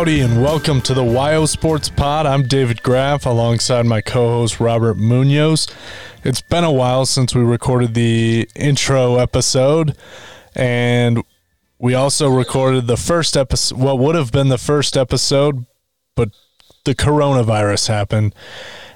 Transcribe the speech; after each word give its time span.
Howdy 0.00 0.20
and 0.22 0.42
welcome 0.42 0.80
to 0.80 0.94
the 0.94 1.02
WYO 1.02 1.46
Sports 1.46 1.90
Pod. 1.90 2.24
I'm 2.24 2.44
David 2.44 2.82
Graff 2.82 3.26
alongside 3.26 3.84
my 3.84 4.00
co 4.00 4.28
host 4.30 4.58
Robert 4.58 4.96
Munoz. 4.96 5.68
It's 6.24 6.40
been 6.40 6.64
a 6.64 6.72
while 6.72 7.04
since 7.04 7.34
we 7.34 7.42
recorded 7.42 7.92
the 7.92 8.48
intro 8.56 9.16
episode, 9.16 9.94
and 10.54 11.22
we 11.78 11.92
also 11.92 12.30
recorded 12.30 12.86
the 12.86 12.96
first 12.96 13.36
episode, 13.36 13.78
what 13.78 13.98
would 13.98 14.14
have 14.14 14.32
been 14.32 14.48
the 14.48 14.56
first 14.56 14.96
episode, 14.96 15.66
but 16.16 16.30
the 16.86 16.94
coronavirus 16.94 17.88
happened 17.88 18.34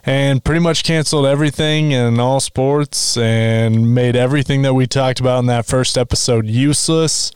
and 0.06 0.42
pretty 0.42 0.60
much 0.60 0.84
canceled 0.84 1.26
everything 1.26 1.90
in 1.92 2.18
all 2.18 2.40
sports 2.40 3.18
and 3.18 3.94
made 3.94 4.16
everything 4.16 4.62
that 4.62 4.72
we 4.72 4.86
talked 4.86 5.20
about 5.20 5.40
in 5.40 5.46
that 5.46 5.66
first 5.66 5.98
episode 5.98 6.46
useless. 6.46 7.30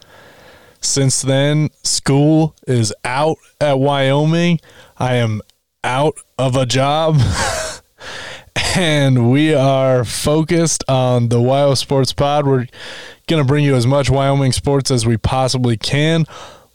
Since 0.80 1.22
then, 1.22 1.70
school 1.82 2.54
is 2.66 2.94
out 3.04 3.36
at 3.60 3.78
Wyoming. 3.78 4.60
I 4.96 5.16
am 5.16 5.42
out 5.82 6.16
of 6.38 6.56
a 6.56 6.66
job. 6.66 7.20
and 8.76 9.30
we 9.30 9.54
are 9.54 10.04
focused 10.04 10.84
on 10.88 11.28
the 11.28 11.38
WYO 11.38 11.76
Sports 11.76 12.12
Pod. 12.12 12.46
We're 12.46 12.66
going 13.26 13.42
to 13.42 13.44
bring 13.44 13.64
you 13.64 13.74
as 13.74 13.86
much 13.86 14.10
Wyoming 14.10 14.52
sports 14.52 14.90
as 14.90 15.06
we 15.06 15.16
possibly 15.16 15.76
can. 15.76 16.26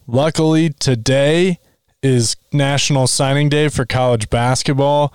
Luckily, 0.08 0.70
today 0.70 1.60
is 2.02 2.36
National 2.52 3.08
Signing 3.08 3.48
Day 3.48 3.70
for 3.70 3.86
college 3.86 4.30
basketball. 4.30 5.14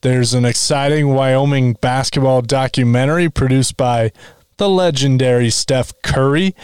There's 0.00 0.32
an 0.32 0.46
exciting 0.46 1.08
Wyoming 1.08 1.74
basketball 1.74 2.40
documentary 2.40 3.28
produced 3.28 3.76
by 3.76 4.12
the 4.56 4.68
legendary 4.68 5.50
Steph 5.50 5.92
Curry 6.02 6.54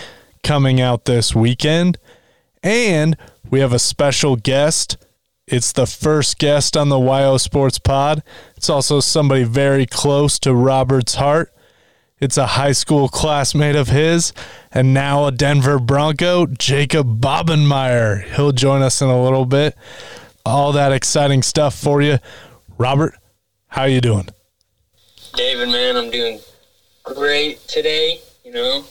coming 0.47 0.81
out 0.81 1.07
this 1.07 1.35
weekend. 1.35 1.99
And 2.63 3.17
we 3.51 3.59
have 3.59 3.73
a 3.73 3.81
special 3.81 4.37
guest. 4.37 4.97
It's 5.49 5.73
the 5.73 5.87
first 5.87 6.39
guest 6.39 6.77
on 6.77 6.89
the 6.89 6.97
WYO 6.97 7.41
Sports 7.41 7.81
Pod. 7.81 8.23
It's 8.57 8.71
also 8.71 9.01
somebody 9.01 9.43
very 9.43 9.87
close 9.87 10.39
to 10.41 10.55
Robert's 10.55 11.17
heart. 11.17 11.53
It's 12.21 12.37
a 12.37 12.47
high 12.47 12.73
school 12.73 13.09
classmate 13.09 13.75
of 13.75 13.89
his 13.89 14.33
and 14.71 14.95
now 14.95 15.27
a 15.27 15.33
Denver 15.33 15.81
Bronco, 15.81 16.47
Jacob 16.47 17.21
Bobenmoyer. 17.21 18.23
He'll 18.37 18.53
join 18.53 18.83
us 18.83 19.03
in 19.03 19.09
a 19.09 19.21
little 19.21 19.47
bit. 19.47 19.77
All 20.45 20.71
that 20.73 20.93
exciting 20.93 21.43
stuff 21.43 21.75
for 21.75 22.01
you. 22.01 22.19
Robert, 22.79 23.17
how 23.67 23.85
you 23.85 24.01
doing? 24.01 24.29
David, 25.35 25.71
man, 25.71 25.97
I'm 25.97 26.11
doing 26.11 26.39
great 27.03 27.67
today. 27.67 28.21
You 28.47 28.53
know, 28.53 28.85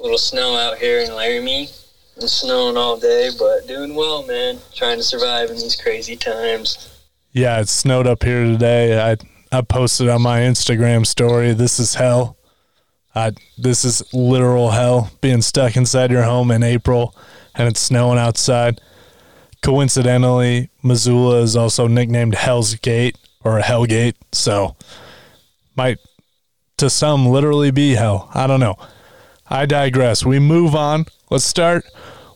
a 0.00 0.02
little 0.02 0.18
snow 0.18 0.56
out 0.56 0.78
here 0.78 0.98
in 0.98 1.14
Laramie. 1.14 1.68
It's 2.16 2.32
snowing 2.32 2.76
all 2.76 2.98
day, 2.98 3.30
but 3.38 3.68
doing 3.68 3.94
well, 3.94 4.26
man. 4.26 4.58
Trying 4.74 4.96
to 4.96 5.04
survive 5.04 5.50
in 5.50 5.54
these 5.54 5.80
crazy 5.80 6.16
times. 6.16 7.00
Yeah, 7.30 7.60
it 7.60 7.68
snowed 7.68 8.08
up 8.08 8.24
here 8.24 8.42
today. 8.42 9.00
I 9.00 9.16
I 9.52 9.60
posted 9.60 10.08
on 10.08 10.22
my 10.22 10.40
Instagram 10.40 11.06
story. 11.06 11.52
This 11.52 11.78
is 11.78 11.94
hell. 11.94 12.38
I 13.14 13.34
this 13.56 13.84
is 13.84 14.02
literal 14.12 14.70
hell. 14.70 15.12
Being 15.20 15.42
stuck 15.42 15.76
inside 15.76 16.10
your 16.10 16.24
home 16.24 16.50
in 16.50 16.64
April 16.64 17.14
and 17.54 17.68
it's 17.68 17.78
snowing 17.78 18.18
outside. 18.18 18.80
Coincidentally, 19.62 20.70
Missoula 20.82 21.42
is 21.42 21.54
also 21.54 21.86
nicknamed 21.86 22.34
Hell's 22.34 22.74
Gate 22.74 23.16
or 23.44 23.58
a 23.58 23.62
hell 23.62 23.84
gate. 23.84 24.16
So 24.32 24.74
might 25.76 25.98
to 26.78 26.90
some 26.90 27.26
literally 27.26 27.70
be 27.70 27.94
hell. 27.94 28.30
I 28.34 28.46
don't 28.46 28.60
know. 28.60 28.76
I 29.48 29.66
digress. 29.66 30.24
We 30.24 30.38
move 30.38 30.74
on. 30.74 31.06
Let's 31.30 31.44
start 31.44 31.84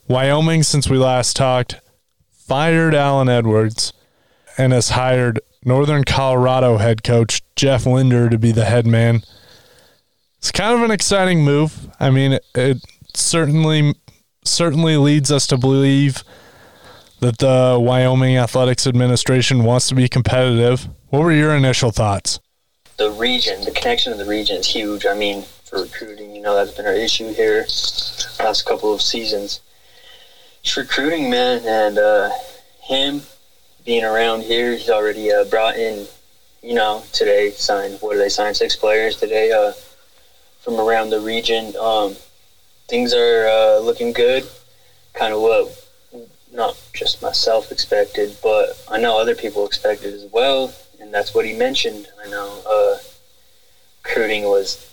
Wyoming 0.09 0.63
since 0.63 0.89
we 0.89 0.99
last 0.99 1.37
talked. 1.37 1.77
Fired 2.31 2.95
Allen 2.95 3.29
Edwards 3.29 3.93
and 4.59 4.73
has 4.73 4.91
hired 4.91 5.41
Northern 5.65 6.05
Colorado 6.05 6.77
head 6.79 7.03
coach 7.03 7.43
Jeff 7.57 7.87
Linder 7.87 8.29
to 8.29 8.39
be 8.39 8.53
the 8.53 8.65
head 8.65 8.87
man. 8.87 9.23
It's 10.39 10.51
kind 10.51 10.75
of 10.75 10.83
an 10.83 10.91
exciting 10.91 11.45
move. 11.45 11.89
I 12.01 12.11
mean, 12.11 12.33
it, 12.33 12.45
it 12.55 12.79
certainly 13.15 13.95
certainly 14.45 14.97
leads 14.97 15.31
us 15.31 15.47
to 15.47 15.57
believe 15.57 16.25
that 17.21 17.39
the 17.39 17.79
Wyoming 17.81 18.37
Athletics 18.37 18.87
Administration 18.87 19.63
wants 19.63 19.87
to 19.89 19.95
be 19.95 20.09
competitive. 20.09 20.89
What 21.11 21.23
were 21.23 21.33
your 21.33 21.55
initial 21.55 21.93
thoughts? 21.93 22.41
The 22.97 23.11
region, 23.11 23.65
the 23.65 23.71
connection 23.71 24.13
of 24.13 24.19
the 24.19 24.25
region 24.25 24.57
is 24.57 24.67
huge. 24.67 25.07
I 25.07 25.15
mean, 25.15 25.43
for 25.65 25.83
recruiting, 25.83 26.35
you 26.37 26.43
know, 26.43 26.55
that's 26.55 26.77
been 26.77 26.87
our 26.87 26.93
issue 26.93 27.33
here 27.33 27.67
last 28.43 28.67
couple 28.67 28.93
of 28.93 29.01
seasons. 29.01 29.61
It's 30.63 30.77
recruiting, 30.77 31.31
man, 31.31 31.63
and 31.65 31.99
uh, 31.99 32.31
him 32.83 33.23
being 33.85 34.05
around 34.05 34.43
here, 34.43 34.73
he's 34.73 34.91
already 34.91 35.33
uh, 35.33 35.45
brought 35.45 35.77
in, 35.77 36.07
you 36.63 36.75
know, 36.75 37.03
today 37.13 37.51
signed, 37.51 37.99
what 38.01 38.13
did 38.13 38.21
they 38.21 38.29
sign? 38.29 38.55
Six 38.55 38.77
players 38.77 39.17
today 39.17 39.51
uh, 39.53 39.73
from 40.61 40.79
around 40.79 41.11
the 41.11 41.21
region. 41.21 41.75
Um, 41.77 42.17
things 42.89 43.13
are 43.15 43.47
uh, 43.49 43.79
looking 43.79 44.13
good. 44.13 44.47
Kind 45.15 45.35
of 45.35 45.41
what 45.41 45.79
not 46.53 46.79
just 46.93 47.23
myself 47.23 47.73
expected, 47.73 48.37
but 48.43 48.81
I 48.91 48.99
know 48.99 49.19
other 49.19 49.35
people 49.35 49.67
expected 49.67 50.15
as 50.15 50.27
well, 50.33 50.73
and 51.03 51.13
that's 51.13 51.35
what 51.35 51.45
he 51.45 51.53
mentioned. 51.53 52.09
I 52.25 52.31
know 52.31 52.63
uh, 52.67 52.97
recruiting 54.05 54.45
was 54.45 54.89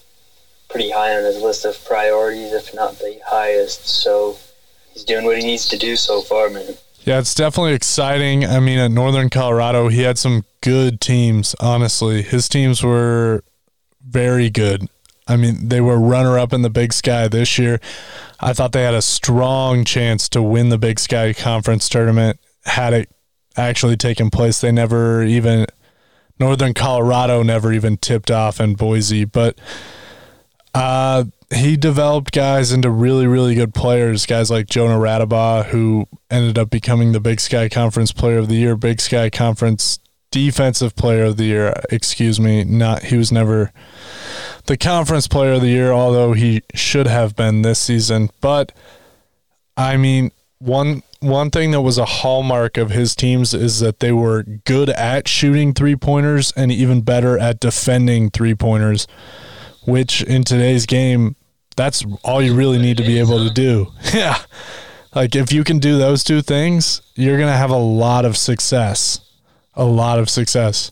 pretty 0.68 0.90
high 0.90 1.16
on 1.16 1.24
his 1.24 1.42
list 1.42 1.66
of 1.66 1.84
priorities, 1.86 2.52
if 2.52 2.74
not 2.74 2.98
the 3.00 3.20
highest. 3.26 3.88
So 3.88 4.38
he's 4.92 5.04
doing 5.04 5.26
what 5.26 5.38
he 5.38 5.46
needs 5.46 5.68
to 5.70 5.78
do 5.78 5.96
so 5.96 6.22
far, 6.22 6.50
man. 6.50 6.74
Yeah, 7.06 7.20
it's 7.20 7.34
definitely 7.34 7.74
exciting. 7.74 8.46
I 8.46 8.60
mean, 8.60 8.78
at 8.80 8.92
Northern 8.92 9.30
Colorado, 9.30 9.88
he 9.88 10.02
had 10.02 10.18
some 10.18 10.44
good 10.62 11.00
teams, 11.00 11.56
honestly. 11.60 12.22
His 12.22 12.50
teams 12.50 12.84
were 12.84 13.44
very 14.06 14.50
good. 14.50 14.90
I 15.28 15.38
mean, 15.38 15.70
they 15.70 15.80
were 15.80 16.00
runner 16.00 16.38
up 16.40 16.54
in 16.54 16.64
the 16.64 16.70
Big 16.70 16.92
Sky 16.92 17.28
this 17.28 17.58
year. 17.58 17.80
I 18.40 18.54
thought 18.54 18.72
they 18.72 18.84
had 18.84 18.96
a 18.96 19.02
strong 19.02 19.86
chance 19.86 20.28
to 20.30 20.42
win 20.42 20.70
the 20.70 20.78
Big 20.78 21.00
Sky 21.00 21.34
Conference 21.34 21.88
tournament 21.88 22.40
had 22.66 22.94
it 22.94 23.10
actually 23.56 23.96
taken 23.96 24.30
place. 24.30 24.60
They 24.60 24.72
never 24.72 25.24
even 25.24 25.68
Northern 26.40 26.74
Colorado 26.74 27.44
never 27.44 27.74
even 27.74 27.98
tipped 27.98 28.32
off 28.32 28.60
in 28.60 28.76
Boise, 28.76 29.26
but 29.26 29.60
uh, 30.74 31.26
he 31.54 31.76
developed 31.76 32.32
guys 32.32 32.72
into 32.72 32.90
really, 32.90 33.28
really 33.28 33.56
good 33.56 33.74
players. 33.74 34.26
Guys 34.26 34.50
like 34.50 34.68
Jonah 34.68 35.00
Radebaugh, 35.00 35.66
who 35.66 36.08
ended 36.30 36.58
up 36.58 36.70
becoming 36.70 37.12
the 37.12 37.20
Big 37.20 37.40
Sky 37.40 37.68
Conference 37.68 38.12
Player 38.12 38.38
of 38.38 38.48
the 38.48 38.56
Year, 38.56 38.76
Big 38.76 39.02
Sky 39.02 39.30
Conference 39.30 40.00
Defensive 40.32 40.96
Player 40.96 41.26
of 41.26 41.38
the 41.38 41.46
Year. 41.46 41.74
Excuse 41.90 42.40
me, 42.40 42.64
not 42.64 43.04
he 43.04 43.18
was 43.18 43.32
never 43.32 43.74
the 44.66 44.78
conference 44.78 45.28
player 45.28 45.54
of 45.54 45.62
the 45.62 45.70
year, 45.70 45.92
although 45.92 46.34
he 46.34 46.62
should 46.76 47.08
have 47.08 47.36
been 47.36 47.64
this 47.64 47.80
season. 47.80 48.30
But 48.40 48.72
I 49.76 49.98
mean, 49.98 50.32
one 50.60 51.02
one 51.20 51.50
thing 51.50 51.72
that 51.72 51.82
was 51.82 51.98
a 51.98 52.06
hallmark 52.06 52.78
of 52.78 52.92
his 52.92 53.16
teams 53.16 53.54
is 53.54 53.80
that 53.80 54.00
they 54.00 54.12
were 54.12 54.44
good 54.44 54.90
at 54.90 55.28
shooting 55.28 55.74
three 55.74 55.96
pointers 55.96 56.54
and 56.56 56.72
even 56.72 57.02
better 57.02 57.38
at 57.38 57.60
defending 57.60 58.30
three 58.30 58.56
pointers, 58.56 59.06
which 59.86 60.24
in 60.24 60.44
today's 60.44 60.86
game, 60.86 61.36
that's 61.76 62.06
all 62.24 62.42
you 62.42 62.56
really 62.56 62.78
need 62.78 62.98
to 62.98 63.04
be 63.04 63.20
able 63.20 63.46
to 63.48 63.54
do. 63.54 63.88
Yeah. 64.14 64.38
Like 65.16 65.36
if 65.36 65.52
you 65.52 65.64
can 65.64 65.80
do 65.80 65.98
those 65.98 66.24
two 66.24 66.42
things, 66.42 67.02
you're 67.16 67.38
going 67.38 67.50
to 67.50 67.58
have 67.58 67.72
a 67.72 67.78
lot 67.78 68.26
of 68.26 68.38
success. 68.38 69.20
A 69.74 69.84
lot 69.84 70.20
of 70.20 70.30
success. 70.30 70.92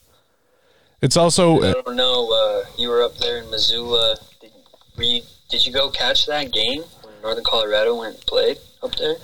It's 1.01 1.15
also. 1.15 1.61
I 1.61 1.73
don't 1.73 1.95
know. 1.95 2.31
Uh, 2.31 2.69
you 2.77 2.89
were 2.89 3.03
up 3.03 3.15
there 3.17 3.43
in 3.43 3.49
Missoula. 3.51 4.17
Did, 4.41 4.51
you, 4.97 5.21
did 5.49 5.65
you 5.65 5.71
go 5.71 5.91
catch 5.91 6.25
that 6.25 6.51
game 6.51 6.81
when 7.03 7.13
Northern 7.21 7.43
Colorado 7.43 7.99
went 7.99 8.15
and 8.15 8.25
played 8.25 8.57
up 8.81 8.95
there? 8.95 9.15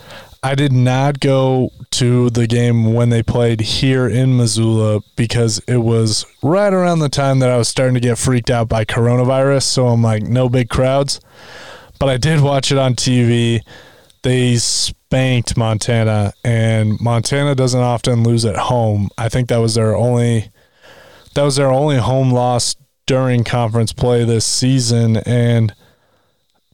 I 0.45 0.55
did 0.55 0.73
not 0.73 1.21
go 1.21 1.71
to 1.91 2.29
the 2.29 2.47
game 2.47 2.93
when 2.93 3.09
they 3.09 3.23
played 3.23 3.61
here 3.61 4.09
in 4.09 4.35
Missoula 4.35 4.99
because 5.15 5.59
it 5.69 5.77
was 5.77 6.25
right 6.43 6.73
around 6.73 6.99
the 6.99 7.07
time 7.07 7.39
that 7.39 7.49
I 7.49 7.57
was 7.57 7.69
starting 7.69 7.93
to 7.93 8.01
get 8.01 8.17
freaked 8.17 8.49
out 8.49 8.67
by 8.67 8.83
coronavirus. 8.83 9.63
So 9.63 9.87
I'm 9.87 10.03
like, 10.03 10.23
no 10.23 10.49
big 10.49 10.67
crowds. 10.67 11.21
But 11.97 12.09
I 12.09 12.17
did 12.17 12.41
watch 12.41 12.73
it 12.73 12.77
on 12.77 12.95
TV. 12.95 13.61
They 14.23 14.57
spanked 14.57 15.55
Montana, 15.55 16.33
and 16.43 16.99
Montana 16.99 17.55
doesn't 17.55 17.79
often 17.79 18.23
lose 18.23 18.43
at 18.43 18.57
home. 18.57 19.07
I 19.17 19.29
think 19.29 19.47
that 19.47 19.57
was 19.57 19.75
their 19.75 19.95
only 19.95 20.49
that 21.35 21.43
was 21.43 21.55
their 21.55 21.71
only 21.71 21.97
home 21.97 22.31
loss 22.31 22.75
during 23.05 23.45
conference 23.45 23.93
play 23.93 24.23
this 24.25 24.45
season 24.45 25.17
and 25.17 25.73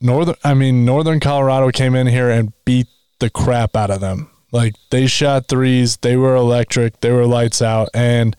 northern 0.02 0.36
I 0.44 0.54
mean 0.54 0.86
northern 0.86 1.20
Colorado 1.20 1.72
came 1.72 1.96
in 1.96 2.08
here 2.08 2.30
and 2.30 2.54
beat 2.66 2.88
the 3.20 3.30
crap 3.30 3.76
out 3.76 3.92
of 3.92 4.02
them. 4.02 4.30
Like 4.52 4.76
they 4.90 5.08
shot 5.08 5.48
threes, 5.48 5.98
they 5.98 6.16
were 6.16 6.36
electric, 6.36 7.02
they 7.02 7.12
were 7.12 7.26
lights 7.26 7.62
out 7.62 7.90
and 7.94 8.36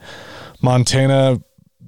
Montana 0.61 1.41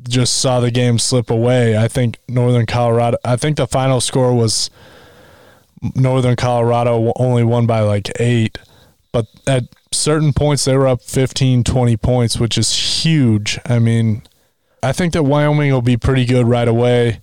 just 0.08 0.38
saw 0.38 0.60
the 0.60 0.70
game 0.70 0.98
slip 0.98 1.30
away. 1.30 1.76
I 1.76 1.88
think 1.88 2.18
Northern 2.28 2.66
Colorado 2.66 3.18
I 3.24 3.36
think 3.36 3.56
the 3.56 3.66
final 3.66 4.00
score 4.00 4.34
was 4.34 4.70
Northern 5.94 6.36
Colorado 6.36 7.12
only 7.16 7.42
won 7.42 7.66
by 7.66 7.80
like 7.80 8.10
8, 8.20 8.56
but 9.10 9.26
at 9.46 9.64
certain 9.90 10.32
points 10.32 10.64
they 10.64 10.76
were 10.76 10.86
up 10.86 11.02
15, 11.02 11.64
20 11.64 11.96
points, 11.96 12.38
which 12.38 12.56
is 12.56 13.02
huge. 13.02 13.58
I 13.66 13.80
mean, 13.80 14.22
I 14.82 14.92
think 14.92 15.12
that 15.14 15.24
Wyoming 15.24 15.72
will 15.72 15.82
be 15.82 15.96
pretty 15.96 16.24
good 16.24 16.46
right 16.46 16.68
away. 16.68 17.20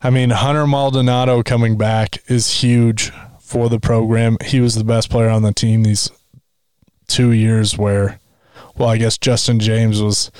I 0.00 0.08
mean, 0.08 0.30
Hunter 0.30 0.66
Maldonado 0.66 1.42
coming 1.42 1.76
back 1.76 2.18
is 2.28 2.62
huge 2.62 3.12
for 3.52 3.68
the 3.68 3.78
program. 3.78 4.38
He 4.42 4.60
was 4.60 4.74
the 4.74 4.82
best 4.82 5.10
player 5.10 5.28
on 5.28 5.42
the 5.42 5.52
team 5.52 5.82
these 5.82 6.10
two 7.06 7.32
years 7.32 7.76
where, 7.76 8.18
well, 8.78 8.88
I 8.88 8.96
guess 8.96 9.18
Justin 9.18 9.60
James 9.60 10.00
was 10.00 10.30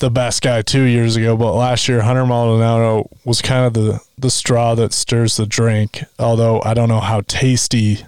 the 0.00 0.10
best 0.10 0.42
guy 0.42 0.60
two 0.60 0.82
years 0.82 1.16
ago, 1.16 1.34
but 1.34 1.54
last 1.54 1.88
year 1.88 2.02
Hunter 2.02 2.26
Maldonado 2.26 3.08
was 3.24 3.40
kind 3.40 3.64
of 3.64 3.72
the, 3.72 4.00
the 4.18 4.28
straw 4.28 4.74
that 4.74 4.92
stirs 4.92 5.38
the 5.38 5.46
drink. 5.46 6.04
Although 6.18 6.60
I 6.62 6.74
don't 6.74 6.90
know 6.90 7.00
how 7.00 7.22
tasty 7.22 8.04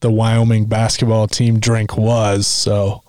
the 0.00 0.10
Wyoming 0.10 0.66
basketball 0.66 1.28
team 1.28 1.60
drink 1.60 1.96
was. 1.96 2.48
So 2.48 3.04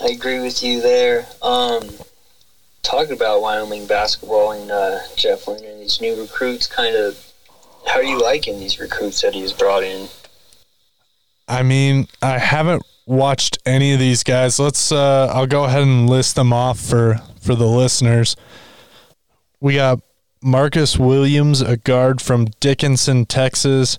I 0.00 0.10
agree 0.10 0.38
with 0.38 0.62
you 0.62 0.80
there. 0.80 1.26
Um, 1.42 1.90
talking 2.84 3.14
about 3.14 3.42
Wyoming 3.42 3.88
basketball 3.88 4.52
and 4.52 4.70
uh, 4.70 4.98
Jeff 5.16 5.48
Linder 5.48 5.68
and 5.68 5.80
these 5.80 6.00
new 6.00 6.20
recruits, 6.20 6.68
kind 6.68 6.94
of, 6.94 7.31
how 7.86 7.98
are 7.98 8.04
you 8.04 8.20
liking 8.20 8.58
these 8.58 8.78
recruits 8.78 9.20
that 9.22 9.34
he's 9.34 9.52
brought 9.52 9.82
in? 9.82 10.08
I 11.48 11.62
mean, 11.62 12.08
I 12.22 12.38
haven't 12.38 12.82
watched 13.06 13.58
any 13.66 13.92
of 13.92 13.98
these 13.98 14.22
guys. 14.22 14.58
Let's. 14.58 14.92
Uh, 14.92 15.30
I'll 15.32 15.46
go 15.46 15.64
ahead 15.64 15.82
and 15.82 16.08
list 16.08 16.36
them 16.36 16.52
off 16.52 16.78
for 16.78 17.20
for 17.40 17.54
the 17.54 17.66
listeners. 17.66 18.36
We 19.60 19.74
got 19.74 20.00
Marcus 20.42 20.98
Williams, 20.98 21.60
a 21.60 21.76
guard 21.76 22.20
from 22.20 22.46
Dickinson, 22.60 23.26
Texas. 23.26 23.98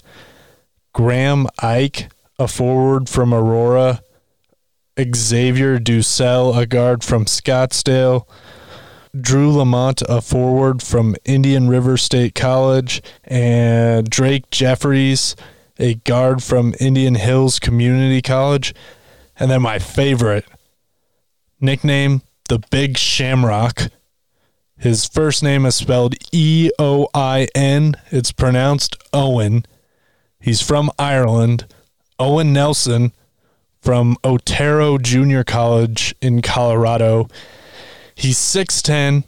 Graham 0.93 1.47
Ike, 1.59 2.11
a 2.37 2.47
forward 2.47 3.09
from 3.09 3.33
Aurora. 3.33 4.01
Xavier 5.15 5.79
DuSell, 5.79 6.55
a 6.55 6.67
guard 6.67 7.03
from 7.03 7.25
Scottsdale. 7.25 8.27
Drew 9.19 9.51
LaMont, 9.51 10.01
a 10.09 10.21
forward 10.21 10.81
from 10.81 11.15
Indian 11.23 11.67
River 11.67 11.97
State 11.97 12.33
College, 12.33 13.01
and 13.23 14.09
Drake 14.09 14.49
Jeffries, 14.49 15.35
a 15.77 15.95
guard 15.95 16.41
from 16.41 16.73
Indian 16.79 17.15
Hills 17.15 17.59
Community 17.59 18.21
College. 18.21 18.73
And 19.39 19.51
then 19.51 19.61
my 19.61 19.79
favorite 19.79 20.45
nickname, 21.59 22.21
the 22.49 22.59
Big 22.71 22.97
Shamrock. 22.97 23.91
His 24.77 25.07
first 25.07 25.43
name 25.43 25.65
is 25.65 25.75
spelled 25.75 26.15
E 26.31 26.71
O 26.79 27.07
I 27.13 27.47
N. 27.55 27.95
It's 28.11 28.31
pronounced 28.31 28.97
Owen. 29.13 29.65
He's 30.39 30.61
from 30.61 30.91
Ireland. 30.99 31.65
Eoin 32.19 32.47
Nelson 32.47 33.11
from 33.81 34.17
Otero 34.23 34.97
Junior 34.97 35.43
College 35.43 36.15
in 36.21 36.41
Colorado. 36.41 37.27
He's 38.15 38.37
6'10. 38.37 39.23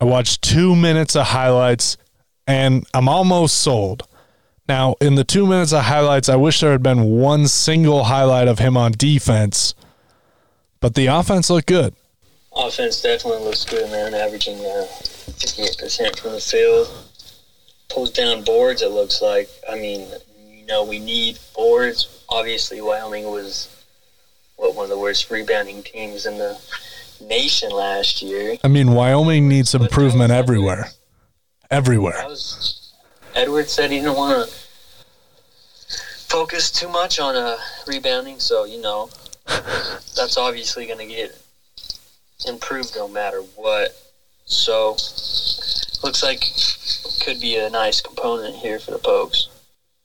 I 0.00 0.04
watched 0.04 0.42
two 0.42 0.74
minutes 0.74 1.14
of 1.14 1.26
highlights 1.26 1.96
and 2.46 2.86
I'm 2.94 3.08
almost 3.08 3.58
sold. 3.58 4.06
Now, 4.68 4.94
in 5.00 5.16
the 5.16 5.24
two 5.24 5.46
minutes 5.46 5.72
of 5.72 5.82
highlights, 5.82 6.28
I 6.28 6.36
wish 6.36 6.60
there 6.60 6.72
had 6.72 6.82
been 6.82 7.04
one 7.04 7.48
single 7.48 8.04
highlight 8.04 8.48
of 8.48 8.60
him 8.60 8.76
on 8.76 8.92
defense, 8.92 9.74
but 10.78 10.94
the 10.94 11.06
offense 11.06 11.50
looked 11.50 11.66
good. 11.66 11.94
Offense 12.52 13.02
definitely 13.02 13.44
looks 13.44 13.64
good, 13.64 13.90
man. 13.90 14.14
Averaging 14.14 14.58
uh, 14.58 14.86
58% 15.40 16.18
from 16.18 16.32
the 16.32 16.40
field. 16.40 16.88
Pulls 17.88 18.10
down 18.10 18.44
boards, 18.44 18.82
it 18.82 18.90
looks 18.90 19.20
like. 19.20 19.48
I 19.68 19.74
mean, 19.74 20.06
you 20.48 20.66
know, 20.66 20.84
we 20.84 20.98
need 20.98 21.38
boards. 21.54 22.24
Obviously, 22.28 22.80
Wyoming 22.80 23.24
was 23.24 23.84
what 24.56 24.74
one 24.74 24.84
of 24.84 24.90
the 24.90 24.98
worst 24.98 25.30
rebounding 25.30 25.82
teams 25.82 26.26
in 26.26 26.38
the 26.38 26.60
nation 27.20 27.70
last 27.70 28.22
year. 28.22 28.56
I 28.64 28.68
mean, 28.68 28.92
Wyoming 28.92 29.48
needs 29.48 29.74
improvement 29.74 30.30
everywhere. 30.30 30.86
Everywhere. 31.70 32.22
Was, 32.26 32.92
Edwards 33.34 33.72
said 33.72 33.90
he 33.90 33.98
didn't 33.98 34.16
want 34.16 34.48
to 34.48 34.54
focus 36.28 36.70
too 36.70 36.88
much 36.88 37.20
on 37.20 37.36
uh, 37.36 37.56
rebounding, 37.86 38.38
so, 38.38 38.64
you 38.64 38.80
know, 38.80 39.10
that's 39.46 40.36
obviously 40.36 40.86
going 40.86 40.98
to 40.98 41.06
get 41.06 41.36
improved 42.46 42.94
no 42.96 43.08
matter 43.08 43.40
what. 43.56 43.96
So, 44.44 44.96
looks 46.02 46.22
like 46.22 46.44
could 47.20 47.40
be 47.40 47.56
a 47.56 47.70
nice 47.70 48.00
component 48.00 48.56
here 48.56 48.78
for 48.78 48.92
the 48.92 48.98
Pokes. 48.98 49.48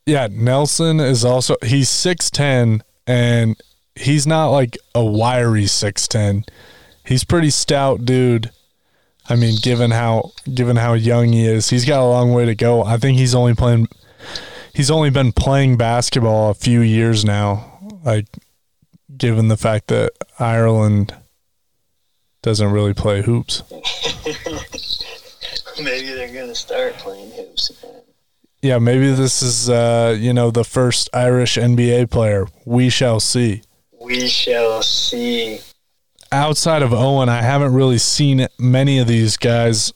Yeah, 0.06 0.28
Nelson 0.30 1.00
is 1.00 1.24
also 1.24 1.56
he's 1.64 1.88
6'10 1.88 2.82
and 3.06 3.56
he's 3.96 4.26
not 4.26 4.48
like 4.50 4.78
a 4.94 5.04
wiry 5.04 5.64
6'10. 5.64 6.46
He's 7.06 7.24
pretty 7.24 7.50
stout 7.50 8.04
dude. 8.04 8.50
I 9.28 9.36
mean, 9.36 9.56
given 9.62 9.90
how 9.90 10.32
given 10.52 10.76
how 10.76 10.94
young 10.94 11.32
he 11.32 11.46
is, 11.46 11.70
he's 11.70 11.84
got 11.84 12.00
a 12.00 12.06
long 12.06 12.32
way 12.32 12.46
to 12.46 12.54
go. 12.54 12.84
I 12.84 12.96
think 12.96 13.18
he's 13.18 13.34
only 13.34 13.54
playing 13.54 13.88
he's 14.74 14.90
only 14.90 15.10
been 15.10 15.32
playing 15.32 15.76
basketball 15.76 16.50
a 16.50 16.54
few 16.54 16.80
years 16.80 17.24
now. 17.24 17.78
Like 18.04 18.26
given 19.16 19.48
the 19.48 19.56
fact 19.56 19.88
that 19.88 20.12
Ireland 20.38 21.14
doesn't 22.42 22.70
really 22.70 22.94
play 22.94 23.22
hoops. 23.22 23.62
maybe 25.82 26.08
they're 26.08 26.32
gonna 26.32 26.54
start 26.54 26.94
playing 26.94 27.30
hoops 27.32 27.70
again. 27.70 28.02
Yeah, 28.62 28.78
maybe 28.78 29.12
this 29.12 29.42
is 29.42 29.70
uh, 29.70 30.16
you 30.18 30.32
know 30.32 30.50
the 30.50 30.64
first 30.64 31.10
Irish 31.12 31.56
NBA 31.56 32.10
player. 32.10 32.46
We 32.64 32.90
shall 32.90 33.20
see. 33.20 33.62
We 34.00 34.28
shall 34.28 34.82
see. 34.82 35.60
Outside 36.32 36.82
of 36.82 36.90
Eoin, 36.90 37.28
I 37.28 37.42
haven't 37.42 37.72
really 37.72 37.98
seen 37.98 38.46
many 38.58 38.98
of 38.98 39.06
these 39.06 39.36
guys. 39.36 39.92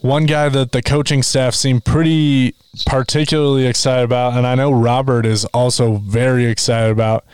One 0.00 0.26
guy 0.26 0.48
that 0.48 0.72
the 0.72 0.82
coaching 0.82 1.22
staff 1.22 1.54
seemed 1.54 1.84
pretty 1.84 2.54
particularly 2.86 3.66
excited 3.66 4.04
about, 4.04 4.34
and 4.34 4.46
I 4.46 4.54
know 4.54 4.72
Robert 4.72 5.24
is 5.24 5.44
also 5.46 5.96
very 5.96 6.46
excited 6.46 6.90
about, 6.90 7.24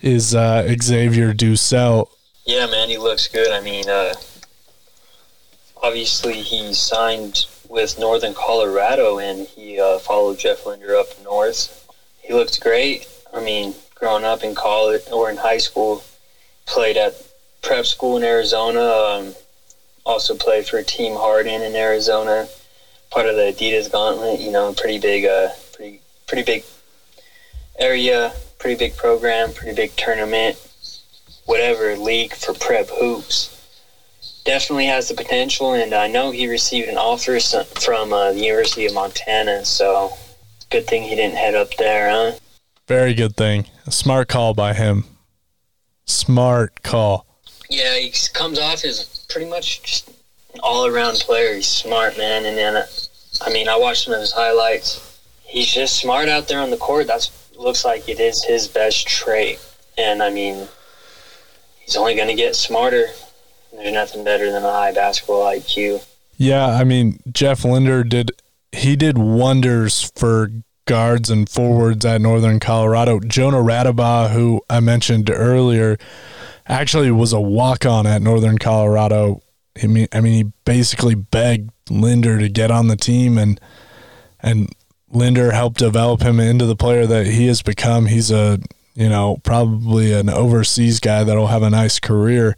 is 0.00 0.34
uh, 0.34 0.74
Xavier 0.80 1.32
DuSell. 1.32 2.08
Yeah, 2.44 2.66
man, 2.66 2.88
he 2.88 2.98
looks 2.98 3.28
good. 3.28 3.50
I 3.50 3.60
mean, 3.60 3.88
uh, 3.88 4.14
obviously 5.82 6.34
he 6.34 6.72
signed 6.72 7.46
with 7.68 7.98
Northern 7.98 8.34
Colorado, 8.34 9.18
and 9.18 9.46
he 9.46 9.80
uh, 9.80 9.98
followed 9.98 10.38
Jeff 10.38 10.66
Linder 10.66 10.96
up 10.96 11.08
north. 11.24 11.86
He 12.20 12.32
looked 12.32 12.60
great. 12.60 13.08
I 13.34 13.42
mean, 13.42 13.74
growing 13.94 14.24
up 14.24 14.42
in 14.42 14.54
college 14.54 15.02
or 15.12 15.30
in 15.30 15.36
high 15.36 15.58
school, 15.58 16.04
played 16.66 16.96
at 16.96 17.14
prep 17.62 17.86
school 17.86 18.16
in 18.16 18.24
Arizona. 18.24 18.80
Um, 18.80 19.34
also 20.04 20.34
played 20.34 20.66
for 20.66 20.82
Team 20.82 21.14
Hardin 21.14 21.62
in 21.62 21.74
Arizona, 21.74 22.48
part 23.10 23.26
of 23.26 23.36
the 23.36 23.52
Adidas 23.52 23.90
Gauntlet. 23.90 24.40
You 24.40 24.50
know, 24.50 24.72
pretty 24.72 24.98
big, 24.98 25.24
uh, 25.24 25.48
pretty 25.72 26.00
pretty 26.26 26.44
big 26.44 26.64
area, 27.78 28.32
pretty 28.58 28.76
big 28.76 28.96
program, 28.96 29.52
pretty 29.52 29.74
big 29.74 29.94
tournament, 29.96 30.56
whatever 31.46 31.96
league 31.96 32.32
for 32.34 32.54
prep 32.54 32.88
hoops 32.90 33.54
definitely 34.48 34.86
has 34.86 35.08
the 35.08 35.14
potential, 35.14 35.74
and 35.74 35.92
I 35.92 36.08
know 36.08 36.30
he 36.30 36.48
received 36.48 36.88
an 36.88 36.96
offer 36.96 37.38
from 37.78 38.14
uh, 38.14 38.32
the 38.32 38.40
University 38.40 38.86
of 38.86 38.94
Montana, 38.94 39.62
so 39.66 40.16
good 40.70 40.86
thing 40.86 41.02
he 41.02 41.14
didn't 41.14 41.36
head 41.36 41.54
up 41.54 41.74
there, 41.76 42.08
huh? 42.08 42.38
Very 42.86 43.12
good 43.12 43.36
thing. 43.36 43.66
A 43.86 43.92
smart 43.92 44.28
call 44.28 44.54
by 44.54 44.72
him. 44.72 45.04
Smart 46.06 46.82
call. 46.82 47.26
Yeah, 47.68 47.98
he 47.98 48.12
comes 48.32 48.58
off 48.58 48.84
as 48.84 49.26
pretty 49.28 49.48
much 49.48 49.82
just 49.82 50.08
an 50.54 50.60
all-around 50.62 51.16
player. 51.16 51.54
He's 51.54 51.66
smart, 51.66 52.16
man, 52.16 52.46
and 52.46 52.56
then, 52.56 52.76
uh, 52.76 52.86
I 53.42 53.52
mean, 53.52 53.68
I 53.68 53.76
watched 53.76 54.04
some 54.04 54.14
of 54.14 54.20
his 54.20 54.32
highlights. 54.32 55.20
He's 55.44 55.66
just 55.66 55.96
smart 55.96 56.28
out 56.28 56.48
there 56.48 56.60
on 56.60 56.70
the 56.70 56.76
court. 56.76 57.06
That 57.06 57.30
looks 57.56 57.84
like 57.84 58.08
it 58.08 58.20
is 58.20 58.44
his 58.44 58.68
best 58.68 59.06
trait, 59.06 59.60
and 59.96 60.22
I 60.22 60.30
mean, 60.30 60.68
he's 61.80 61.96
only 61.96 62.14
going 62.14 62.28
to 62.28 62.34
get 62.34 62.56
smarter 62.56 63.06
there's 63.72 63.92
nothing 63.92 64.24
better 64.24 64.50
than 64.50 64.64
a 64.64 64.72
high 64.72 64.92
basketball 64.92 65.42
IQ. 65.42 66.04
Yeah, 66.36 66.66
I 66.66 66.84
mean 66.84 67.20
Jeff 67.32 67.64
Linder 67.64 68.04
did 68.04 68.32
he 68.72 68.96
did 68.96 69.18
wonders 69.18 70.10
for 70.16 70.50
guards 70.86 71.30
and 71.30 71.48
forwards 71.48 72.04
at 72.04 72.20
Northern 72.20 72.60
Colorado. 72.60 73.20
Jonah 73.20 73.58
Radebaugh, 73.58 74.30
who 74.30 74.62
I 74.70 74.80
mentioned 74.80 75.30
earlier, 75.30 75.98
actually 76.68 77.10
was 77.10 77.32
a 77.32 77.40
walk 77.40 77.86
on 77.86 78.06
at 78.06 78.22
Northern 78.22 78.58
Colorado. 78.58 79.40
I 79.82 79.86
mean, 79.86 80.08
I 80.12 80.20
mean, 80.20 80.32
he 80.32 80.52
basically 80.64 81.14
begged 81.14 81.70
Linder 81.90 82.38
to 82.38 82.48
get 82.48 82.70
on 82.70 82.88
the 82.88 82.96
team, 82.96 83.38
and 83.38 83.60
and 84.40 84.68
Linder 85.10 85.52
helped 85.52 85.78
develop 85.78 86.22
him 86.22 86.38
into 86.38 86.66
the 86.66 86.76
player 86.76 87.06
that 87.06 87.26
he 87.26 87.46
has 87.46 87.62
become. 87.62 88.06
He's 88.06 88.30
a 88.30 88.58
you 88.94 89.08
know 89.08 89.38
probably 89.42 90.12
an 90.12 90.28
overseas 90.28 91.00
guy 91.00 91.24
that'll 91.24 91.46
have 91.46 91.62
a 91.62 91.70
nice 91.70 91.98
career 92.00 92.56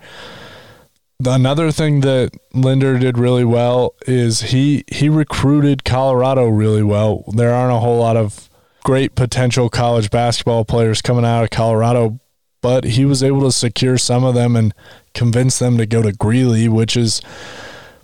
another 1.26 1.70
thing 1.70 2.00
that 2.00 2.30
Linder 2.52 2.98
did 2.98 3.18
really 3.18 3.44
well 3.44 3.94
is 4.06 4.40
he 4.40 4.84
he 4.88 5.08
recruited 5.08 5.84
Colorado 5.84 6.46
really 6.48 6.82
well. 6.82 7.24
There 7.28 7.52
aren't 7.52 7.74
a 7.74 7.80
whole 7.80 7.98
lot 7.98 8.16
of 8.16 8.48
great 8.84 9.14
potential 9.14 9.68
college 9.68 10.10
basketball 10.10 10.64
players 10.64 11.02
coming 11.02 11.24
out 11.24 11.44
of 11.44 11.50
Colorado, 11.50 12.18
but 12.60 12.84
he 12.84 13.04
was 13.04 13.22
able 13.22 13.42
to 13.42 13.52
secure 13.52 13.98
some 13.98 14.24
of 14.24 14.34
them 14.34 14.56
and 14.56 14.74
convince 15.14 15.58
them 15.58 15.78
to 15.78 15.86
go 15.86 16.02
to 16.02 16.12
Greeley, 16.12 16.68
which 16.68 16.96
is 16.96 17.20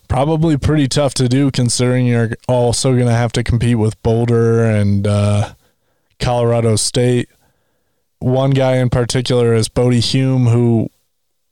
probably 0.08 0.56
pretty 0.56 0.88
tough 0.88 1.14
to 1.14 1.28
do 1.28 1.50
considering 1.50 2.06
you're 2.06 2.30
also 2.48 2.92
going 2.92 3.06
to 3.06 3.12
have 3.12 3.32
to 3.32 3.42
compete 3.42 3.78
with 3.78 4.00
Boulder 4.02 4.64
and 4.64 5.06
uh, 5.06 5.54
Colorado 6.18 6.76
State. 6.76 7.28
One 8.18 8.50
guy 8.50 8.76
in 8.76 8.88
particular 8.88 9.52
is 9.54 9.68
Bodie 9.68 10.00
Hume, 10.00 10.46
who 10.46 10.88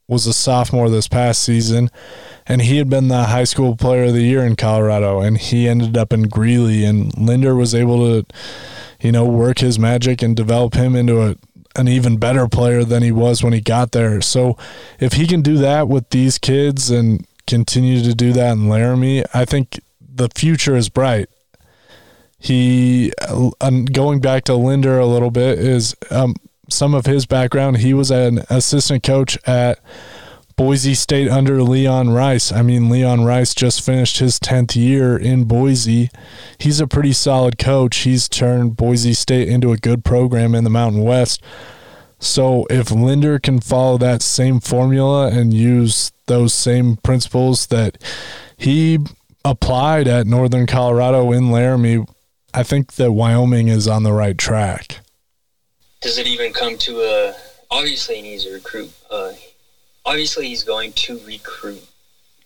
was 0.07 0.27
a 0.27 0.33
sophomore 0.33 0.89
this 0.89 1.07
past 1.07 1.43
season, 1.43 1.89
and 2.45 2.61
he 2.61 2.77
had 2.77 2.89
been 2.89 3.07
the 3.07 3.25
high 3.25 3.43
school 3.43 3.75
player 3.75 4.05
of 4.05 4.13
the 4.13 4.21
year 4.21 4.43
in 4.43 4.55
Colorado, 4.55 5.19
and 5.19 5.37
he 5.37 5.67
ended 5.67 5.97
up 5.97 6.13
in 6.13 6.23
Greeley, 6.23 6.85
and 6.85 7.15
Linder 7.17 7.55
was 7.55 7.73
able 7.73 7.99
to, 7.99 8.25
you 8.99 9.11
know, 9.11 9.25
work 9.25 9.59
his 9.59 9.79
magic 9.79 10.21
and 10.21 10.35
develop 10.35 10.75
him 10.75 10.95
into 10.95 11.21
a 11.21 11.35
an 11.75 11.87
even 11.87 12.17
better 12.17 12.47
player 12.47 12.83
than 12.83 13.03
he 13.03 13.11
was 13.11 13.43
when 13.43 13.53
he 13.53 13.61
got 13.61 13.91
there. 13.91 14.21
So 14.21 14.57
if 14.99 15.13
he 15.13 15.27
can 15.27 15.41
do 15.41 15.57
that 15.57 15.87
with 15.87 16.09
these 16.09 16.37
kids 16.37 16.89
and 16.89 17.25
continue 17.47 18.01
to 18.03 18.13
do 18.13 18.33
that 18.33 18.51
in 18.53 18.69
Laramie, 18.69 19.23
I 19.33 19.45
think 19.45 19.79
the 19.99 20.29
future 20.35 20.75
is 20.75 20.89
bright. 20.89 21.29
He, 22.37 23.11
uh, 23.19 23.71
going 23.91 24.19
back 24.19 24.43
to 24.45 24.55
Linder 24.55 24.99
a 24.99 25.05
little 25.05 25.31
bit, 25.31 25.57
is 25.59 25.95
um, 26.11 26.35
some 26.69 26.93
of 26.93 27.05
his 27.05 27.25
background. 27.25 27.77
He 27.77 27.93
was 27.93 28.11
an 28.11 28.39
assistant 28.49 29.03
coach 29.03 29.37
at 29.47 29.79
Boise 30.55 30.93
State 30.93 31.29
under 31.29 31.61
Leon 31.61 32.11
Rice. 32.11 32.51
I 32.51 32.61
mean, 32.61 32.89
Leon 32.89 33.25
Rice 33.25 33.53
just 33.53 33.85
finished 33.85 34.19
his 34.19 34.39
10th 34.39 34.75
year 34.75 35.17
in 35.17 35.43
Boise. 35.43 36.09
He's 36.57 36.79
a 36.79 36.87
pretty 36.87 37.13
solid 37.13 37.57
coach. 37.57 37.97
He's 37.97 38.29
turned 38.29 38.77
Boise 38.77 39.13
State 39.13 39.49
into 39.49 39.71
a 39.71 39.77
good 39.77 40.05
program 40.05 40.55
in 40.55 40.63
the 40.63 40.69
Mountain 40.69 41.03
West. 41.03 41.41
So 42.19 42.65
if 42.69 42.91
Linder 42.91 43.39
can 43.39 43.59
follow 43.59 43.97
that 43.97 44.21
same 44.21 44.59
formula 44.59 45.27
and 45.27 45.53
use 45.53 46.13
those 46.27 46.53
same 46.53 46.95
principles 46.97 47.67
that 47.67 48.01
he 48.57 48.99
applied 49.43 50.07
at 50.07 50.25
Northern 50.25 50.65
Colorado 50.65 51.31
in 51.31 51.51
Laramie, 51.51 52.05
I 52.53 52.63
think 52.63 52.93
that 52.93 53.11
Wyoming 53.11 53.67
is 53.67 53.87
on 53.87 54.03
the 54.03 54.13
right 54.13 54.37
track 54.37 54.99
does 56.05 56.19
it 56.19 56.27
even 56.27 56.53
come 56.53 56.77
to 56.77 57.01
a? 57.01 57.33
Obviously, 57.71 58.17
he 58.17 58.21
needs 58.21 58.45
a 58.45 58.53
recruit. 58.53 58.91
Uh, 59.09 59.31
obviously, 60.05 60.47
he's 60.47 60.63
going 60.63 60.93
to 60.93 61.19
recruit 61.25 61.83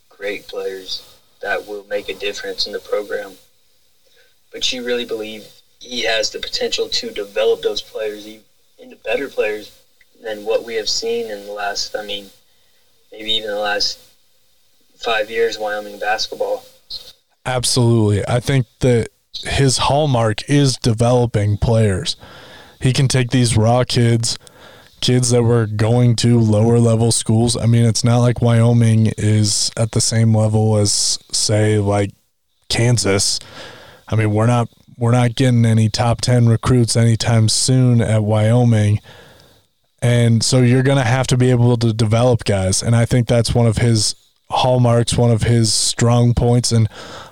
great 0.10 0.48
players 0.48 1.18
that 1.42 1.68
will 1.68 1.86
make 1.86 2.10
a 2.10 2.14
difference 2.14 2.68
in 2.68 2.74
the 2.74 2.80
program. 2.80 3.34
But 4.52 4.72
you 4.74 4.84
really 4.84 5.06
believe 5.06 5.48
he 5.80 6.04
has 6.04 6.32
the 6.32 6.40
potential 6.40 6.90
to 6.90 7.12
develop 7.12 7.62
those 7.62 7.82
players 7.82 8.28
into 8.78 8.96
better 8.98 9.28
players 9.28 9.72
than 10.22 10.44
what 10.44 10.66
we 10.66 10.76
have 10.76 10.90
seen 10.90 11.32
in 11.32 11.46
the 11.46 11.52
last. 11.52 11.96
I 11.96 12.06
mean, 12.06 12.30
maybe 13.12 13.32
even 13.32 13.50
the 13.50 13.60
last 13.60 14.00
five 14.98 15.30
years, 15.30 15.58
Wyoming 15.58 16.00
basketball. 16.00 16.66
Absolutely, 17.46 18.28
I 18.28 18.40
think 18.40 18.66
that 18.80 19.10
his 19.44 19.78
hallmark 19.78 20.50
is 20.50 20.76
developing 20.76 21.58
players 21.58 22.18
he 22.80 22.94
can 22.94 23.08
take 23.08 23.32
these 23.32 23.58
raw 23.58 23.84
kids, 23.84 24.38
kids 25.02 25.30
that 25.32 25.44
were 25.44 25.66
going 25.66 26.16
to 26.18 26.40
lower 26.40 26.80
level 26.80 27.12
schools. 27.12 27.58
I 27.58 27.66
mean, 27.66 27.86
it's 27.86 28.04
not 28.04 28.18
like 28.18 28.42
Wyoming 28.42 29.12
is 29.18 29.72
at 29.78 29.92
the 29.92 30.02
same 30.02 30.36
level 30.36 30.78
as 30.78 31.20
say 31.32 31.80
like 31.80 32.12
Kansas. 32.70 33.40
I 34.08 34.16
mean, 34.16 34.34
we're 34.34 34.48
not 34.48 34.70
we're 34.98 35.12
not 35.12 35.36
getting 35.36 35.66
any 35.66 35.90
top 35.90 36.22
10 36.22 36.48
recruits 36.48 36.98
anytime 36.98 37.48
soon 37.48 38.02
at 38.02 38.24
Wyoming. 38.24 39.00
And 40.02 40.44
so 40.44 40.62
you're 40.62 40.84
going 40.84 40.98
to 40.98 41.04
have 41.04 41.28
to 41.28 41.38
be 41.38 41.50
able 41.52 41.78
to 41.78 41.94
develop 41.94 42.44
guys. 42.44 42.84
And 42.84 42.96
I 42.96 43.06
think 43.06 43.28
that's 43.28 43.56
one 43.56 43.66
of 43.66 43.78
his 43.78 44.16
hallmarks, 44.50 45.18
one 45.18 45.32
of 45.32 45.44
his 45.44 45.74
strong 45.74 46.34
points, 46.34 46.72
and 46.72 46.88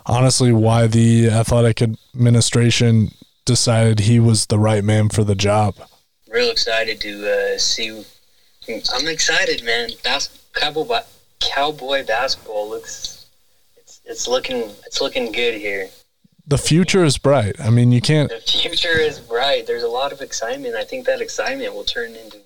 honestly, 0.05 0.51
why 0.51 0.87
the 0.87 1.29
athletic 1.29 1.81
administration 1.81 3.11
decided 3.45 4.01
he 4.01 4.19
was 4.19 4.45
the 4.45 4.59
right 4.59 4.83
man 4.83 5.09
for 5.09 5.23
the 5.23 5.35
job. 5.35 5.75
Real 6.29 6.51
excited 6.51 6.99
to 7.01 7.53
uh, 7.53 7.57
see. 7.57 8.03
I'm 8.93 9.07
excited, 9.07 9.63
man. 9.63 9.89
Bas- 10.03 10.37
cowboy, 10.53 10.99
cowboy 11.39 12.05
basketball 12.05 12.69
looks. 12.69 13.27
It's, 13.77 14.01
it's 14.05 14.27
looking. 14.27 14.69
It's 14.85 14.99
looking 14.99 15.31
good 15.31 15.55
here. 15.55 15.89
The 16.45 16.57
future 16.57 17.03
is 17.03 17.17
bright. 17.17 17.59
I 17.59 17.69
mean, 17.69 17.91
you 17.91 18.01
can't. 18.01 18.29
The 18.29 18.39
future 18.39 18.99
is 18.99 19.19
bright. 19.19 19.67
There's 19.67 19.83
a 19.83 19.89
lot 19.89 20.11
of 20.11 20.21
excitement. 20.21 20.75
I 20.75 20.83
think 20.83 21.05
that 21.05 21.21
excitement 21.21 21.73
will 21.73 21.83
turn 21.83 22.15
into 22.15 22.39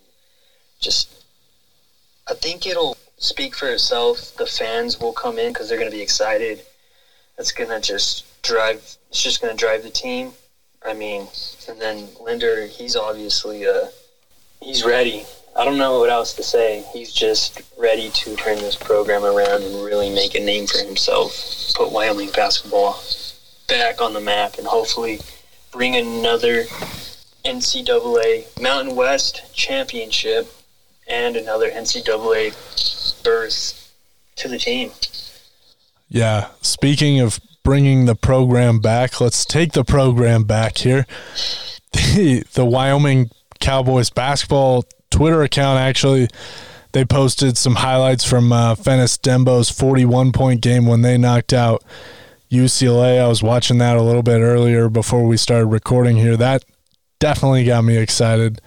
just. 0.80 1.24
I 2.28 2.34
think 2.36 2.68
it'll 2.68 2.98
speak 3.18 3.56
for 3.56 3.68
itself. 3.68 4.36
The 4.36 4.46
fans 4.46 5.00
will 5.00 5.14
come 5.14 5.40
in 5.40 5.54
because 5.54 5.70
they're 5.70 5.80
going 5.80 5.90
to 5.90 5.96
be 5.96 6.04
excited. 6.04 6.62
That's 7.36 7.52
going 7.52 7.70
to 7.70 7.80
just 7.80 8.42
drive. 8.44 8.78
It's 9.10 9.24
just 9.24 9.42
going 9.42 9.56
to 9.56 9.58
drive 9.58 9.82
the 9.82 9.90
team 9.90 10.34
I 10.86 10.94
mean, 10.94 11.28
and 11.70 11.80
then 11.80 12.08
Linder, 12.20 12.66
he's 12.66 12.96
obviously 12.96 13.66
uh, 13.66 13.88
he's 14.62 14.84
ready. 14.84 15.26
I 15.56 15.66
don't 15.66 15.78
know 15.78 16.00
what 16.00 16.10
else 16.10 16.34
to 16.36 16.44
say. 16.44 16.84
He's 16.94 17.12
just 17.12 17.62
ready 17.78 18.10
to 18.10 18.36
turn 18.36 18.58
this 18.58 18.76
program 18.76 19.24
around 19.24 19.64
and 19.64 19.84
really 19.84 20.10
make 20.10 20.34
a 20.34 20.40
name 20.40 20.66
for 20.66 20.80
himself, 20.80 21.74
put 21.76 21.92
Wyoming 21.92 22.30
basketball 22.32 23.02
back 23.68 24.02
on 24.02 24.14
the 24.14 24.22
map, 24.22 24.58
and 24.58 24.66
hopefully 24.66 25.20
bring 25.72 25.96
another 25.96 26.64
NCAA 27.46 28.62
Mountain 28.62 28.96
West 28.96 29.54
championship 29.54 30.52
and 31.08 31.36
another 31.36 31.70
NCAA 31.70 33.24
berth 33.24 33.94
to 34.38 34.48
the 34.48 34.58
team. 34.58 34.92
Yeah. 36.10 36.50
Speaking 36.62 37.20
of 37.20 37.40
bringing 37.64 38.06
the 38.06 38.16
program 38.16 38.80
back. 38.80 39.22
Let's 39.22 39.46
take 39.46 39.74
the 39.74 39.84
program 39.84 40.44
back 40.44 40.78
here. 40.80 41.06
The, 41.94 42.46
the 42.54 42.66
Wyoming 42.66 43.32
Cowboys 43.60 44.10
basketball 44.10 44.86
Twitter 45.10 45.42
account 45.42 45.78
actually 45.78 46.30
they 46.94 47.06
posted 47.06 47.58
some 47.58 47.76
highlights 47.76 48.24
from 48.24 48.52
uh, 48.52 48.76
Fennis 48.76 49.18
Dembo's 49.18 49.70
41 49.70 50.32
point 50.32 50.62
game 50.62 50.86
when 50.86 51.02
they 51.02 51.18
knocked 51.18 51.54
out 51.54 51.84
UCLA. 52.50 53.22
I 53.22 53.28
was 53.28 53.42
watching 53.42 53.78
that 53.78 53.98
a 53.98 54.02
little 54.02 54.24
bit 54.24 54.40
earlier 54.40 54.90
before 54.90 55.26
we 55.26 55.38
started 55.38 55.68
recording 55.68 56.18
here. 56.18 56.36
That 56.36 56.66
definitely 57.20 57.64
got 57.64 57.84
me 57.84 57.98
excited 57.98 58.62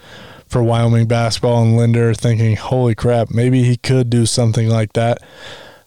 for 0.49 0.63
Wyoming 0.63 1.07
basketball 1.07 1.63
and 1.63 1.77
Linder 1.77 2.15
thinking, 2.15 2.57
holy 2.57 2.95
crap, 2.95 3.31
maybe 3.31 3.63
he 3.65 3.77
could 3.77 4.09
do 4.09 4.25
something 4.25 4.69
like 4.69 4.95
that. 4.95 5.19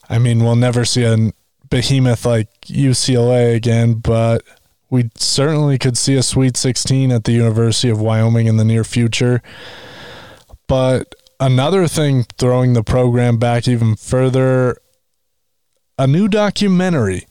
I 0.10 0.20
mean, 0.20 0.44
we'll 0.44 0.56
never 0.56 0.86
see 0.86 1.04
a 1.04 1.32
behemoth 1.70 2.26
like 2.26 2.50
UCLA 2.62 3.56
again, 3.56 3.96
but 3.96 4.44
we 4.90 5.10
certainly 5.16 5.78
could 5.78 5.98
see 5.98 6.16
a 6.16 6.24
Sweet 6.24 6.56
16 6.58 7.12
at 7.12 7.26
the 7.26 7.34
University 7.34 7.90
of 7.90 8.00
Wyoming 8.00 8.48
in 8.48 8.58
the 8.58 8.66
near 8.66 8.84
future. 8.84 9.42
But 10.68 11.14
another 11.40 11.88
thing 11.88 12.26
throwing 12.38 12.74
the 12.74 12.84
program 12.84 13.38
back 13.38 13.68
even 13.68 13.96
further 13.96 14.78
a 15.98 16.08
new 16.08 16.28
documentary. 16.28 17.26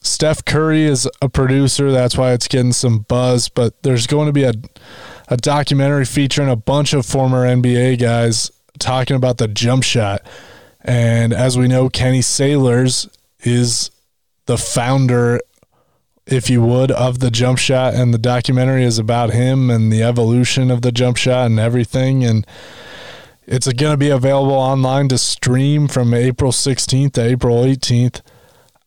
Steph 0.00 0.44
Curry 0.44 0.84
is 0.84 1.08
a 1.22 1.28
producer, 1.28 1.90
that's 1.90 2.16
why 2.16 2.32
it's 2.32 2.48
getting 2.48 2.72
some 2.72 3.00
buzz, 3.00 3.48
but 3.48 3.82
there's 3.82 4.06
going 4.06 4.26
to 4.26 4.32
be 4.32 4.44
a 4.44 4.52
a 5.28 5.36
documentary 5.36 6.04
featuring 6.04 6.48
a 6.48 6.56
bunch 6.56 6.92
of 6.92 7.06
former 7.06 7.46
NBA 7.46 7.98
guys 7.98 8.50
talking 8.78 9.16
about 9.16 9.38
the 9.38 9.48
jump 9.48 9.82
shot. 9.82 10.22
And 10.82 11.32
as 11.32 11.56
we 11.56 11.66
know, 11.66 11.88
Kenny 11.88 12.20
Sailors 12.20 13.08
is 13.44 13.90
the 14.46 14.58
founder, 14.58 15.40
if 16.26 16.50
you 16.50 16.62
would, 16.62 16.90
of 16.90 17.20
the 17.20 17.30
jump 17.30 17.58
shot, 17.58 17.94
and 17.94 18.12
the 18.12 18.18
documentary 18.18 18.84
is 18.84 18.98
about 18.98 19.30
him 19.30 19.70
and 19.70 19.92
the 19.92 20.02
evolution 20.02 20.70
of 20.70 20.82
the 20.82 20.92
jump 20.92 21.16
shot 21.16 21.46
and 21.46 21.60
everything. 21.60 22.24
And 22.24 22.46
it's 23.46 23.70
going 23.72 23.92
to 23.92 23.96
be 23.98 24.10
available 24.10 24.52
online 24.52 25.08
to 25.08 25.18
stream 25.18 25.88
from 25.88 26.14
April 26.14 26.52
16th 26.52 27.12
to 27.12 27.22
April 27.22 27.62
18th. 27.62 28.20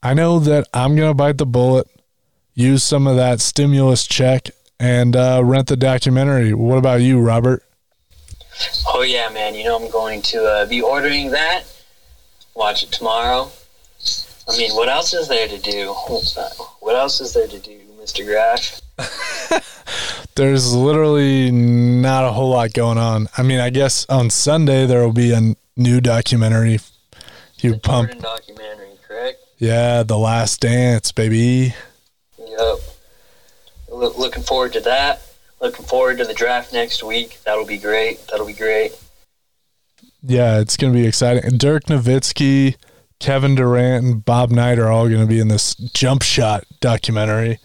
I 0.01 0.13
know 0.13 0.39
that 0.39 0.67
I'm 0.73 0.95
going 0.95 1.09
to 1.09 1.15
bite 1.15 1.37
the 1.37 1.45
bullet, 1.45 1.87
use 2.53 2.83
some 2.83 3.07
of 3.07 3.15
that 3.15 3.39
stimulus 3.39 4.07
check, 4.07 4.49
and 4.79 5.15
uh, 5.15 5.41
rent 5.43 5.67
the 5.67 5.77
documentary. 5.77 6.53
What 6.53 6.77
about 6.77 7.01
you, 7.01 7.19
Robert? 7.19 7.63
Oh, 8.87 9.01
yeah, 9.01 9.29
man. 9.29 9.53
You 9.55 9.63
know, 9.65 9.79
I'm 9.79 9.91
going 9.91 10.21
to 10.23 10.43
uh, 10.43 10.65
be 10.65 10.81
ordering 10.81 11.31
that, 11.31 11.63
watch 12.55 12.83
it 12.83 12.91
tomorrow, 12.91 13.51
I 14.49 14.57
mean, 14.57 14.71
what 14.71 14.87
else 14.87 15.13
is 15.13 15.27
there 15.27 15.47
to 15.47 15.57
do? 15.59 15.93
What 16.79 16.95
else 16.95 17.19
is 17.19 17.33
there 17.33 17.47
to 17.47 17.59
do, 17.59 17.79
Mr. 17.99 18.25
Graff? 18.25 18.81
There's 20.35 20.73
literally 20.73 21.51
not 21.51 22.23
a 22.23 22.31
whole 22.31 22.51
lot 22.51 22.73
going 22.73 22.97
on. 22.97 23.27
I 23.37 23.43
mean, 23.43 23.59
I 23.59 23.69
guess 23.69 24.05
on 24.07 24.29
Sunday 24.29 24.85
there 24.85 25.03
will 25.03 25.11
be 25.11 25.33
a 25.33 25.55
new 25.75 25.99
documentary. 25.99 26.79
You 27.59 27.73
the 27.73 27.79
pump 27.79 28.09
Jordan 28.11 28.23
documentary, 28.23 28.91
correct? 29.05 29.39
Yeah, 29.57 30.03
The 30.03 30.17
Last 30.17 30.61
Dance, 30.61 31.11
baby. 31.11 31.73
Yep. 32.37 32.77
looking 33.89 34.43
forward 34.43 34.73
to 34.73 34.79
that. 34.81 35.21
Looking 35.59 35.85
forward 35.85 36.19
to 36.19 36.25
the 36.25 36.35
draft 36.35 36.71
next 36.71 37.03
week. 37.03 37.39
That'll 37.43 37.65
be 37.65 37.79
great. 37.79 38.25
That'll 38.27 38.45
be 38.45 38.53
great. 38.53 38.91
Yeah, 40.21 40.59
it's 40.59 40.77
going 40.77 40.93
to 40.93 40.99
be 40.99 41.07
exciting. 41.07 41.57
Dirk 41.57 41.85
Nowitzki, 41.85 42.75
Kevin 43.19 43.55
Durant, 43.55 44.05
and 44.05 44.25
Bob 44.25 44.51
Knight 44.51 44.79
are 44.79 44.89
all 44.89 45.07
going 45.07 45.21
to 45.21 45.27
be 45.27 45.39
in 45.39 45.47
this 45.47 45.73
Jump 45.75 46.21
Shot 46.21 46.65
documentary. 46.79 47.59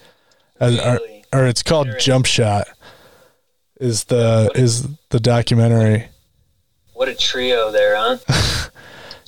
As, 0.61 0.77
Really? 0.79 1.25
or, 1.33 1.41
or 1.41 1.47
it's 1.47 1.63
called. 1.63 1.89
Jump 1.99 2.27
Shot. 2.27 2.69
Is 3.81 4.05
the 4.05 4.51
is 4.55 4.87
the 5.11 5.19
documentary? 5.21 6.09
What 6.95 7.09
a 7.09 7.15
trio 7.15 7.71
there, 7.73 7.97
huh? 7.97 8.69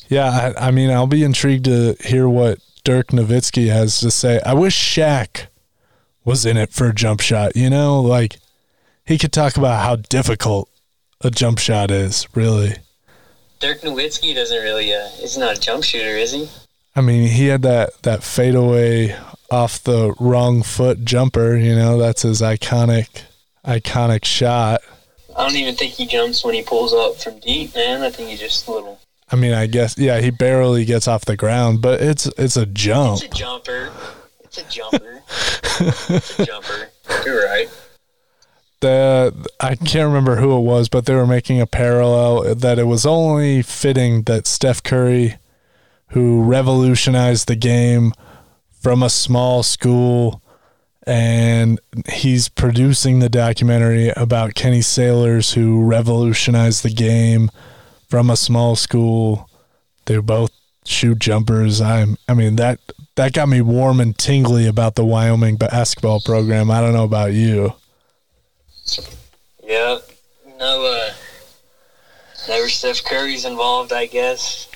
Yeah, 0.08 0.52
I, 0.56 0.68
I 0.68 0.70
mean, 0.70 0.90
I'll 0.90 1.06
be 1.06 1.24
intrigued 1.24 1.64
to 1.64 1.96
hear 2.04 2.28
what 2.28 2.58
Dirk 2.84 3.08
Nowitzki 3.08 3.72
has 3.72 3.98
to 4.00 4.10
say. 4.10 4.38
I 4.44 4.52
wish 4.52 4.76
Shaq 4.76 5.46
was 6.26 6.44
in 6.44 6.58
it 6.58 6.72
for 6.74 6.88
a 6.90 6.94
jump 6.94 7.20
shot. 7.20 7.56
You 7.56 7.70
know, 7.70 8.00
like 8.02 8.36
he 9.06 9.16
could 9.16 9.32
talk 9.32 9.56
about 9.56 9.82
how 9.82 9.96
difficult 9.96 10.68
a 11.22 11.30
jump 11.30 11.58
shot 11.58 11.90
is. 11.90 12.28
Really, 12.34 12.74
Dirk 13.64 13.80
Nowitzki 13.80 14.34
doesn't 14.34 14.62
really. 14.62 14.92
Uh, 14.92 15.08
he's 15.18 15.38
not 15.38 15.56
a 15.56 15.58
jump 15.58 15.84
shooter, 15.84 16.18
is 16.18 16.32
he? 16.32 16.50
I 16.94 17.00
mean, 17.00 17.26
he 17.30 17.46
had 17.46 17.62
that 17.62 18.02
that 18.02 18.22
fadeaway 18.22 19.16
off 19.50 19.82
the 19.82 20.14
wrong 20.20 20.62
foot 20.62 21.02
jumper. 21.02 21.56
You 21.56 21.74
know, 21.74 21.96
that's 21.96 22.20
his 22.20 22.42
iconic 22.42 23.22
iconic 23.64 24.26
shot. 24.26 24.82
I 25.34 25.48
don't 25.48 25.56
even 25.56 25.76
think 25.76 25.94
he 25.94 26.04
jumps 26.04 26.44
when 26.44 26.52
he 26.52 26.62
pulls 26.62 26.92
up 26.92 27.16
from 27.16 27.38
deep, 27.40 27.74
man. 27.74 28.02
I 28.02 28.10
think 28.10 28.28
he 28.28 28.36
just 28.36 28.66
a 28.68 28.70
little. 28.70 29.00
I 29.32 29.36
mean, 29.36 29.54
I 29.54 29.64
guess 29.64 29.96
yeah, 29.96 30.20
he 30.20 30.28
barely 30.28 30.84
gets 30.84 31.08
off 31.08 31.24
the 31.24 31.34
ground, 31.34 31.80
but 31.80 32.02
it's 32.02 32.26
it's 32.36 32.58
a 32.58 32.66
jump. 32.66 33.22
It's 33.22 33.34
a 33.34 33.38
jumper. 33.38 33.90
It's 34.40 34.58
a 34.58 34.64
jumper. 34.68 35.22
it's 35.30 36.38
a 36.38 36.44
jumper. 36.44 36.90
You're 37.24 37.46
right. 37.46 37.70
The 38.84 39.48
I 39.60 39.76
can't 39.76 40.08
remember 40.08 40.36
who 40.36 40.56
it 40.58 40.60
was, 40.60 40.90
but 40.90 41.06
they 41.06 41.14
were 41.14 41.26
making 41.26 41.58
a 41.58 41.66
parallel 41.66 42.54
that 42.54 42.78
it 42.78 42.84
was 42.84 43.06
only 43.06 43.62
fitting 43.62 44.24
that 44.24 44.46
Steph 44.46 44.82
Curry, 44.82 45.38
who 46.08 46.42
revolutionized 46.42 47.48
the 47.48 47.56
game 47.56 48.12
from 48.82 49.02
a 49.02 49.08
small 49.08 49.62
school, 49.62 50.42
and 51.06 51.80
he's 52.12 52.50
producing 52.50 53.20
the 53.20 53.30
documentary 53.30 54.10
about 54.16 54.54
Kenny 54.54 54.82
Sailors, 54.82 55.54
who 55.54 55.82
revolutionized 55.82 56.82
the 56.82 56.92
game 56.92 57.50
from 58.08 58.28
a 58.28 58.36
small 58.36 58.76
school. 58.76 59.48
They're 60.04 60.20
both 60.20 60.50
shoot 60.84 61.18
jumpers. 61.20 61.80
I'm 61.80 62.18
I 62.28 62.34
mean 62.34 62.56
that 62.56 62.80
that 63.14 63.32
got 63.32 63.48
me 63.48 63.62
warm 63.62 63.98
and 63.98 64.16
tingly 64.18 64.66
about 64.66 64.94
the 64.94 65.06
Wyoming 65.06 65.56
basketball 65.56 66.20
program. 66.20 66.70
I 66.70 66.82
don't 66.82 66.92
know 66.92 67.04
about 67.04 67.32
you. 67.32 67.72
Yeah. 69.62 69.98
No. 70.58 70.86
Uh. 70.86 71.12
Never 72.46 72.68
Steph 72.68 73.02
Curry's 73.04 73.46
involved, 73.46 73.92
I 73.92 74.04
guess. 74.06 74.68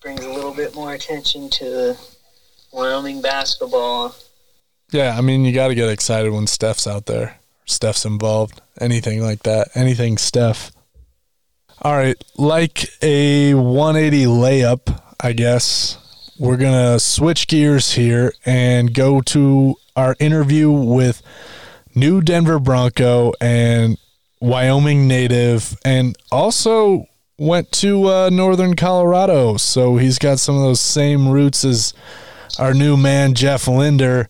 Brings 0.00 0.24
a 0.24 0.30
little 0.30 0.54
bit 0.54 0.74
more 0.76 0.92
attention 0.92 1.50
to 1.50 1.96
Wyoming 2.72 3.20
basketball. 3.20 4.14
Yeah, 4.92 5.16
I 5.18 5.22
mean, 5.22 5.44
you 5.44 5.52
got 5.52 5.68
to 5.68 5.74
get 5.74 5.88
excited 5.88 6.32
when 6.32 6.46
Steph's 6.46 6.86
out 6.86 7.06
there. 7.06 7.40
Steph's 7.64 8.04
involved. 8.04 8.60
Anything 8.80 9.22
like 9.22 9.42
that. 9.42 9.70
Anything 9.74 10.18
Steph. 10.18 10.70
All 11.82 11.94
right, 11.96 12.16
like 12.36 12.88
a 13.02 13.54
180 13.54 14.24
layup, 14.26 15.02
I 15.18 15.32
guess. 15.32 15.98
We're 16.38 16.56
going 16.56 16.92
to 16.92 17.00
switch 17.00 17.48
gears 17.48 17.92
here 17.92 18.32
and 18.44 18.94
go 18.94 19.20
to 19.22 19.74
our 19.96 20.14
interview 20.20 20.70
with 20.70 21.22
new 21.96 22.20
Denver 22.20 22.60
Bronco 22.60 23.32
and 23.40 23.98
Wyoming 24.40 25.08
native 25.08 25.76
and 25.84 26.16
also 26.30 27.06
went 27.38 27.72
to 27.72 28.08
uh, 28.08 28.30
northern 28.30 28.76
Colorado. 28.76 29.56
So 29.56 29.96
he's 29.96 30.18
got 30.18 30.38
some 30.38 30.54
of 30.54 30.62
those 30.62 30.80
same 30.80 31.28
roots 31.28 31.64
as 31.64 31.94
our 32.58 32.74
new 32.74 32.96
man, 32.96 33.34
Jeff 33.34 33.66
Linder. 33.66 34.28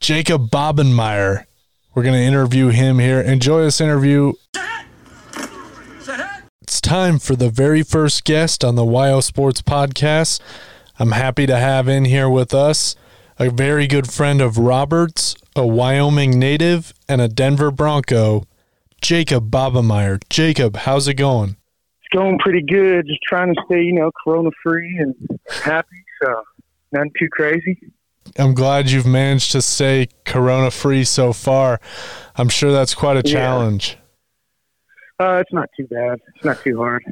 Jacob 0.00 0.48
Bobenmoyer. 0.50 1.44
We're 1.94 2.02
going 2.02 2.14
to 2.14 2.22
interview 2.22 2.68
him 2.68 2.98
here. 2.98 3.20
Enjoy 3.20 3.62
this 3.62 3.80
interview. 3.80 4.32
It's 6.62 6.80
time 6.80 7.18
for 7.18 7.34
the 7.34 7.50
very 7.50 7.82
first 7.82 8.24
guest 8.24 8.64
on 8.64 8.76
the 8.76 8.84
YO 8.84 9.20
Sports 9.20 9.60
Podcast. 9.62 10.40
I'm 10.98 11.12
happy 11.12 11.46
to 11.46 11.56
have 11.56 11.88
in 11.88 12.04
here 12.04 12.28
with 12.28 12.54
us 12.54 12.94
a 13.38 13.50
very 13.50 13.86
good 13.86 14.10
friend 14.10 14.40
of 14.40 14.58
Roberts, 14.58 15.36
a 15.54 15.66
Wyoming 15.66 16.38
native, 16.38 16.92
and 17.08 17.20
a 17.20 17.28
Denver 17.28 17.70
Bronco, 17.70 18.44
Jacob 19.00 19.50
Bobenmoyer. 19.50 20.20
Jacob, 20.28 20.76
how's 20.76 21.06
it 21.08 21.14
going? 21.14 21.56
It's 22.00 22.16
going 22.16 22.38
pretty 22.38 22.62
good. 22.62 23.06
Just 23.06 23.20
trying 23.22 23.54
to 23.54 23.62
stay, 23.66 23.82
you 23.82 23.92
know, 23.92 24.10
corona 24.24 24.50
free 24.62 24.96
and 24.98 25.14
happy. 25.62 26.04
So 26.22 26.42
nothing 26.92 27.12
too 27.18 27.28
crazy. 27.30 27.78
I'm 28.38 28.54
glad 28.54 28.90
you've 28.90 29.06
managed 29.06 29.52
to 29.52 29.62
stay 29.62 30.08
corona 30.24 30.70
free 30.70 31.04
so 31.04 31.32
far. 31.32 31.80
I'm 32.36 32.48
sure 32.48 32.72
that's 32.72 32.94
quite 32.94 33.16
a 33.16 33.28
Yeah. 33.28 33.34
challenge. 33.34 33.98
Uh, 35.20 35.42
it's 35.44 35.52
not 35.52 35.68
too 35.76 35.86
bad. 35.86 36.18
It's 36.34 36.44
not 36.44 36.60
too 36.62 36.76
hard. 36.78 37.02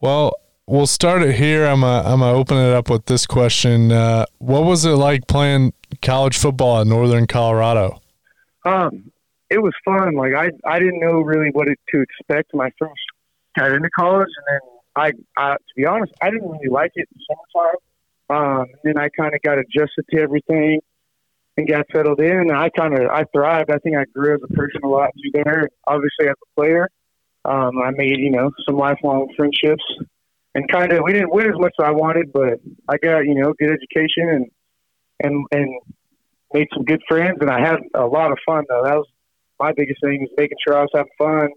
Well, 0.00 0.34
we'll 0.68 0.86
start 0.86 1.22
it 1.22 1.34
here. 1.34 1.64
I'm 1.64 1.82
a, 1.82 2.02
I'm 2.04 2.20
gonna 2.20 2.32
open 2.32 2.56
it 2.58 2.72
up 2.72 2.90
with 2.90 3.06
this 3.06 3.26
question. 3.26 3.90
Uh, 3.90 4.26
what 4.38 4.64
was 4.64 4.84
it 4.84 4.90
like 4.90 5.26
playing 5.26 5.72
college 6.02 6.36
football 6.36 6.80
in 6.80 6.88
Northern 6.88 7.26
Colorado? 7.26 8.00
Um, 8.64 9.10
it 9.50 9.62
was 9.62 9.72
fun. 9.84 10.14
Like 10.14 10.34
I, 10.34 10.50
I 10.66 10.78
didn't 10.78 11.00
know 11.00 11.20
really 11.20 11.50
what 11.52 11.68
it, 11.68 11.78
to 11.94 12.00
expect 12.00 12.54
my 12.54 12.70
first 12.78 13.00
got 13.58 13.72
into 13.72 13.88
college, 13.90 14.28
and 14.36 14.46
then 14.46 14.60
I, 14.94 15.12
I, 15.42 15.54
to 15.54 15.74
be 15.76 15.86
honest, 15.86 16.12
I 16.20 16.30
didn't 16.30 16.48
really 16.48 16.68
like 16.68 16.92
it 16.94 17.08
in 17.14 17.20
summertime. 17.54 17.76
Um, 18.30 18.66
then 18.84 18.98
I 18.98 19.08
kind 19.08 19.34
of 19.34 19.40
got 19.42 19.58
adjusted 19.58 20.04
to 20.10 20.20
everything 20.20 20.80
and 21.56 21.66
got 21.66 21.86
settled 21.94 22.20
in. 22.20 22.36
And 22.36 22.52
I 22.52 22.68
kind 22.68 22.92
of, 22.92 23.08
I 23.10 23.24
thrived. 23.32 23.70
I 23.70 23.78
think 23.78 23.96
I 23.96 24.04
grew 24.14 24.34
as 24.34 24.40
a 24.44 24.52
person 24.52 24.80
a 24.84 24.88
lot 24.88 25.10
through 25.14 25.42
there. 25.42 25.68
Obviously, 25.86 26.28
as 26.28 26.34
a 26.34 26.60
player, 26.60 26.88
um, 27.46 27.80
I 27.82 27.90
made 27.92 28.18
you 28.18 28.30
know 28.30 28.50
some 28.66 28.76
lifelong 28.76 29.32
friendships. 29.36 29.82
And 30.58 30.68
kind 30.68 30.92
of, 30.92 31.04
we 31.04 31.12
didn't 31.12 31.32
win 31.32 31.46
as 31.46 31.56
much 31.56 31.72
as 31.78 31.86
I 31.86 31.92
wanted, 31.92 32.32
but 32.32 32.58
I 32.88 32.96
got 32.98 33.20
you 33.20 33.36
know 33.36 33.54
good 33.60 33.70
education 33.70 34.28
and 34.28 34.46
and 35.22 35.46
and 35.52 35.80
made 36.52 36.66
some 36.74 36.84
good 36.84 37.00
friends. 37.08 37.38
And 37.40 37.48
I 37.48 37.60
had 37.60 37.76
a 37.94 38.04
lot 38.04 38.32
of 38.32 38.38
fun 38.44 38.64
though. 38.68 38.82
That 38.82 38.96
was 38.96 39.06
my 39.60 39.70
biggest 39.70 40.00
thing 40.02 40.20
was 40.20 40.30
making 40.36 40.58
sure 40.66 40.76
I 40.76 40.80
was 40.80 40.90
having 40.92 41.12
fun, 41.16 41.48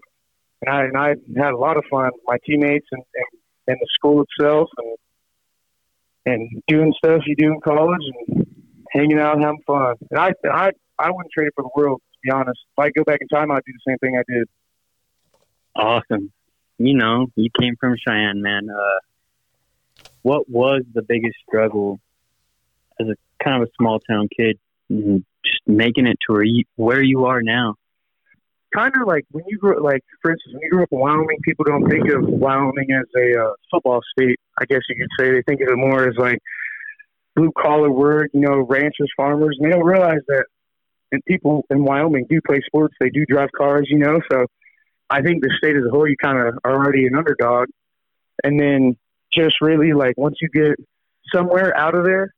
and 0.60 0.72
I 0.72 0.84
and 0.84 0.96
I 0.96 1.08
had 1.36 1.52
a 1.52 1.56
lot 1.56 1.76
of 1.76 1.84
fun 1.90 2.12
with 2.12 2.22
my 2.28 2.36
teammates 2.46 2.86
and 2.92 3.02
and, 3.16 3.40
and 3.66 3.76
the 3.80 3.88
school 3.92 4.22
itself, 4.22 4.68
and 4.76 4.96
and 6.24 6.62
doing 6.68 6.94
stuff 6.96 7.22
you 7.26 7.34
do 7.34 7.54
in 7.54 7.60
college 7.60 8.04
and 8.28 8.46
hanging 8.92 9.18
out 9.18 9.34
and 9.34 9.42
having 9.42 9.64
fun. 9.66 9.96
And 10.12 10.20
I 10.20 10.30
I 10.48 10.70
I 10.96 11.10
wouldn't 11.10 11.32
trade 11.36 11.48
it 11.48 11.54
for 11.56 11.62
the 11.62 11.70
world 11.74 12.00
to 12.12 12.18
be 12.22 12.30
honest. 12.30 12.60
If 12.78 12.84
I 12.84 12.90
go 12.90 13.02
back 13.02 13.18
in 13.20 13.26
time, 13.26 13.50
I'd 13.50 13.64
do 13.66 13.72
the 13.72 13.90
same 13.90 13.98
thing 13.98 14.16
I 14.16 14.22
did. 14.32 14.48
Awesome. 15.74 16.30
You 16.84 16.94
know, 16.94 17.28
you 17.36 17.48
came 17.60 17.76
from 17.78 17.94
Cheyenne, 17.96 18.42
man. 18.42 18.68
Uh, 18.68 20.04
what 20.22 20.50
was 20.50 20.82
the 20.92 21.02
biggest 21.02 21.36
struggle 21.48 22.00
as 23.00 23.06
a 23.06 23.14
kind 23.44 23.62
of 23.62 23.68
a 23.68 23.72
small 23.78 24.00
town 24.00 24.28
kid, 24.36 24.58
just 24.90 25.62
making 25.64 26.08
it 26.08 26.18
to 26.26 26.32
where 26.32 26.42
you 26.42 26.64
where 26.74 27.00
you 27.00 27.26
are 27.26 27.40
now? 27.40 27.76
Kind 28.74 28.94
of 29.00 29.06
like 29.06 29.24
when 29.30 29.44
you 29.46 29.58
grow, 29.58 29.80
like 29.80 30.02
for 30.22 30.32
instance, 30.32 30.54
when 30.54 30.62
you 30.62 30.70
grew 30.70 30.82
up 30.82 30.88
in 30.90 30.98
Wyoming, 30.98 31.38
people 31.44 31.64
don't 31.66 31.88
think 31.88 32.08
of 32.10 32.24
Wyoming 32.24 32.88
as 32.98 33.06
a 33.16 33.40
uh, 33.40 33.52
football 33.70 34.00
state. 34.18 34.40
I 34.60 34.64
guess 34.64 34.80
you 34.88 34.96
could 34.96 35.24
say 35.24 35.30
they 35.30 35.42
think 35.42 35.60
of 35.60 35.68
it 35.68 35.76
more 35.76 36.08
as 36.08 36.16
like 36.18 36.38
blue 37.36 37.52
collar 37.56 37.92
work, 37.92 38.30
you 38.32 38.40
know, 38.40 38.66
ranchers, 38.68 39.12
farmers, 39.16 39.56
and 39.60 39.70
they 39.70 39.76
don't 39.76 39.86
realize 39.86 40.22
that. 40.26 40.46
And 41.12 41.22
people 41.26 41.64
in 41.70 41.84
Wyoming 41.84 42.26
do 42.28 42.40
play 42.44 42.60
sports. 42.66 42.96
They 42.98 43.10
do 43.10 43.24
drive 43.28 43.50
cars, 43.56 43.86
you 43.88 43.98
know. 43.98 44.18
So 44.32 44.46
I 45.12 45.20
think 45.20 45.42
the 45.42 45.52
state 45.58 45.76
as 45.76 45.82
a 45.86 45.90
whole, 45.90 46.08
you 46.08 46.16
kind 46.16 46.38
of 46.38 46.58
are 46.64 46.72
already 46.72 47.06
an 47.06 47.14
underdog. 47.14 47.68
And 48.42 48.58
then 48.58 48.96
just 49.32 49.60
really 49.60 49.92
like 49.92 50.16
once 50.16 50.36
you 50.40 50.48
get 50.48 50.76
somewhere 51.32 51.76
out 51.76 51.94
of 51.94 52.04
there, 52.04 52.32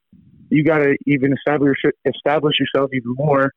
you 0.50 0.64
got 0.64 0.78
to 0.78 0.96
even 1.06 1.32
establish 1.32 1.78
establish 2.04 2.56
yourself 2.58 2.90
even 2.92 3.14
more. 3.14 3.52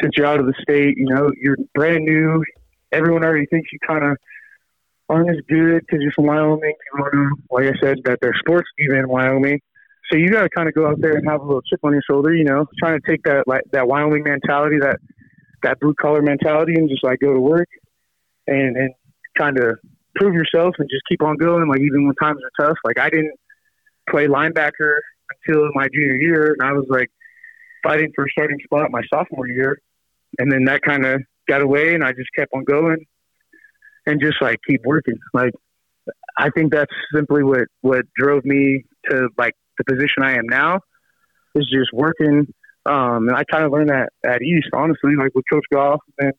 Since 0.00 0.12
you're 0.16 0.26
out 0.26 0.38
of 0.38 0.46
the 0.46 0.54
state, 0.60 0.98
you 0.98 1.06
know 1.06 1.30
you're 1.40 1.56
brand 1.74 2.04
new. 2.04 2.44
Everyone 2.92 3.24
already 3.24 3.46
thinks 3.46 3.70
you 3.72 3.78
kind 3.86 4.04
of 4.04 4.18
aren't 5.08 5.30
as 5.30 5.42
good 5.48 5.80
because 5.80 6.02
you're 6.02 6.12
from 6.12 6.26
Wyoming. 6.26 6.74
People 6.94 7.30
like 7.50 7.64
I 7.64 7.72
said, 7.82 7.98
that 8.04 8.18
there's 8.20 8.38
sports 8.38 8.68
even 8.78 8.98
in 8.98 9.08
Wyoming. 9.08 9.60
So 10.10 10.18
you 10.18 10.28
got 10.28 10.42
to 10.42 10.50
kind 10.50 10.68
of 10.68 10.74
go 10.74 10.86
out 10.88 11.00
there 11.00 11.16
and 11.16 11.26
have 11.26 11.40
a 11.40 11.44
little 11.44 11.62
chip 11.62 11.80
on 11.82 11.92
your 11.92 12.02
shoulder, 12.08 12.34
you 12.34 12.44
know, 12.44 12.66
trying 12.78 13.00
to 13.00 13.10
take 13.10 13.22
that 13.22 13.48
like 13.48 13.62
that 13.72 13.88
Wyoming 13.88 14.24
mentality, 14.24 14.76
that 14.80 14.98
that 15.62 15.80
blue 15.80 15.94
collar 15.94 16.20
mentality, 16.20 16.74
and 16.74 16.88
just 16.90 17.02
like 17.02 17.20
go 17.20 17.32
to 17.32 17.40
work 17.40 17.68
and 18.46 18.76
and 18.76 18.94
kind 19.38 19.58
of 19.58 19.78
prove 20.16 20.34
yourself 20.34 20.74
and 20.78 20.88
just 20.90 21.02
keep 21.08 21.22
on 21.22 21.36
going. 21.36 21.68
Like 21.68 21.80
even 21.80 22.06
when 22.06 22.14
times 22.16 22.40
are 22.42 22.66
tough, 22.66 22.78
like 22.84 22.98
I 22.98 23.10
didn't 23.10 23.34
play 24.08 24.26
linebacker 24.26 24.96
until 25.46 25.68
my 25.74 25.86
junior 25.92 26.16
year, 26.16 26.56
and 26.58 26.62
I 26.62 26.72
was 26.72 26.86
like 26.88 27.08
fighting 27.82 28.12
for 28.14 28.24
a 28.24 28.30
starting 28.30 28.58
spot 28.64 28.90
my 28.90 29.02
sophomore 29.12 29.48
year, 29.48 29.78
and 30.38 30.50
then 30.50 30.64
that 30.64 30.82
kind 30.82 31.04
of 31.04 31.22
got 31.48 31.62
away, 31.62 31.94
and 31.94 32.04
I 32.04 32.12
just 32.12 32.30
kept 32.36 32.52
on 32.54 32.64
going 32.64 33.04
and 34.06 34.20
just 34.20 34.40
like 34.40 34.58
keep 34.68 34.80
working. 34.84 35.18
Like 35.32 35.52
I 36.36 36.50
think 36.50 36.72
that's 36.72 36.92
simply 37.14 37.42
what 37.42 37.66
what 37.80 38.04
drove 38.16 38.44
me 38.44 38.84
to 39.10 39.28
like 39.38 39.54
the 39.78 39.84
position 39.84 40.22
I 40.22 40.32
am 40.32 40.46
now 40.46 40.80
is 41.54 41.68
just 41.72 41.90
working. 41.92 42.46
Um, 42.84 43.28
and 43.28 43.36
I 43.36 43.44
kind 43.44 43.64
of 43.64 43.70
learned 43.70 43.90
that 43.90 44.08
at 44.24 44.42
East, 44.42 44.68
honestly, 44.72 45.14
like 45.16 45.30
with 45.34 45.44
Coach 45.52 45.64
Goff 45.72 46.00
and 46.18 46.32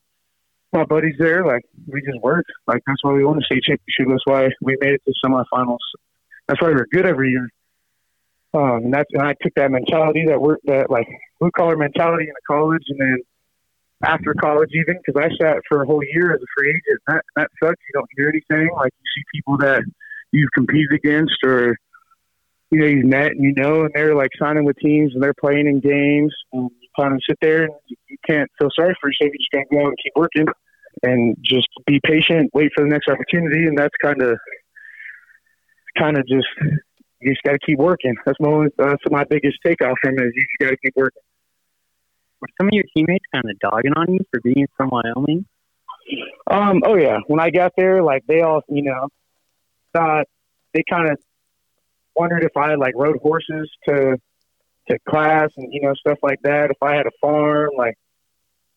my 0.74 0.86
buddies 0.86 1.16
there. 1.20 1.46
Like 1.46 1.64
we 1.88 2.02
just 2.02 2.22
worked. 2.22 2.52
Like 2.68 2.82
that's 2.86 3.04
why 3.04 3.14
we 3.14 3.24
won 3.24 3.38
the 3.38 3.44
state 3.44 3.64
championship. 3.64 4.08
That's 4.10 4.26
why 4.26 4.50
we 4.62 4.78
made 4.80 4.94
it 4.94 5.02
to 5.06 5.14
semifinals. 5.26 5.78
That's 6.48 6.62
why 6.62 6.70
we're 6.70 6.88
good 6.92 7.06
every 7.06 7.32
year. 7.32 7.50
Um, 8.54 8.86
and 8.86 8.94
that's 8.94 9.10
and 9.14 9.24
I 9.24 9.34
took 9.42 9.54
that 9.56 9.72
mentality 9.72 10.26
that 10.28 10.40
work 10.40 10.60
that 10.66 10.90
like 10.90 11.08
blue 11.40 11.52
collar 11.56 11.76
mentality 11.76 12.26
into 12.26 12.42
college, 12.48 12.84
and 12.90 13.00
then 13.00 13.18
after 14.04 14.34
college 14.34 14.70
even 14.74 15.00
because 15.04 15.22
I 15.22 15.30
sat 15.42 15.58
for 15.68 15.82
a 15.82 15.86
whole 15.86 16.04
year 16.04 16.34
as 16.34 16.42
a 16.42 16.46
free 16.56 16.70
agent. 16.70 17.02
That 17.08 17.22
that 17.36 17.50
sucks. 17.62 17.82
You 17.90 17.94
don't 17.94 18.10
hear 18.16 18.30
anything. 18.30 18.70
Like 18.76 18.92
you 18.94 19.06
see 19.16 19.24
people 19.34 19.58
that 19.58 19.84
you've 20.32 20.52
competed 20.54 20.92
against 20.94 21.36
or 21.44 21.76
you 22.70 22.80
know 22.80 22.86
you've 22.86 23.06
met 23.06 23.32
and 23.32 23.44
you 23.44 23.54
know, 23.56 23.82
and 23.82 23.92
they're 23.96 24.16
like 24.16 24.32
signing 24.40 24.66
with 24.66 24.78
teams 24.78 25.14
and 25.14 25.24
they're 25.24 25.34
playing 25.34 25.68
in 25.68 25.80
games, 25.80 26.34
and 26.52 26.70
kind 27.00 27.14
of 27.14 27.22
sit 27.28 27.38
there 27.42 27.64
and 27.64 27.74
you 28.08 28.18
can't 28.28 28.50
feel 28.60 28.70
sorry 28.76 28.96
for 29.00 29.10
yourself. 29.10 29.32
You 29.34 29.40
just 29.40 29.52
gotta 29.52 29.66
go 29.72 29.82
out 29.82 29.90
and 29.90 29.98
keep 30.04 30.14
working 30.16 30.46
and 31.02 31.36
just 31.44 31.68
be 31.86 32.00
patient, 32.04 32.52
wait 32.54 32.72
for 32.76 32.84
the 32.84 32.90
next 32.90 33.08
opportunity, 33.10 33.66
and 33.66 33.78
that's 33.78 33.96
kind 34.02 34.22
of 34.22 34.38
kind 35.98 36.18
of 36.18 36.28
just 36.28 36.48
you 37.20 37.32
just 37.32 37.44
got 37.44 37.54
to 37.54 37.60
keep 37.66 37.80
working. 37.80 38.16
That's 38.26 38.40
my 38.40 38.68
that's 38.78 39.04
my 39.10 39.24
biggest 39.24 39.58
takeoff 39.66 39.98
from 40.02 40.16
it 40.18 40.22
is 40.22 40.32
you 40.36 40.44
just 40.44 40.60
got 40.60 40.70
to 40.70 40.78
keep 40.78 40.94
working. 40.96 41.22
Were 42.42 42.48
some 42.60 42.68
of 42.68 42.74
your 42.74 42.84
teammates 42.96 43.26
kind 43.34 43.46
of 43.50 43.58
dogging 43.60 43.94
on 43.94 44.14
you 44.14 44.20
for 44.30 44.42
being 44.42 44.68
from 44.76 44.90
Wyoming? 44.90 45.46
Um. 46.52 46.82
Oh 46.86 46.96
yeah. 46.96 47.20
When 47.28 47.40
I 47.40 47.50
got 47.50 47.72
there, 47.78 48.04
like 48.04 48.24
they 48.28 48.42
all, 48.42 48.62
you 48.68 48.84
know, 48.84 49.08
thought 49.94 50.26
they 50.74 50.84
kind 50.90 51.10
of 51.10 51.18
wondered 52.16 52.44
if 52.44 52.56
I 52.58 52.76
like 52.76 52.94
rode 52.96 53.18
horses 53.22 53.70
to 53.88 54.18
to 54.90 54.98
class 55.08 55.50
and 55.58 55.72
you 55.72 55.82
know 55.82 55.94
stuff 55.96 56.20
like 56.22 56.40
that. 56.44 56.72
If 56.72 56.82
I 56.82 56.96
had 56.96 57.08
a 57.08 57.12
farm, 57.22 57.72
like 57.78 57.96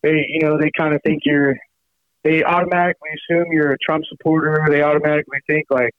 they, 0.03 0.27
you 0.29 0.41
know, 0.41 0.59
they 0.59 0.71
kind 0.77 0.95
of 0.95 1.01
think 1.05 1.23
you're. 1.25 1.55
They 2.23 2.43
automatically 2.43 3.11
assume 3.15 3.53
you're 3.53 3.73
a 3.73 3.79
Trump 3.79 4.05
supporter. 4.09 4.67
They 4.69 4.83
automatically 4.83 5.39
think 5.47 5.67
like, 5.71 5.93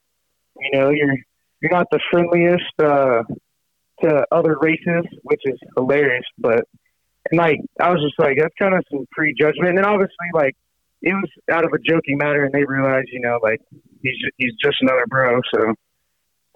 you 0.60 0.78
know, 0.78 0.90
you're 0.90 1.16
you're 1.62 1.72
not 1.72 1.88
the 1.90 2.00
friendliest 2.12 2.64
uh, 2.80 3.24
to 4.02 4.26
other 4.32 4.58
races, 4.60 5.06
which 5.24 5.42
is 5.46 5.58
hilarious. 5.76 6.26
But 6.38 6.66
and 7.32 7.38
like 7.38 7.60
I 7.80 7.92
was 7.92 8.02
just 8.02 8.20
like 8.20 8.38
that's 8.40 8.54
kind 8.60 8.76
of 8.76 8.84
some 8.92 9.06
prejudgment. 9.12 9.70
And 9.70 9.78
then 9.78 9.86
obviously 9.86 10.28
like 10.34 10.56
it 11.02 11.14
was 11.14 11.30
out 11.50 11.64
of 11.64 11.72
a 11.74 11.80
joking 11.80 12.18
matter, 12.18 12.44
and 12.44 12.54
they 12.54 12.66
realized 12.66 13.08
you 13.12 13.22
know 13.22 13.40
like 13.42 13.62
he's 14.02 14.18
he's 14.38 14.54
just 14.62 14.78
another 14.82 15.06
bro. 15.08 15.40
So 15.54 15.74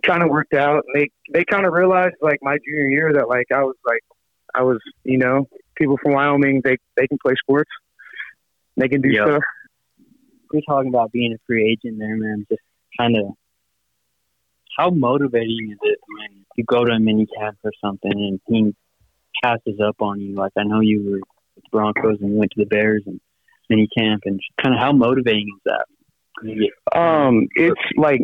kind 0.05 0.23
of 0.23 0.29
worked 0.29 0.53
out, 0.53 0.83
and 0.87 0.95
they 1.01 1.09
they 1.33 1.45
kind 1.45 1.65
of 1.65 1.73
realized 1.73 2.15
like 2.21 2.39
my 2.41 2.57
junior 2.65 2.87
year 2.89 3.13
that 3.13 3.27
like 3.27 3.47
I 3.53 3.63
was 3.63 3.75
like 3.85 4.01
I 4.53 4.63
was 4.63 4.79
you 5.03 5.17
know 5.17 5.47
people 5.75 5.97
from 6.01 6.13
Wyoming 6.13 6.61
they 6.63 6.77
they 6.97 7.07
can 7.07 7.17
play 7.23 7.33
sports, 7.41 7.69
they 8.77 8.87
can 8.87 9.01
do 9.01 9.09
Yep. 9.09 9.27
stuff. 9.27 9.43
You're 10.53 10.61
talking 10.67 10.89
about 10.89 11.11
being 11.11 11.33
a 11.33 11.37
free 11.47 11.71
agent 11.71 11.97
there, 11.99 12.15
man. 12.17 12.45
Just 12.49 12.61
kind 12.99 13.15
of 13.15 13.25
how 14.77 14.89
motivating 14.89 15.71
is 15.71 15.77
it 15.81 15.99
when 16.17 16.45
you 16.55 16.63
go 16.65 16.83
to 16.85 16.91
a 16.91 16.99
mini 16.99 17.27
camp 17.39 17.57
or 17.63 17.71
something 17.83 18.11
and 18.11 18.39
he 18.47 18.73
passes 19.43 19.79
up 19.85 20.01
on 20.01 20.19
you? 20.19 20.35
Like 20.35 20.51
I 20.57 20.63
know 20.63 20.81
you 20.81 21.03
were 21.03 21.19
with 21.55 21.63
the 21.63 21.69
Broncos 21.71 22.17
and 22.21 22.31
you 22.31 22.37
went 22.37 22.51
to 22.51 22.59
the 22.59 22.65
Bears 22.65 23.03
and 23.05 23.19
mini 23.69 23.87
camp, 23.97 24.23
and 24.25 24.39
kind 24.61 24.75
of 24.75 24.81
how 24.81 24.91
motivating 24.91 25.47
is 25.55 25.61
that? 25.65 25.85
Um, 26.97 27.47
it's 27.55 27.79
like, 27.95 28.21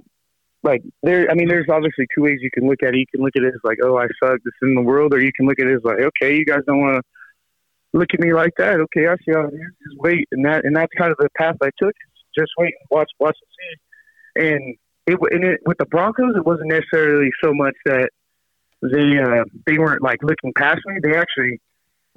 like 0.64 0.82
there. 1.04 1.30
I 1.30 1.34
mean, 1.34 1.48
there's 1.48 1.68
obviously 1.70 2.06
two 2.16 2.24
ways 2.24 2.40
you 2.42 2.50
can 2.54 2.68
look 2.68 2.84
at 2.84 2.94
it. 2.94 2.98
You 2.98 3.06
can 3.14 3.24
look 3.24 3.36
at 3.36 3.44
it 3.44 3.54
as 3.54 3.62
like, 3.64 3.78
oh, 3.84 3.98
I 3.98 4.08
suck. 4.24 4.40
This 4.44 4.54
in 4.62 4.76
the 4.76 4.82
world, 4.82 5.14
or 5.14 5.22
you 5.22 5.32
can 5.36 5.46
look 5.46 5.60
at 5.60 5.68
it 5.68 5.76
as 5.76 5.84
like, 5.84 6.00
okay, 6.00 6.36
you 6.36 6.46
guys 6.46 6.62
don't 6.68 6.80
want 6.80 6.96
to 6.96 7.98
look 7.98 8.10
at 8.14 8.20
me 8.20 8.34
like 8.34 8.54
that. 8.58 8.80
Okay, 8.80 9.08
I 9.08 9.16
see 9.18 9.34
how 9.34 9.48
it 9.48 9.54
is. 9.54 9.60
Just 9.84 9.98
wait, 10.00 10.28
and 10.32 10.46
that 10.46 10.66
and 10.66 10.76
that's 10.76 10.92
kind 10.98 11.12
of 11.12 11.18
the 11.20 11.30
path 11.38 11.56
I 11.62 11.70
took. 11.82 11.94
Just 12.38 12.52
wait, 12.58 12.74
and 12.80 12.88
watch, 12.92 13.10
watch 13.20 13.38
and 13.42 13.52
see. 13.58 14.48
And 14.50 14.76
it 15.08 15.20
and 15.32 15.44
it 15.44 15.62
with 15.66 15.78
the 15.78 15.86
Broncos, 15.86 16.36
it 16.36 16.46
wasn't 16.46 16.70
necessarily 16.70 17.30
so 17.44 17.54
much 17.54 17.76
that 17.86 18.10
they 18.82 19.18
uh, 19.18 19.44
they 19.66 19.78
weren't 19.78 20.04
like 20.04 20.22
looking 20.22 20.54
past 20.56 20.80
me. 20.86 21.00
They 21.02 21.16
actually 21.16 21.60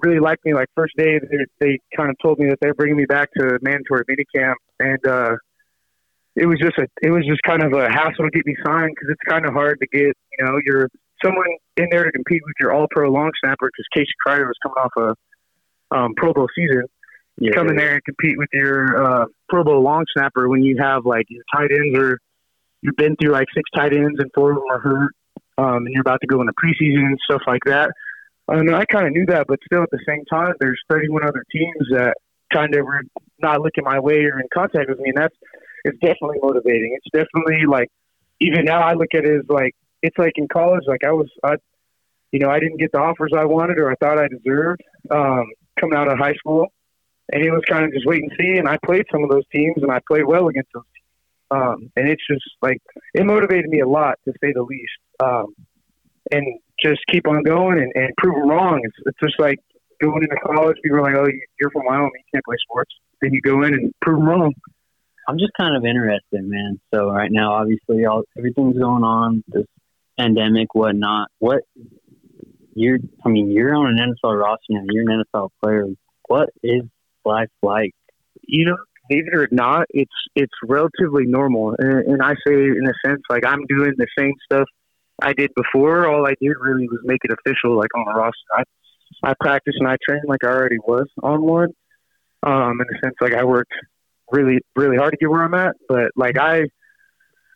really 0.03 0.21
liked 0.21 0.45
me. 0.45 0.55
Like 0.55 0.69
first 0.75 0.95
day, 0.97 1.19
they, 1.19 1.45
they 1.61 1.79
kind 1.97 2.11
of 2.11 2.17
told 2.23 2.39
me 2.39 2.49
that 2.51 2.59
they're 2.61 2.75
bringing 2.75 2.97
me 2.97 3.07
back 3.07 3.31
to 3.39 3.59
mandatory 3.63 4.05
minicamp, 4.05 4.55
and 4.79 5.07
uh, 5.07 5.37
it 6.41 6.47
was 6.47 6.59
just 6.59 6.79
a 6.79 6.87
it 7.03 7.11
was 7.11 7.25
just 7.27 7.43
kind 7.43 7.63
of 7.63 7.73
a 7.75 7.89
hassle 7.93 8.25
to 8.25 8.31
get 8.33 8.47
me 8.47 8.57
signed 8.65 8.91
because 8.95 9.13
it's 9.13 9.23
kind 9.29 9.45
of 9.45 9.53
hard 9.53 9.79
to 9.81 9.87
get 9.93 10.17
you 10.39 10.41
know 10.41 10.59
you're 10.65 10.89
someone 11.23 11.47
in 11.77 11.87
there 11.91 12.05
to 12.05 12.13
compete 12.13 12.41
with 12.47 12.55
your 12.59 12.73
all 12.73 12.87
pro 12.91 13.11
long 13.11 13.31
snapper 13.45 13.69
because 13.69 13.87
Casey 13.93 14.13
Kreiter 14.27 14.47
was 14.47 14.57
coming 14.63 14.77
off 14.79 14.93
a 14.97 15.95
um, 15.95 16.15
Pro 16.17 16.33
Bowl 16.33 16.49
season. 16.55 16.85
yeah, 17.37 17.53
Come 17.53 17.69
in 17.69 17.77
there 17.77 17.95
and 17.95 18.05
compete 18.05 18.39
with 18.39 18.49
your 18.53 19.05
uh, 19.05 19.27
Pro 19.51 19.65
Bowl 19.65 19.83
long 19.83 20.05
snapper 20.17 20.49
when 20.49 20.63
you 20.63 20.79
have 20.81 21.05
like 21.05 21.27
your 21.29 21.45
tight 21.55 21.71
ends 21.71 21.99
or 21.99 22.19
you've 22.81 22.97
been 22.97 23.17
through 23.17 23.33
like 23.33 23.49
six 23.55 23.69
tight 23.75 23.93
ends 23.93 24.19
and 24.19 24.31
four 24.35 24.53
of 24.53 24.57
them 24.57 24.65
are 24.71 24.81
hurt, 24.81 25.13
um, 25.59 25.85
and 25.85 25.89
you're 25.91 26.01
about 26.01 26.21
to 26.23 26.27
go 26.27 26.41
into 26.41 26.55
preseason 26.55 27.05
and 27.05 27.19
stuff 27.29 27.43
like 27.47 27.63
that. 27.67 27.91
And 28.49 28.75
I 28.75 28.85
kind 28.87 29.07
of 29.07 29.13
knew 29.13 29.27
that, 29.27 29.47
but 29.47 29.59
still 29.65 29.83
at 29.83 29.91
the 29.91 30.01
same 30.09 30.25
time, 30.25 30.55
there's 30.59 30.81
31 30.89 31.23
other 31.23 31.45
teams 31.53 31.87
that 31.93 32.15
kind 32.53 32.75
of 32.75 32.85
were 32.85 33.03
not 33.39 33.61
looking 33.61 33.85
my 33.85 34.01
way 34.01 34.25
or 34.25 34.41
in 34.41 34.49
contact 34.53 34.89
with 34.89 34.99
me, 34.99 35.11
and 35.15 35.19
that's 35.19 35.37
it's 35.85 35.99
definitely 35.99 36.39
motivating. 36.43 36.97
It's 36.97 37.11
definitely 37.13 37.67
like 37.67 37.89
even 38.41 38.65
now 38.65 38.81
I 38.81 38.95
look 38.95 39.15
at 39.15 39.25
it 39.25 39.41
as 39.41 39.49
like 39.49 39.75
it's 40.03 40.17
like 40.19 40.33
in 40.37 40.49
college, 40.49 40.85
like 40.87 41.05
I 41.05 41.13
was, 41.13 41.29
I, 41.45 41.57
you 42.33 42.41
know, 42.41 42.49
I 42.49 42.59
didn't 42.59 42.79
get 42.79 42.93
the 42.93 42.99
offers 42.99 43.33
I 43.37 43.45
wanted 43.45 43.79
or 43.79 43.91
I 43.91 43.95
thought 43.97 44.19
I 44.19 44.29
deserved 44.29 44.83
um, 45.11 45.47
coming 45.79 45.97
out 45.97 46.11
of 46.11 46.19
high 46.19 46.35
school, 46.35 46.69
and 47.33 47.43
it 47.43 47.51
was 47.51 47.63
kind 47.69 47.85
of 47.85 47.93
just 47.93 48.07
wait 48.07 48.23
and 48.23 48.33
see. 48.39 48.59
And 48.59 48.69
I 48.69 48.79
played 48.85 49.05
some 49.11 49.23
of 49.23 49.31
those 49.31 49.45
teams, 49.53 49.77
and 49.83 49.91
I 49.91 50.01
played 50.09 50.25
well 50.25 50.49
against 50.49 50.71
those 50.73 50.85
teams. 50.95 51.01
Um, 51.53 51.93
and 51.97 52.09
it's 52.09 52.23
just 52.31 52.45
like 52.63 52.79
it 53.15 53.27
motivated 53.27 53.69
me 53.69 53.81
a 53.81 53.89
lot 53.89 54.19
to 54.25 54.33
say 54.43 54.53
the 54.53 54.63
least. 54.63 54.93
Um, 55.23 55.55
and 56.31 56.47
just 56.81 57.01
keep 57.11 57.27
on 57.29 57.43
going 57.43 57.79
and, 57.79 57.93
and 57.95 58.15
prove 58.17 58.37
them 58.37 58.49
wrong. 58.49 58.81
It's, 58.85 58.97
it's 59.05 59.19
just 59.21 59.39
like 59.41 59.59
going 60.01 60.23
into 60.23 60.37
college. 60.47 60.77
People 60.83 60.99
are 60.99 61.03
like, 61.03 61.15
"Oh, 61.15 61.29
you're 61.61 61.71
from 61.71 61.85
Wyoming, 61.85 62.13
you 62.15 62.23
can't 62.33 62.45
play 62.45 62.57
sports." 62.63 62.93
Then 63.21 63.35
you 63.35 63.41
go 63.43 63.63
in 63.65 63.75
and 63.75 63.93
prove 64.01 64.19
them 64.19 64.29
wrong. 64.29 64.55
I'm 65.31 65.39
just 65.39 65.53
kind 65.59 65.77
of 65.77 65.85
interested, 65.85 66.43
man. 66.43 66.81
So 66.93 67.11
right 67.11 67.31
now, 67.31 67.55
obviously, 67.55 68.05
all 68.05 68.23
everything's 68.37 68.79
going 68.79 69.05
on, 69.05 69.45
this 69.49 69.67
pandemic, 70.19 70.75
whatnot. 70.75 71.29
What 71.39 71.63
you're, 72.75 72.99
I 73.25 73.29
mean, 73.29 73.51
you're 73.51 73.75
on 73.75 73.87
an 73.87 74.15
NFL 74.25 74.41
roster 74.41 74.65
now. 74.71 74.83
You're 74.91 75.11
an 75.11 75.23
NFL 75.35 75.51
player. 75.63 75.87
What 76.27 76.51
is 76.63 76.83
life 77.25 77.51
like? 77.63 77.93
you 78.51 78.67
know, 78.67 78.77
believe 79.09 79.27
it 79.29 79.35
or 79.35 79.49
not, 79.51 79.87
it's 79.91 80.11
it's 80.35 80.53
relatively 80.65 81.25
normal. 81.27 81.75
And, 81.79 82.07
and 82.07 82.23
I 82.23 82.35
say 82.47 82.55
in 82.55 82.85
a 82.87 83.09
sense, 83.09 83.23
like 83.31 83.45
I'm 83.45 83.65
doing 83.67 83.93
the 83.97 84.07
same 84.19 84.35
stuff 84.45 84.69
I 85.23 85.33
did 85.33 85.51
before. 85.55 86.07
All 86.07 86.27
I 86.27 86.35
did 86.41 86.53
really 86.61 86.89
was 86.89 87.01
make 87.05 87.21
it 87.25 87.31
official, 87.33 87.77
like 87.77 87.95
on 87.95 88.07
a 88.09 88.19
roster. 88.19 88.35
I 88.57 88.63
I 89.23 89.35
practice 89.41 89.75
and 89.79 89.89
I 89.89 89.97
train 90.07 90.23
like 90.27 90.45
I 90.45 90.49
already 90.49 90.79
was 90.79 91.07
on 91.23 91.43
one. 91.43 91.71
Um, 92.43 92.81
in 92.81 92.97
a 92.97 93.01
sense, 93.05 93.15
like 93.21 93.35
I 93.35 93.45
worked 93.45 93.73
really 94.33 94.61
really 94.77 94.97
hard 94.97 95.13
to 95.13 95.17
get 95.17 95.31
where 95.31 95.43
I'm 95.43 95.55
at, 95.55 95.77
but 95.89 96.11
like 96.17 96.39
I 96.39 96.65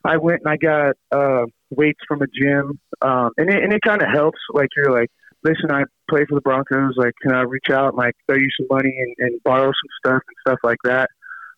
I 0.04 0.18
went 0.18 0.42
and 0.44 0.50
I 0.50 0.56
got 0.56 0.96
uh, 1.12 1.46
weights 1.70 2.00
from 2.06 2.22
a 2.22 2.26
gym, 2.26 2.78
um, 3.00 3.30
and 3.38 3.48
it, 3.50 3.62
and 3.62 3.72
it 3.72 3.80
kind 3.82 4.02
of 4.02 4.08
helps. 4.08 4.38
Like 4.52 4.68
you're 4.76 4.92
like, 4.92 5.08
listen, 5.42 5.70
I 5.70 5.84
play 6.10 6.24
for 6.28 6.34
the 6.34 6.42
Broncos. 6.42 6.94
Like, 6.96 7.14
can 7.22 7.32
I 7.32 7.42
reach 7.42 7.70
out 7.70 7.88
and 7.88 7.96
like 7.96 8.14
throw 8.26 8.36
you 8.36 8.48
some 8.58 8.66
money 8.70 8.94
and, 8.98 9.14
and 9.18 9.42
borrow 9.44 9.66
some 9.66 9.90
stuff 10.04 10.22
and 10.26 10.36
stuff 10.46 10.58
like 10.62 10.78
that? 10.84 11.10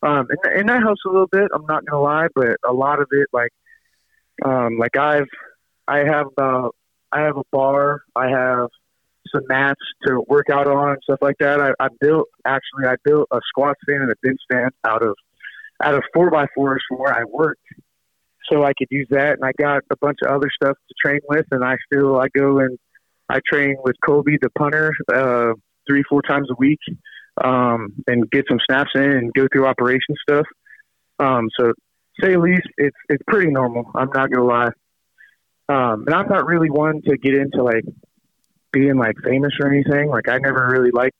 Um, 0.03 0.27
and, 0.31 0.61
and 0.61 0.69
that 0.69 0.83
helps 0.83 1.03
a 1.07 1.09
little 1.09 1.27
bit. 1.27 1.49
I'm 1.53 1.67
not 1.67 1.85
gonna 1.85 2.03
lie, 2.03 2.29
but 2.35 2.57
a 2.69 2.73
lot 2.73 3.01
of 3.01 3.09
it, 3.11 3.29
like, 3.33 3.51
um, 4.45 4.79
like 4.79 4.97
I've 4.97 5.29
I 5.89 5.99
have 5.99 6.27
about 6.27 6.77
I 7.13 7.23
have 7.23 7.37
a 7.37 7.45
bar. 7.51 8.03
I 8.15 8.29
have 8.29 8.69
some 9.35 9.45
mats 9.49 9.81
to 10.07 10.23
work 10.29 10.47
out 10.51 10.67
on 10.67 10.91
and 10.91 10.99
stuff 11.03 11.19
like 11.23 11.37
that. 11.41 11.61
I, 11.61 11.71
I 11.81 11.89
built 12.01 12.29
actually 12.45 12.87
I 12.87 12.97
built 13.05 13.29
a 13.33 13.41
squat 13.49 13.77
stand 13.83 14.03
and 14.03 14.11
a 14.11 14.17
bench 14.23 14.39
stand 14.51 14.71
out 14.87 15.03
of 15.03 15.15
out 15.83 15.95
of 15.95 16.03
four 16.13 16.31
by 16.31 16.47
fours 16.55 16.83
from 16.89 16.99
where 16.99 17.15
I 17.15 17.25
worked. 17.25 17.61
So 18.51 18.63
I 18.63 18.73
could 18.79 18.89
use 18.91 19.09
that 19.11 19.35
and 19.35 19.45
I 19.45 19.53
got 19.59 19.83
a 19.91 19.97
bunch 20.01 20.19
of 20.25 20.33
other 20.33 20.49
stuff 20.55 20.77
to 20.89 20.95
train 21.05 21.21
with 21.29 21.47
and 21.51 21.65
I 21.65 21.77
still 21.91 22.19
I 22.19 22.29
go 22.37 22.61
and 22.61 22.79
I 23.29 23.41
train 23.47 23.77
with 23.83 23.97
Kobe 24.05 24.37
the 24.41 24.51
punter 24.51 24.93
uh 25.13 25.53
three, 25.89 26.03
four 26.09 26.23
times 26.23 26.49
a 26.51 26.55
week. 26.59 26.81
Um 27.43 27.95
and 28.07 28.31
get 28.31 28.45
some 28.49 28.59
snaps 28.69 28.93
in 28.95 29.03
and 29.03 29.33
go 29.35 29.47
through 29.53 29.67
operation 29.67 30.15
stuff. 30.29 30.47
Um 31.19 31.49
so 31.59 31.73
say 32.23 32.37
least 32.37 32.69
it's 32.79 32.97
it's 33.09 33.23
pretty 33.27 33.51
normal. 33.51 33.91
I'm 33.95 34.11
not 34.15 34.31
gonna 34.31 34.47
lie. 34.47 34.71
Um 35.69 36.05
and 36.07 36.15
I'm 36.15 36.29
not 36.29 36.47
really 36.47 36.71
one 36.71 37.03
to 37.03 37.19
get 37.19 37.35
into 37.35 37.63
like 37.63 37.85
being 38.79 38.97
like 38.97 39.17
famous 39.25 39.53
or 39.61 39.73
anything. 39.73 40.09
Like 40.09 40.29
I 40.29 40.39
never 40.39 40.69
really 40.69 40.91
liked 40.93 41.17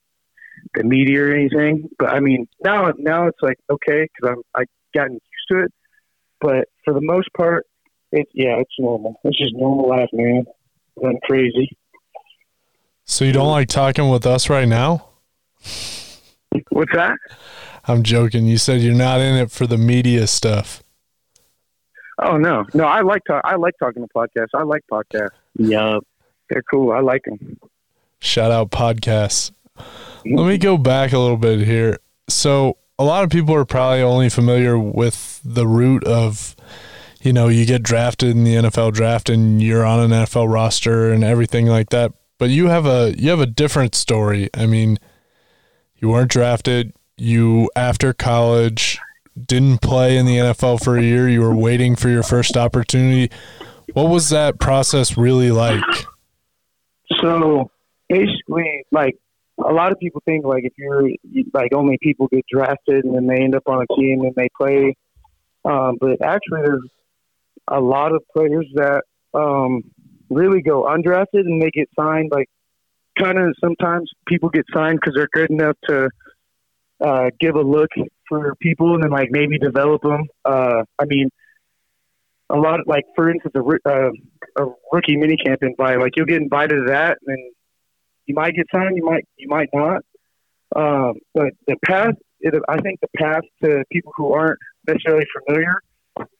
the 0.75 0.83
media 0.83 1.23
or 1.23 1.33
anything. 1.33 1.89
But 1.97 2.09
I 2.09 2.19
mean, 2.19 2.47
now 2.63 2.91
now 2.97 3.27
it's 3.27 3.41
like 3.41 3.57
okay 3.69 4.07
because 4.07 4.35
I'm 4.35 4.61
I 4.61 4.65
gotten 4.93 5.13
used 5.13 5.47
to 5.49 5.63
it. 5.63 5.73
but 6.39 6.67
for 6.85 6.93
the 6.93 7.01
most 7.01 7.29
part, 7.35 7.65
it's 8.11 8.29
yeah, 8.33 8.57
it's 8.57 8.73
normal. 8.79 9.19
It's 9.23 9.37
just 9.37 9.55
normal 9.55 9.89
life, 9.89 10.09
man. 10.13 10.45
Nothing 10.97 11.19
crazy. 11.23 11.77
So 13.05 13.25
you 13.25 13.31
don't 13.31 13.51
like 13.51 13.69
talking 13.69 14.09
with 14.09 14.25
us 14.25 14.49
right 14.49 14.67
now? 14.67 15.07
What's 16.69 16.91
that? 16.93 17.17
I'm 17.85 18.03
joking. 18.03 18.45
You 18.47 18.57
said 18.57 18.81
you're 18.81 18.93
not 18.93 19.21
in 19.21 19.35
it 19.35 19.49
for 19.49 19.65
the 19.65 19.77
media 19.77 20.27
stuff. 20.27 20.83
Oh 22.19 22.37
no, 22.37 22.65
no. 22.73 22.83
I 22.83 23.01
like 23.01 23.21
talk. 23.25 23.41
I 23.45 23.55
like 23.55 23.75
talking 23.79 24.05
to 24.05 24.09
podcasts. 24.13 24.49
I 24.53 24.63
like 24.63 24.81
podcasts. 24.91 25.29
Yup. 25.57 26.03
They're 26.49 26.63
cool. 26.63 26.91
I 26.91 26.99
like 26.99 27.23
them. 27.23 27.59
Shout 28.19 28.51
out 28.51 28.71
podcasts. 28.71 29.51
Let 30.25 30.47
me 30.47 30.57
go 30.57 30.77
back 30.77 31.13
a 31.13 31.19
little 31.19 31.37
bit 31.37 31.59
here. 31.59 31.99
So 32.27 32.77
a 32.99 33.03
lot 33.03 33.23
of 33.23 33.29
people 33.29 33.55
are 33.55 33.65
probably 33.65 34.01
only 34.01 34.29
familiar 34.29 34.77
with 34.77 35.39
the 35.45 35.67
root 35.67 36.03
of, 36.03 36.55
you 37.21 37.31
know, 37.31 37.47
you 37.47 37.65
get 37.65 37.83
drafted 37.83 38.31
in 38.31 38.43
the 38.43 38.55
NFL 38.55 38.93
draft 38.93 39.29
and 39.29 39.61
you're 39.61 39.85
on 39.85 39.99
an 39.99 40.11
NFL 40.11 40.51
roster 40.51 41.11
and 41.11 41.23
everything 41.23 41.67
like 41.67 41.89
that. 41.91 42.13
But 42.39 42.49
you 42.49 42.67
have 42.67 42.85
a 42.85 43.13
you 43.17 43.29
have 43.29 43.39
a 43.39 43.47
different 43.47 43.95
story. 43.95 44.49
I 44.53 44.65
mean, 44.65 44.99
you 45.97 46.09
weren't 46.09 46.29
drafted. 46.29 46.93
You 47.17 47.69
after 47.75 48.13
college 48.13 48.99
didn't 49.45 49.81
play 49.81 50.17
in 50.17 50.25
the 50.25 50.37
NFL 50.37 50.83
for 50.83 50.97
a 50.97 51.03
year. 51.03 51.29
You 51.29 51.41
were 51.41 51.55
waiting 51.55 51.95
for 51.95 52.09
your 52.09 52.23
first 52.23 52.57
opportunity. 52.57 53.31
What 53.93 54.09
was 54.09 54.29
that 54.29 54.59
process 54.59 55.17
really 55.17 55.51
like? 55.51 55.83
So 57.19 57.71
basically, 58.09 58.85
like 58.91 59.15
a 59.57 59.73
lot 59.73 59.91
of 59.91 59.99
people 59.99 60.21
think, 60.25 60.45
like 60.45 60.63
if 60.63 60.73
you're 60.77 61.09
like 61.53 61.73
only 61.73 61.97
people 62.01 62.27
get 62.27 62.45
drafted 62.51 63.05
and 63.05 63.15
then 63.15 63.27
they 63.27 63.43
end 63.43 63.55
up 63.55 63.63
on 63.67 63.83
a 63.83 63.95
team 63.95 64.21
and 64.21 64.33
they 64.35 64.49
play, 64.55 64.95
um, 65.65 65.97
but 65.99 66.21
actually 66.21 66.61
there's 66.63 66.89
a 67.67 67.79
lot 67.79 68.13
of 68.13 68.23
players 68.33 68.67
that 68.75 69.03
um, 69.33 69.83
really 70.29 70.61
go 70.61 70.83
undrafted 70.83 71.45
and 71.45 71.61
they 71.61 71.71
get 71.71 71.89
signed. 71.97 72.31
Like 72.31 72.49
kind 73.17 73.37
of 73.37 73.55
sometimes 73.63 74.09
people 74.27 74.49
get 74.49 74.65
signed 74.73 74.99
because 74.99 75.15
they're 75.15 75.29
good 75.31 75.49
enough 75.49 75.75
to 75.87 76.09
uh, 77.01 77.29
give 77.39 77.55
a 77.55 77.61
look 77.61 77.89
for 78.27 78.55
people 78.55 78.93
and 78.93 79.03
then 79.03 79.11
like 79.11 79.29
maybe 79.31 79.57
develop 79.57 80.01
them. 80.01 80.25
Uh, 80.45 80.83
I 80.99 81.05
mean, 81.05 81.29
a 82.49 82.57
lot 82.57 82.79
of 82.79 82.87
like 82.87 83.05
for 83.15 83.29
instance, 83.29 83.53
a, 83.55 83.89
uh, 83.89 84.09
a 84.57 84.65
rookie 84.91 85.15
minicamp 85.15 85.57
invite, 85.61 85.99
like 85.99 86.13
you'll 86.15 86.25
get 86.25 86.41
invited 86.41 86.75
to 86.75 86.85
that, 86.87 87.17
and 87.25 87.51
you 88.25 88.35
might 88.35 88.55
get 88.55 88.67
signed, 88.73 88.95
you 88.95 89.05
might 89.05 89.25
you 89.37 89.47
might 89.47 89.69
not. 89.73 90.03
Um, 90.75 91.13
but 91.33 91.53
the 91.65 91.75
path, 91.85 92.15
it, 92.39 92.53
I 92.67 92.77
think 92.79 92.99
the 92.99 93.07
path 93.17 93.43
to 93.63 93.83
people 93.91 94.11
who 94.15 94.33
aren't 94.33 94.59
necessarily 94.87 95.25
familiar 95.39 95.81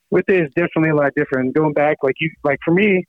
with 0.09 0.25
it 0.27 0.45
is 0.45 0.51
definitely 0.55 0.89
a 0.89 0.95
lot 0.95 1.13
different. 1.15 1.55
Going 1.55 1.73
back, 1.73 1.97
like 2.03 2.15
you, 2.19 2.31
like 2.43 2.59
for 2.63 2.73
me, 2.73 3.05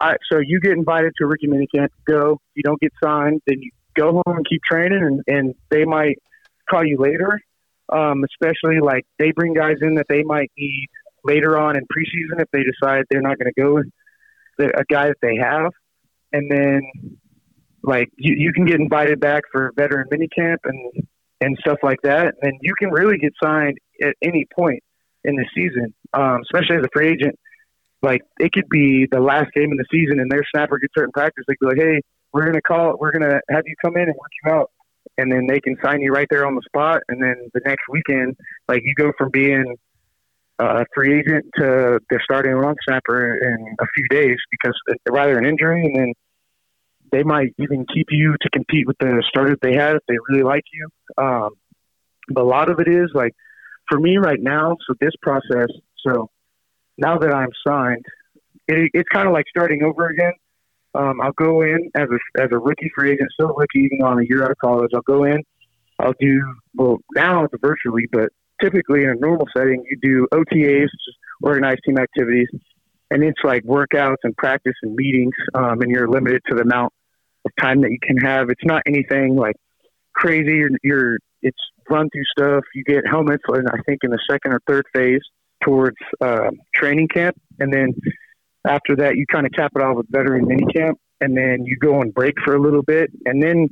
I 0.00 0.16
so 0.30 0.38
you 0.38 0.60
get 0.60 0.72
invited 0.72 1.12
to 1.18 1.24
a 1.24 1.26
rookie 1.26 1.46
minicamp, 1.46 1.88
go, 2.06 2.38
you 2.54 2.62
don't 2.62 2.80
get 2.80 2.92
signed, 3.02 3.40
then 3.46 3.60
you 3.60 3.70
go 3.94 4.12
home 4.12 4.36
and 4.36 4.46
keep 4.48 4.62
training, 4.62 5.02
and, 5.02 5.22
and 5.26 5.54
they 5.70 5.84
might 5.84 6.18
call 6.68 6.84
you 6.84 6.98
later. 6.98 7.40
Um, 7.92 8.24
especially 8.24 8.78
like 8.78 9.04
they 9.18 9.32
bring 9.32 9.52
guys 9.52 9.78
in 9.80 9.96
that 9.96 10.06
they 10.08 10.22
might 10.22 10.52
need 10.56 10.86
later 11.24 11.58
on 11.58 11.76
in 11.76 11.82
preseason 11.82 12.40
if 12.40 12.48
they 12.52 12.62
decide 12.62 13.04
they're 13.10 13.20
not 13.20 13.36
going 13.36 13.52
to 13.52 13.60
go 13.60 13.82
a 14.60 14.84
guy 14.90 15.08
that 15.08 15.16
they 15.22 15.36
have, 15.36 15.72
and 16.32 16.50
then 16.50 16.80
like 17.82 18.08
you, 18.16 18.34
you 18.36 18.52
can 18.52 18.66
get 18.66 18.80
invited 18.80 19.20
back 19.20 19.44
for 19.52 19.72
veteran 19.76 20.08
minicamp 20.12 20.58
and 20.64 21.04
and 21.40 21.56
stuff 21.60 21.78
like 21.82 22.00
that, 22.02 22.34
and 22.42 22.58
you 22.60 22.74
can 22.78 22.90
really 22.90 23.18
get 23.18 23.32
signed 23.42 23.78
at 24.02 24.14
any 24.22 24.46
point 24.56 24.82
in 25.24 25.36
the 25.36 25.46
season, 25.54 25.94
um, 26.12 26.40
especially 26.42 26.76
as 26.76 26.84
a 26.84 26.88
free 26.92 27.08
agent. 27.08 27.38
Like 28.02 28.22
it 28.38 28.52
could 28.52 28.68
be 28.70 29.06
the 29.10 29.20
last 29.20 29.52
game 29.54 29.70
in 29.70 29.76
the 29.76 29.86
season, 29.90 30.20
and 30.20 30.30
their 30.30 30.44
snapper 30.54 30.78
gets 30.78 30.94
certain 30.96 31.12
practice. 31.12 31.44
They'd 31.46 31.56
be 31.60 31.66
like, 31.66 31.78
"Hey, 31.78 32.00
we're 32.32 32.46
gonna 32.46 32.62
call. 32.62 32.96
We're 32.98 33.12
gonna 33.12 33.40
have 33.50 33.64
you 33.66 33.74
come 33.82 33.96
in 33.96 34.02
and 34.02 34.14
work 34.14 34.30
you 34.44 34.52
out." 34.52 34.70
and 35.18 35.30
then 35.30 35.46
they 35.46 35.60
can 35.60 35.76
sign 35.82 36.00
you 36.00 36.12
right 36.12 36.26
there 36.30 36.46
on 36.46 36.54
the 36.54 36.62
spot. 36.62 37.02
And 37.08 37.22
then 37.22 37.50
the 37.52 37.60
next 37.66 37.82
weekend, 37.90 38.36
like 38.68 38.82
you 38.84 38.94
go 38.94 39.12
from 39.18 39.30
being 39.30 39.76
a 40.60 40.84
free 40.94 41.18
agent 41.18 41.44
to 41.56 42.00
the 42.10 42.20
starting 42.22 42.60
long 42.60 42.74
snapper 42.86 43.36
in 43.36 43.76
a 43.80 43.86
few 43.94 44.06
days 44.08 44.36
because 44.50 44.74
rather 45.08 45.38
an 45.38 45.46
injury, 45.46 45.84
and 45.86 45.96
then 45.96 46.12
they 47.12 47.22
might 47.22 47.54
even 47.58 47.86
keep 47.92 48.06
you 48.10 48.36
to 48.40 48.50
compete 48.50 48.86
with 48.86 48.96
the 48.98 49.22
starters 49.28 49.58
they 49.62 49.74
had 49.74 49.96
if 49.96 50.02
they 50.08 50.16
really 50.28 50.44
like 50.44 50.64
you. 50.72 50.88
Um, 51.22 51.50
but 52.28 52.42
a 52.42 52.46
lot 52.46 52.70
of 52.70 52.78
it 52.80 52.88
is 52.88 53.10
like 53.14 53.32
for 53.88 53.98
me 53.98 54.18
right 54.18 54.40
now. 54.40 54.76
So 54.86 54.94
this 55.00 55.12
process. 55.22 55.68
So 56.06 56.28
now 56.96 57.18
that 57.18 57.32
I'm 57.32 57.50
signed, 57.66 58.04
it, 58.68 58.90
it's 58.94 59.08
kind 59.12 59.26
of 59.26 59.32
like 59.32 59.46
starting 59.50 59.82
over 59.82 60.06
again 60.06 60.32
um, 60.94 61.20
I'll 61.20 61.32
go 61.32 61.62
in 61.62 61.90
as 61.94 62.08
a 62.10 62.42
as 62.42 62.48
a 62.50 62.58
rookie 62.58 62.90
free 62.94 63.12
agent, 63.12 63.30
still 63.32 63.54
rookie, 63.54 63.88
even 63.92 64.04
I'm 64.04 64.18
a 64.18 64.24
year 64.28 64.44
out 64.44 64.50
of 64.50 64.58
college. 64.58 64.90
I'll 64.94 65.02
go 65.02 65.24
in. 65.24 65.42
I'll 65.98 66.14
do 66.18 66.42
well 66.74 66.98
now 67.14 67.44
it's 67.44 67.54
virtually, 67.60 68.06
but 68.10 68.30
typically 68.60 69.04
in 69.04 69.10
a 69.10 69.14
normal 69.14 69.46
setting, 69.56 69.84
you 69.88 69.96
do 70.02 70.26
OTAs, 70.32 70.84
just 70.84 71.18
organized 71.42 71.80
team 71.86 71.98
activities, 71.98 72.48
and 73.10 73.24
it's 73.24 73.40
like 73.44 73.64
workouts 73.64 74.16
and 74.22 74.36
practice 74.36 74.74
and 74.82 74.94
meetings, 74.94 75.34
um, 75.54 75.80
and 75.80 75.90
you're 75.90 76.08
limited 76.08 76.42
to 76.48 76.54
the 76.54 76.62
amount 76.62 76.92
of 77.44 77.52
time 77.60 77.80
that 77.82 77.90
you 77.90 77.98
can 78.02 78.16
have. 78.18 78.50
It's 78.50 78.64
not 78.64 78.82
anything 78.86 79.36
like 79.36 79.56
crazy. 80.14 80.56
You're, 80.56 80.70
you're 80.82 81.16
it's 81.42 81.58
run 81.88 82.08
through 82.10 82.24
stuff. 82.38 82.64
You 82.74 82.84
get 82.84 83.06
helmets, 83.08 83.42
and 83.48 83.68
I 83.68 83.78
think 83.86 84.00
in 84.02 84.10
the 84.10 84.20
second 84.30 84.52
or 84.52 84.60
third 84.66 84.84
phase 84.94 85.22
towards 85.64 85.96
uh, 86.20 86.50
training 86.74 87.08
camp, 87.08 87.36
and 87.58 87.72
then 87.72 87.92
after 88.66 88.96
that, 88.96 89.16
you 89.16 89.26
kind 89.30 89.46
of 89.46 89.52
cap 89.52 89.72
it 89.74 89.82
off 89.82 89.96
with 89.96 90.06
veteran 90.10 90.46
minicamp, 90.46 90.94
and 91.20 91.36
then 91.36 91.64
you 91.64 91.76
go 91.76 92.00
on 92.00 92.10
break 92.10 92.34
for 92.44 92.54
a 92.54 92.60
little 92.60 92.82
bit, 92.82 93.10
and 93.24 93.42
then 93.42 93.68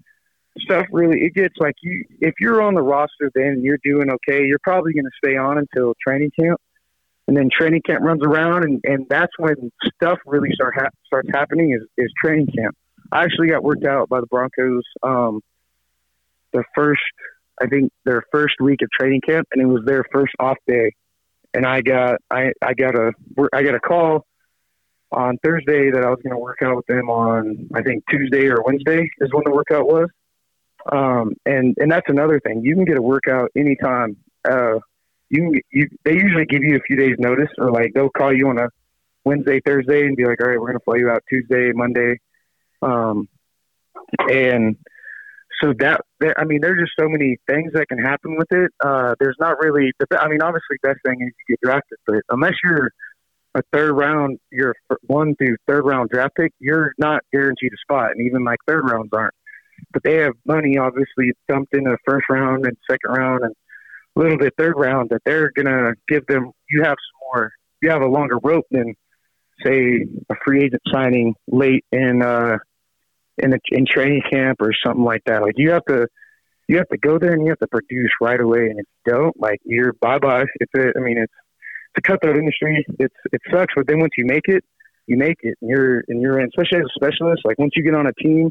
stuff 0.58 0.86
really 0.90 1.20
it 1.20 1.34
gets 1.34 1.54
like 1.58 1.74
you 1.82 2.04
if 2.20 2.34
you're 2.40 2.60
on 2.62 2.74
the 2.74 2.82
roster 2.82 3.30
then 3.34 3.60
you're 3.62 3.78
doing 3.84 4.10
okay 4.10 4.44
you're 4.44 4.58
probably 4.62 4.92
going 4.92 5.04
to 5.04 5.10
stay 5.24 5.36
on 5.36 5.58
until 5.58 5.94
training 6.04 6.30
camp. 6.38 6.60
And 7.26 7.36
then 7.36 7.50
training 7.52 7.82
camp 7.86 8.02
runs 8.02 8.22
around 8.24 8.64
and, 8.64 8.80
and 8.84 9.06
that's 9.10 9.32
when 9.38 9.70
stuff 9.94 10.18
really 10.24 10.48
start 10.54 10.74
ha- 10.74 10.88
starts 11.06 11.28
happening 11.32 11.72
is, 11.72 11.86
is 11.98 12.10
training 12.22 12.46
camp. 12.46 12.74
I 13.12 13.24
actually 13.24 13.48
got 13.48 13.62
worked 13.62 13.84
out 13.84 14.08
by 14.08 14.20
the 14.20 14.26
broncos 14.26 14.82
um, 15.02 15.40
the 16.52 16.64
first 16.74 17.02
i 17.60 17.66
think 17.66 17.92
their 18.04 18.22
first 18.32 18.54
week 18.60 18.80
of 18.82 18.88
training 18.98 19.20
camp 19.20 19.46
and 19.52 19.60
it 19.60 19.66
was 19.66 19.82
their 19.84 20.04
first 20.12 20.32
off 20.40 20.56
day. 20.66 20.92
And 21.54 21.66
i 21.66 21.82
got 21.82 22.16
i 22.30 22.52
i 22.62 22.74
got 22.74 22.94
a 22.94 23.12
i 23.52 23.62
got 23.62 23.74
a 23.74 23.80
call 23.80 24.24
on 25.12 25.38
Thursday 25.42 25.90
that 25.90 26.04
I 26.04 26.10
was 26.10 26.18
going 26.22 26.34
to 26.34 26.38
work 26.38 26.58
out 26.62 26.76
with 26.76 26.86
them 26.86 27.08
on, 27.08 27.68
I 27.74 27.82
think 27.82 28.04
Tuesday 28.10 28.46
or 28.48 28.62
Wednesday 28.64 29.08
is 29.18 29.30
when 29.32 29.42
the 29.44 29.52
workout 29.52 29.86
was. 29.86 30.08
Um, 30.90 31.34
and, 31.44 31.74
and 31.78 31.90
that's 31.90 32.08
another 32.08 32.40
thing. 32.40 32.62
You 32.62 32.74
can 32.74 32.84
get 32.84 32.98
a 32.98 33.02
workout 33.02 33.50
anytime. 33.56 34.16
Uh, 34.48 34.78
you 35.28 35.42
can, 35.42 35.60
you, 35.70 35.88
they 36.04 36.14
usually 36.14 36.46
give 36.46 36.62
you 36.62 36.76
a 36.76 36.80
few 36.80 36.96
days 36.96 37.16
notice 37.18 37.50
or 37.58 37.70
like 37.70 37.92
they'll 37.94 38.08
call 38.10 38.34
you 38.34 38.48
on 38.48 38.58
a 38.58 38.68
Wednesday, 39.24 39.60
Thursday 39.64 40.06
and 40.06 40.16
be 40.16 40.24
like, 40.24 40.40
all 40.40 40.48
right, 40.48 40.58
we're 40.58 40.68
going 40.68 40.78
to 40.78 40.84
fly 40.84 40.96
you 40.96 41.10
out 41.10 41.22
Tuesday, 41.28 41.72
Monday. 41.74 42.18
Um, 42.80 43.28
and 44.30 44.76
so 45.62 45.74
that, 45.80 46.00
I 46.38 46.44
mean, 46.44 46.60
there's 46.62 46.80
just 46.80 46.92
so 46.98 47.08
many 47.08 47.36
things 47.46 47.72
that 47.74 47.88
can 47.88 47.98
happen 47.98 48.36
with 48.36 48.50
it. 48.52 48.70
Uh, 48.82 49.14
there's 49.20 49.36
not 49.38 49.58
really, 49.60 49.92
the 49.98 50.18
I 50.18 50.28
mean, 50.28 50.40
obviously 50.40 50.76
best 50.82 51.00
thing 51.04 51.20
is 51.20 51.32
you 51.48 51.56
get 51.56 51.60
drafted, 51.60 51.98
but 52.06 52.22
unless 52.30 52.54
you're, 52.64 52.90
a 53.54 53.62
third 53.72 53.92
round, 53.92 54.38
you're 54.50 54.74
one 55.06 55.34
through 55.36 55.56
third 55.66 55.84
round 55.84 56.10
draft 56.10 56.36
pick, 56.36 56.52
you're 56.58 56.92
not 56.98 57.22
guaranteed 57.32 57.72
a 57.72 57.76
spot, 57.78 58.10
and 58.12 58.26
even 58.26 58.44
like 58.44 58.58
third 58.66 58.88
rounds 58.88 59.10
aren't. 59.12 59.34
But 59.92 60.02
they 60.02 60.16
have 60.16 60.32
money, 60.46 60.78
obviously, 60.78 61.32
dumped 61.48 61.74
in 61.74 61.84
the 61.84 61.96
first 62.06 62.26
round 62.28 62.66
and 62.66 62.76
second 62.90 63.10
round 63.10 63.44
and 63.44 63.54
a 64.16 64.20
little 64.20 64.38
bit 64.38 64.54
third 64.58 64.74
round 64.76 65.10
that 65.10 65.22
they're 65.24 65.50
gonna 65.56 65.94
give 66.08 66.26
them. 66.26 66.52
You 66.70 66.82
have 66.82 66.96
some 66.96 67.20
more. 67.32 67.52
You 67.82 67.90
have 67.90 68.02
a 68.02 68.08
longer 68.08 68.38
rope 68.42 68.66
than 68.70 68.94
say 69.64 70.06
a 70.30 70.34
free 70.44 70.64
agent 70.64 70.82
signing 70.92 71.34
late 71.48 71.84
in 71.92 72.22
uh 72.22 72.58
in 73.38 73.50
the 73.50 73.60
in 73.70 73.86
training 73.86 74.22
camp 74.30 74.58
or 74.60 74.72
something 74.84 75.04
like 75.04 75.22
that. 75.26 75.42
Like 75.42 75.54
you 75.56 75.70
have 75.70 75.84
to 75.86 76.06
you 76.68 76.76
have 76.76 76.88
to 76.88 76.98
go 76.98 77.18
there 77.18 77.32
and 77.32 77.44
you 77.44 77.50
have 77.50 77.58
to 77.60 77.66
produce 77.66 78.10
right 78.20 78.40
away. 78.40 78.66
And 78.66 78.78
if 78.78 78.86
you 79.06 79.12
don't, 79.12 79.40
like 79.40 79.60
you're 79.64 79.94
bye 79.94 80.18
bye. 80.18 80.44
It's 80.60 80.72
a, 80.76 80.92
I 80.96 81.00
mean, 81.00 81.18
it's 81.18 81.32
a 81.96 82.02
cutthroat 82.02 82.36
industry. 82.36 82.84
It's 82.98 83.14
it 83.32 83.40
sucks, 83.50 83.74
but 83.74 83.86
then 83.86 84.00
once 84.00 84.12
you 84.16 84.26
make 84.26 84.46
it, 84.46 84.64
you 85.06 85.16
make 85.16 85.38
it, 85.40 85.56
and 85.60 85.70
you're 85.70 86.04
and 86.08 86.20
you're 86.20 86.38
in. 86.40 86.48
Especially 86.48 86.78
as 86.78 86.84
a 86.84 86.94
specialist, 86.94 87.42
like 87.44 87.58
once 87.58 87.72
you 87.74 87.82
get 87.82 87.94
on 87.94 88.06
a 88.06 88.12
team 88.12 88.50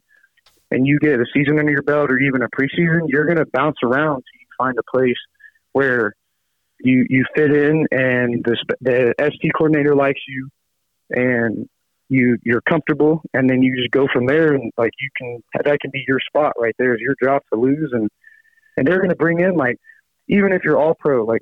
and 0.71 0.85
you 0.85 0.99
get 0.99 1.19
a 1.19 1.25
season 1.33 1.59
under 1.59 1.71
your 1.71 1.83
belt 1.83 2.11
or 2.11 2.19
even 2.19 2.41
a 2.41 2.49
preseason, 2.49 3.01
you're 3.07 3.25
going 3.25 3.37
to 3.37 3.45
bounce 3.53 3.77
around 3.83 4.15
till 4.15 4.39
you 4.39 4.47
find 4.57 4.77
a 4.77 4.97
place 4.97 5.17
where 5.73 6.13
you 6.79 7.05
you 7.09 7.25
fit 7.35 7.51
in, 7.51 7.87
and 7.91 8.43
the 8.43 8.57
the 8.81 9.13
ST 9.19 9.51
coordinator 9.57 9.95
likes 9.95 10.21
you, 10.27 10.49
and 11.09 11.67
you 12.09 12.37
you're 12.43 12.61
comfortable, 12.61 13.21
and 13.33 13.49
then 13.49 13.61
you 13.61 13.75
just 13.75 13.91
go 13.91 14.07
from 14.11 14.25
there, 14.25 14.53
and 14.53 14.71
like 14.77 14.91
you 14.99 15.09
can 15.17 15.41
that 15.63 15.79
can 15.79 15.91
be 15.91 16.03
your 16.07 16.19
spot 16.27 16.53
right 16.59 16.75
there. 16.77 16.93
Is 16.93 17.01
your 17.01 17.15
job 17.21 17.41
to 17.51 17.59
lose, 17.59 17.91
and 17.93 18.09
and 18.75 18.87
they're 18.87 18.97
going 18.97 19.09
to 19.09 19.15
bring 19.15 19.39
in 19.39 19.55
like 19.55 19.77
even 20.27 20.51
if 20.51 20.63
you're 20.63 20.77
all 20.77 20.95
pro, 20.99 21.25
like 21.25 21.41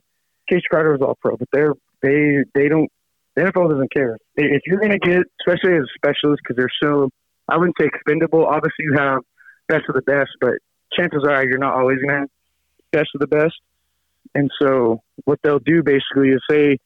Casey 0.49 0.63
Kreiter 0.71 0.91
was 0.91 1.01
all 1.01 1.17
pro, 1.21 1.37
but 1.37 1.47
they're 1.51 1.73
They 2.01 2.43
they 2.53 2.69
don't. 2.69 2.89
The 3.35 3.43
NFL 3.43 3.69
doesn't 3.69 3.91
care 3.91 4.17
if 4.37 4.61
you're 4.65 4.79
going 4.79 4.97
to 4.97 4.99
get, 4.99 5.23
especially 5.41 5.75
as 5.75 5.83
a 5.83 5.93
specialist, 5.95 6.41
because 6.43 6.55
they're 6.55 6.69
so. 6.81 7.09
I 7.47 7.57
wouldn't 7.57 7.75
say 7.79 7.85
expendable. 7.85 8.45
Obviously, 8.45 8.85
you 8.85 8.95
have 8.97 9.19
best 9.67 9.83
of 9.89 9.95
the 9.95 10.01
best, 10.01 10.31
but 10.39 10.53
chances 10.93 11.23
are 11.27 11.45
you're 11.45 11.57
not 11.57 11.73
always 11.73 11.97
going 11.97 12.09
to 12.09 12.19
have 12.21 12.29
best 12.91 13.09
of 13.15 13.21
the 13.21 13.27
best. 13.27 13.55
And 14.33 14.49
so 14.59 15.01
what 15.25 15.39
they'll 15.43 15.59
do 15.59 15.83
basically 15.83 16.29
is 16.29 16.41
say, 16.49 16.77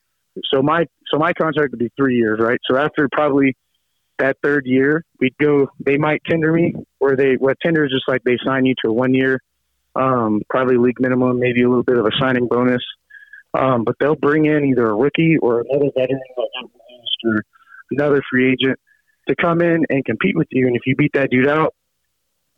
so 0.52 0.62
my 0.62 0.86
so 1.12 1.18
my 1.18 1.34
contract 1.34 1.72
would 1.72 1.80
be 1.80 1.92
three 1.98 2.18
years, 2.18 2.40
right? 2.42 2.60
So 2.70 2.78
after 2.78 3.10
probably 3.12 3.56
that 4.20 4.38
third 4.44 4.66
year, 4.66 5.04
we'd 5.20 5.36
go. 5.38 5.70
They 5.80 5.98
might 5.98 6.22
tender 6.26 6.52
me, 6.52 6.74
or 7.00 7.16
they 7.16 7.36
what 7.36 7.58
tender 7.62 7.86
is 7.86 7.92
just 7.92 8.08
like 8.08 8.24
they 8.24 8.38
sign 8.46 8.66
you 8.66 8.76
to 8.84 8.90
a 8.90 8.94
one 8.94 9.14
year, 9.14 9.42
um, 9.96 10.42
probably 10.50 10.78
league 10.78 11.00
minimum, 11.00 11.40
maybe 11.40 11.64
a 11.64 11.68
little 11.68 11.84
bit 11.84 11.98
of 11.98 12.06
a 12.06 12.12
signing 12.20 12.48
bonus. 12.48 12.84
Um, 13.54 13.84
but 13.84 13.96
they'll 14.00 14.16
bring 14.16 14.46
in 14.46 14.66
either 14.66 14.88
a 14.88 14.94
rookie 14.94 15.38
or 15.42 15.62
another 15.62 15.90
veteran 15.96 16.22
or 17.26 17.44
another 17.92 18.22
free 18.30 18.52
agent 18.52 18.80
to 19.30 19.36
come 19.36 19.62
in 19.62 19.86
and 19.90 20.04
compete 20.04 20.36
with 20.36 20.48
you. 20.52 20.68
And 20.68 20.76
if 20.76 20.82
you 20.86 20.96
beat 20.96 21.12
that 21.14 21.30
dude 21.30 21.48
out 21.48 21.74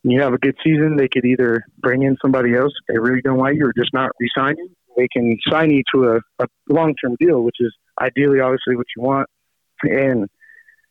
and 0.03 0.11
you 0.11 0.21
have 0.21 0.33
a 0.33 0.37
good 0.37 0.55
season, 0.63 0.95
they 0.95 1.07
could 1.07 1.25
either 1.25 1.63
bring 1.77 2.01
in 2.01 2.17
somebody 2.21 2.55
else 2.55 2.71
if 2.81 2.93
they 2.93 2.99
really 2.99 3.21
don't 3.21 3.37
like 3.37 3.55
you 3.55 3.67
or 3.67 3.73
just 3.77 3.93
not 3.93 4.11
resign 4.19 4.55
you. 4.57 4.69
They 4.97 5.07
can 5.11 5.37
sign 5.49 5.71
you 5.71 5.83
to 5.93 6.09
a, 6.39 6.43
a 6.43 6.47
long 6.69 6.95
term 6.95 7.15
deal, 7.19 7.43
which 7.43 7.57
is 7.59 7.73
ideally 7.99 8.39
obviously 8.39 8.75
what 8.75 8.87
you 8.95 9.03
want. 9.03 9.27
And 9.83 10.27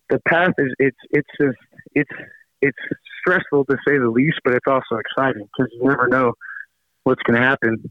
the 0.09 0.21
path 0.27 0.55
is 0.59 0.75
it's 0.79 0.97
it's 1.11 1.29
just, 1.41 1.59
it's 1.95 2.11
it's 2.63 2.79
stressful 3.21 3.67
to 3.67 3.77
say 3.87 3.99
the 3.99 4.09
least, 4.09 4.41
but 4.45 4.55
it's 4.55 4.67
also 4.67 4.97
exciting 4.97 5.47
because 5.57 5.71
you 5.73 5.87
never 5.89 6.09
know 6.09 6.33
what's 7.05 7.23
going 7.23 7.41
to 7.41 7.47
happen. 7.47 7.91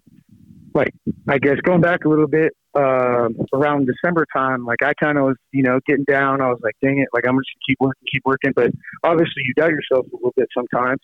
Like 0.74 0.94
I 1.28 1.38
guess 1.40 1.58
going 1.64 1.82
back 1.82 2.06
a 2.06 2.10
little 2.10 2.28
bit 2.28 2.54
uh, 2.76 3.30
around 3.54 3.88
December 3.88 4.26
time, 4.36 4.66
like 4.66 4.84
I 4.84 4.94
kind 5.02 5.18
of 5.18 5.26
was 5.26 5.38
you 5.52 5.64
know 5.64 5.80
getting 5.88 6.06
down. 6.06 6.42
I 6.42 6.50
was 6.50 6.60
like, 6.62 6.76
dang 6.82 7.00
it, 7.00 7.08
like 7.14 7.28
I'm 7.28 7.38
just 7.38 7.50
keep 7.68 7.78
working, 7.80 8.08
keep 8.12 8.24
working. 8.26 8.52
But 8.56 8.72
obviously, 9.04 9.44
you 9.46 9.54
doubt 9.56 9.72
yourself 9.72 10.06
a 10.12 10.16
little 10.16 10.34
bit 10.36 10.48
sometimes. 10.56 11.00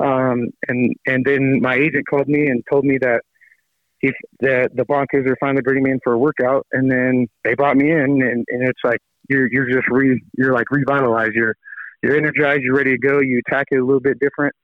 Um, 0.00 0.48
and 0.68 0.94
and 1.06 1.24
then 1.24 1.60
my 1.60 1.74
agent 1.74 2.06
called 2.08 2.28
me 2.28 2.46
and 2.46 2.62
told 2.70 2.84
me 2.84 2.98
that 3.00 3.22
if 4.02 4.14
the 4.40 4.68
the 4.74 4.84
Broncos 4.84 5.26
are 5.26 5.36
finally 5.38 5.62
bringing 5.62 5.84
me 5.84 5.90
in 5.90 6.00
for 6.02 6.14
a 6.14 6.18
workout, 6.18 6.66
and 6.72 6.90
then 6.90 7.26
they 7.44 7.54
brought 7.54 7.76
me 7.76 7.90
in, 7.90 8.22
and, 8.22 8.44
and 8.48 8.68
it's 8.68 8.80
like 8.82 8.98
you're 9.28 9.48
you're 9.52 9.70
just 9.70 9.88
re 9.90 10.20
you're 10.36 10.54
like 10.54 10.70
revitalized. 10.70 11.32
You're 11.34 11.54
you're 12.02 12.16
energized. 12.16 12.62
You're 12.62 12.76
ready 12.76 12.92
to 12.92 12.98
go. 12.98 13.20
You 13.20 13.40
attack 13.46 13.66
it 13.70 13.76
a 13.76 13.84
little 13.84 14.00
bit 14.00 14.18
different, 14.18 14.54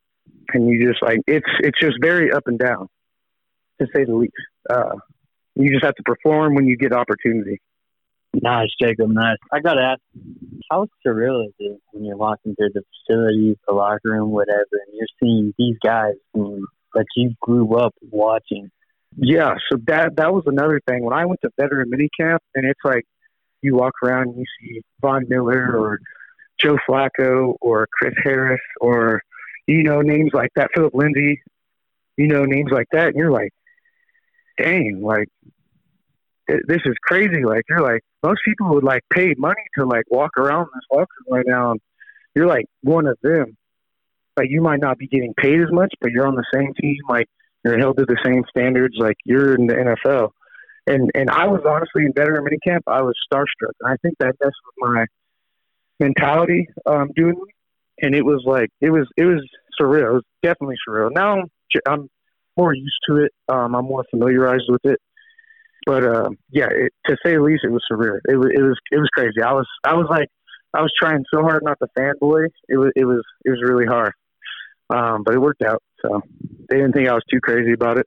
and 0.54 0.68
you 0.68 0.86
just 0.88 1.02
like 1.02 1.20
it's 1.26 1.46
it's 1.60 1.78
just 1.80 1.96
very 2.00 2.32
up 2.32 2.44
and 2.46 2.58
down, 2.58 2.88
to 3.80 3.86
say 3.94 4.04
the 4.04 4.14
least. 4.14 4.32
Uh, 4.68 4.96
you 5.54 5.70
just 5.70 5.84
have 5.84 5.94
to 5.94 6.02
perform 6.02 6.54
when 6.54 6.66
you 6.66 6.76
get 6.76 6.92
opportunity. 6.92 7.60
Nice, 8.42 8.68
Jacob. 8.80 9.10
Nice. 9.10 9.38
I 9.52 9.60
gotta 9.60 9.80
ask, 9.80 10.00
how 10.70 10.86
surreal 11.06 11.46
is 11.46 11.54
it 11.58 11.80
when 11.92 12.04
you're 12.04 12.16
walking 12.16 12.54
through 12.54 12.70
the 12.74 12.82
facilities, 13.06 13.56
the 13.66 13.74
locker 13.74 14.10
room, 14.10 14.30
whatever, 14.30 14.66
and 14.72 14.94
you're 14.94 15.06
seeing 15.22 15.54
these 15.58 15.76
guys 15.82 16.14
that 16.34 17.06
you 17.16 17.34
grew 17.40 17.76
up 17.76 17.94
watching? 18.02 18.70
Yeah, 19.16 19.54
so 19.70 19.78
that 19.86 20.16
that 20.16 20.34
was 20.34 20.44
another 20.46 20.80
thing. 20.86 21.02
When 21.02 21.14
I 21.14 21.24
went 21.24 21.40
to 21.42 21.50
veteran 21.58 21.90
minicamp, 21.90 22.38
and 22.54 22.66
it's 22.66 22.80
like 22.84 23.04
you 23.62 23.74
walk 23.74 23.94
around 24.02 24.28
and 24.28 24.36
you 24.36 24.44
see 24.60 24.82
Von 25.00 25.24
Miller 25.28 25.74
or 25.74 25.98
Joe 26.60 26.76
Flacco 26.88 27.54
or 27.60 27.86
Chris 27.90 28.14
Harris 28.22 28.60
or 28.80 29.22
you 29.66 29.82
know 29.82 30.02
names 30.02 30.32
like 30.34 30.50
that, 30.56 30.68
Phillip 30.74 30.94
Lindsay, 30.94 31.40
you 32.18 32.26
know 32.26 32.44
names 32.44 32.70
like 32.70 32.88
that, 32.92 33.08
and 33.08 33.16
you're 33.16 33.30
like, 33.30 33.50
dang, 34.56 35.00
like 35.02 35.28
this 36.46 36.80
is 36.84 36.94
crazy. 37.02 37.44
Like 37.44 37.64
you're 37.68 37.82
like 37.82 38.02
most 38.22 38.40
people 38.44 38.68
would 38.74 38.84
like 38.84 39.02
pay 39.12 39.34
money 39.36 39.62
to 39.78 39.84
like 39.84 40.04
walk 40.10 40.36
around 40.36 40.66
this 40.74 40.84
locker 40.90 41.08
right 41.30 41.44
now. 41.46 41.72
And 41.72 41.80
you're 42.34 42.46
like 42.46 42.66
one 42.82 43.06
of 43.06 43.18
them. 43.22 43.56
Like 44.36 44.48
you 44.50 44.60
might 44.60 44.80
not 44.80 44.98
be 44.98 45.06
getting 45.06 45.34
paid 45.34 45.60
as 45.60 45.72
much, 45.72 45.92
but 46.00 46.10
you're 46.10 46.26
on 46.26 46.34
the 46.34 46.44
same 46.54 46.74
team. 46.80 46.98
Like 47.08 47.26
you're 47.64 47.78
held 47.78 47.96
to 47.98 48.04
the 48.04 48.18
same 48.24 48.44
standards. 48.50 48.96
Like 48.98 49.16
you're 49.24 49.54
in 49.54 49.66
the 49.66 49.74
NFL. 49.74 50.30
And 50.86 51.10
and 51.14 51.30
I 51.30 51.46
was 51.46 51.62
honestly 51.66 52.04
in 52.04 52.12
veteran 52.12 52.44
minicamp. 52.44 52.82
I 52.86 53.02
was 53.02 53.14
starstruck, 53.32 53.72
and 53.80 53.92
I 53.92 53.96
think 54.02 54.14
that 54.20 54.36
that's 54.40 54.54
with 54.66 54.90
my 54.90 55.06
mentality 55.98 56.68
um, 56.86 57.10
doing. 57.16 57.40
And 58.00 58.14
it 58.14 58.24
was 58.24 58.42
like 58.46 58.68
it 58.80 58.90
was 58.90 59.08
it 59.16 59.24
was 59.24 59.44
surreal. 59.80 60.10
It 60.10 60.12
was 60.12 60.24
definitely 60.42 60.76
surreal. 60.88 61.10
Now 61.12 61.42
I'm 61.88 62.08
more 62.56 62.74
used 62.74 62.98
to 63.08 63.16
it. 63.16 63.32
Um, 63.48 63.74
I'm 63.74 63.84
more 63.84 64.04
familiarized 64.10 64.66
with 64.68 64.84
it. 64.84 64.98
But 65.86 66.04
uh, 66.04 66.30
yeah, 66.50 66.66
it, 66.70 66.92
to 67.06 67.16
say 67.24 67.34
the 67.34 67.42
least, 67.42 67.64
it 67.64 67.70
was 67.70 67.84
surreal. 67.90 68.18
It 68.28 68.36
was 68.36 68.50
it 68.52 68.62
was 68.62 68.76
it 68.90 68.98
was 68.98 69.08
crazy. 69.14 69.40
I 69.42 69.52
was 69.52 69.66
I 69.84 69.94
was 69.94 70.06
like 70.10 70.28
I 70.74 70.82
was 70.82 70.92
trying 70.98 71.24
so 71.32 71.42
hard 71.42 71.62
not 71.64 71.78
to 71.80 71.88
fanboy. 71.96 72.48
It 72.68 72.76
was 72.76 72.90
it 72.96 73.04
was 73.04 73.22
it 73.44 73.50
was 73.50 73.62
really 73.62 73.86
hard. 73.86 74.12
Um, 74.90 75.22
but 75.24 75.34
it 75.34 75.40
worked 75.40 75.62
out. 75.62 75.82
So 76.02 76.22
they 76.68 76.76
didn't 76.76 76.92
think 76.92 77.08
I 77.08 77.14
was 77.14 77.24
too 77.30 77.40
crazy 77.40 77.72
about 77.72 77.98
it. 77.98 78.06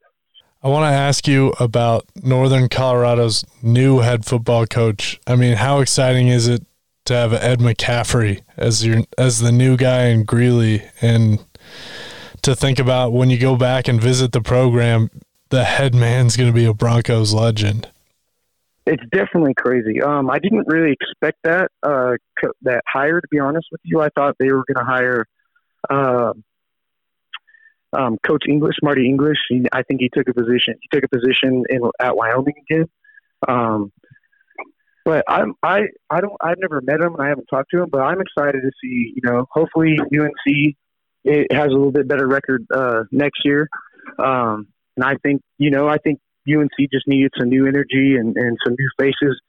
I 0.61 0.67
want 0.67 0.83
to 0.83 0.95
ask 0.97 1.25
you 1.25 1.53
about 1.59 2.05
Northern 2.21 2.67
Colorado's 2.67 3.45
new 3.63 3.99
head 3.99 4.25
football 4.25 4.65
coach. 4.65 5.19
I 5.25 5.37
mean, 5.37 5.55
how 5.55 5.79
exciting 5.79 6.27
is 6.27 6.49
it 6.49 6.65
to 7.05 7.13
have 7.13 7.33
Ed 7.33 7.59
McCaffrey 7.59 8.41
as 8.57 8.85
your 8.85 9.03
as 9.17 9.39
the 9.39 9.53
new 9.53 9.77
guy 9.77 10.07
in 10.07 10.25
Greeley, 10.25 10.83
and 11.01 11.43
to 12.43 12.55
think 12.55 12.79
about 12.79 13.13
when 13.13 13.29
you 13.29 13.37
go 13.37 13.55
back 13.55 13.87
and 13.87 14.01
visit 14.01 14.31
the 14.31 14.41
program, 14.41 15.09
the 15.49 15.63
head 15.63 15.95
man's 15.95 16.37
going 16.37 16.49
to 16.49 16.53
be 16.53 16.65
a 16.65 16.73
Broncos 16.73 17.33
legend. 17.33 17.89
It's 18.85 19.03
definitely 19.11 19.53
crazy. 19.53 20.01
Um, 20.01 20.29
I 20.29 20.39
didn't 20.39 20.65
really 20.67 20.91
expect 20.91 21.39
that 21.43 21.69
uh, 21.83 22.13
that 22.63 22.81
hire. 22.87 23.21
To 23.21 23.27
be 23.29 23.39
honest 23.39 23.67
with 23.71 23.81
you, 23.83 24.01
I 24.01 24.09
thought 24.15 24.35
they 24.39 24.51
were 24.51 24.63
going 24.65 24.83
to 24.83 24.91
hire 24.91 25.25
uh, 25.89 26.33
um, 27.93 28.17
Coach 28.25 28.45
English, 28.47 28.75
Marty 28.81 29.05
English. 29.05 29.37
He, 29.49 29.65
I 29.71 29.83
think 29.83 30.01
he 30.01 30.09
took 30.11 30.27
a 30.27 30.33
position. 30.33 30.75
He 30.81 30.87
took 30.91 31.03
a 31.03 31.07
position 31.07 31.63
in 31.69 31.81
at 31.99 32.15
Wyoming 32.15 32.55
again. 32.69 32.89
Um, 33.47 33.91
but 35.05 35.23
I'm 35.27 35.55
I 35.63 35.81
I 36.09 36.21
don't 36.21 36.35
I've 36.41 36.57
never 36.59 36.81
met 36.81 36.99
him 36.99 37.13
and 37.13 37.21
I 37.21 37.29
haven't 37.29 37.47
talked 37.47 37.71
to 37.71 37.81
him, 37.81 37.89
but 37.91 38.01
I'm 38.01 38.21
excited 38.21 38.61
to 38.61 38.71
see. 38.81 39.13
You 39.15 39.21
know, 39.23 39.45
hopefully 39.51 39.97
UNC 39.99 40.75
it 41.23 41.51
has 41.51 41.67
a 41.67 41.73
little 41.73 41.91
bit 41.91 42.07
better 42.07 42.27
record 42.27 42.65
uh, 42.73 43.03
next 43.11 43.41
year. 43.43 43.67
Um, 44.17 44.67
and 44.95 45.03
I 45.03 45.15
think, 45.23 45.41
you 45.57 45.71
know, 45.71 45.87
I 45.87 45.97
think 45.97 46.19
UNC 46.47 46.71
just 46.91 47.07
needed 47.07 47.31
some 47.37 47.49
new 47.49 47.67
energy 47.67 48.15
and, 48.15 48.35
and 48.35 48.57
some 48.65 48.75
new 48.77 48.89
faces 48.99 49.39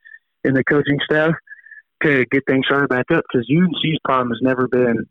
in 0.45 0.55
the 0.55 0.65
coaching 0.65 0.99
staff 1.05 1.33
to 2.03 2.25
get 2.31 2.45
things 2.47 2.65
started 2.67 2.89
back 2.89 3.07
up 3.13 3.25
because 3.31 3.47
UNC's 3.51 3.99
problem 4.05 4.31
has 4.31 4.39
never 4.43 4.69
been 4.69 5.07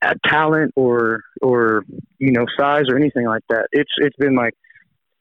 at 0.00 0.16
talent 0.24 0.72
or 0.76 1.22
or 1.42 1.84
you 2.18 2.30
know 2.30 2.46
size 2.58 2.84
or 2.88 2.96
anything 2.96 3.26
like 3.26 3.42
that. 3.48 3.66
It's 3.72 3.90
it's 3.98 4.16
been 4.16 4.34
like 4.34 4.54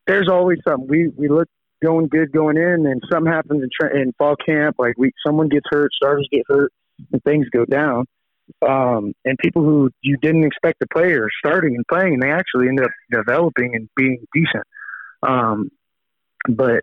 there's 0.05 0.29
always 0.29 0.59
something. 0.67 0.87
We 0.87 1.09
we 1.09 1.27
look 1.27 1.47
going 1.83 2.07
good 2.07 2.31
going 2.31 2.57
in, 2.57 2.85
and 2.85 3.01
something 3.11 3.31
happens 3.31 3.63
in, 3.63 3.69
tra- 3.77 3.99
in 3.99 4.13
fall 4.17 4.35
camp. 4.35 4.77
Like 4.79 4.93
we 4.97 5.11
someone 5.25 5.49
gets 5.49 5.65
hurt, 5.69 5.91
starters 5.93 6.29
get 6.31 6.43
hurt, 6.47 6.71
and 7.11 7.21
things 7.23 7.47
go 7.51 7.65
down 7.65 8.05
um, 8.67 9.13
and 9.25 9.37
people 9.39 9.63
who 9.63 9.89
you 10.01 10.17
didn't 10.21 10.43
expect 10.43 10.79
to 10.81 10.87
play 10.93 11.13
are 11.13 11.29
starting 11.45 11.75
and 11.75 11.85
playing, 11.87 12.13
and 12.13 12.23
they 12.23 12.31
actually 12.31 12.67
end 12.67 12.79
up 12.79 12.91
developing 13.11 13.75
and 13.75 13.89
being 13.95 14.25
decent. 14.33 14.63
Um, 15.27 15.69
but 16.47 16.81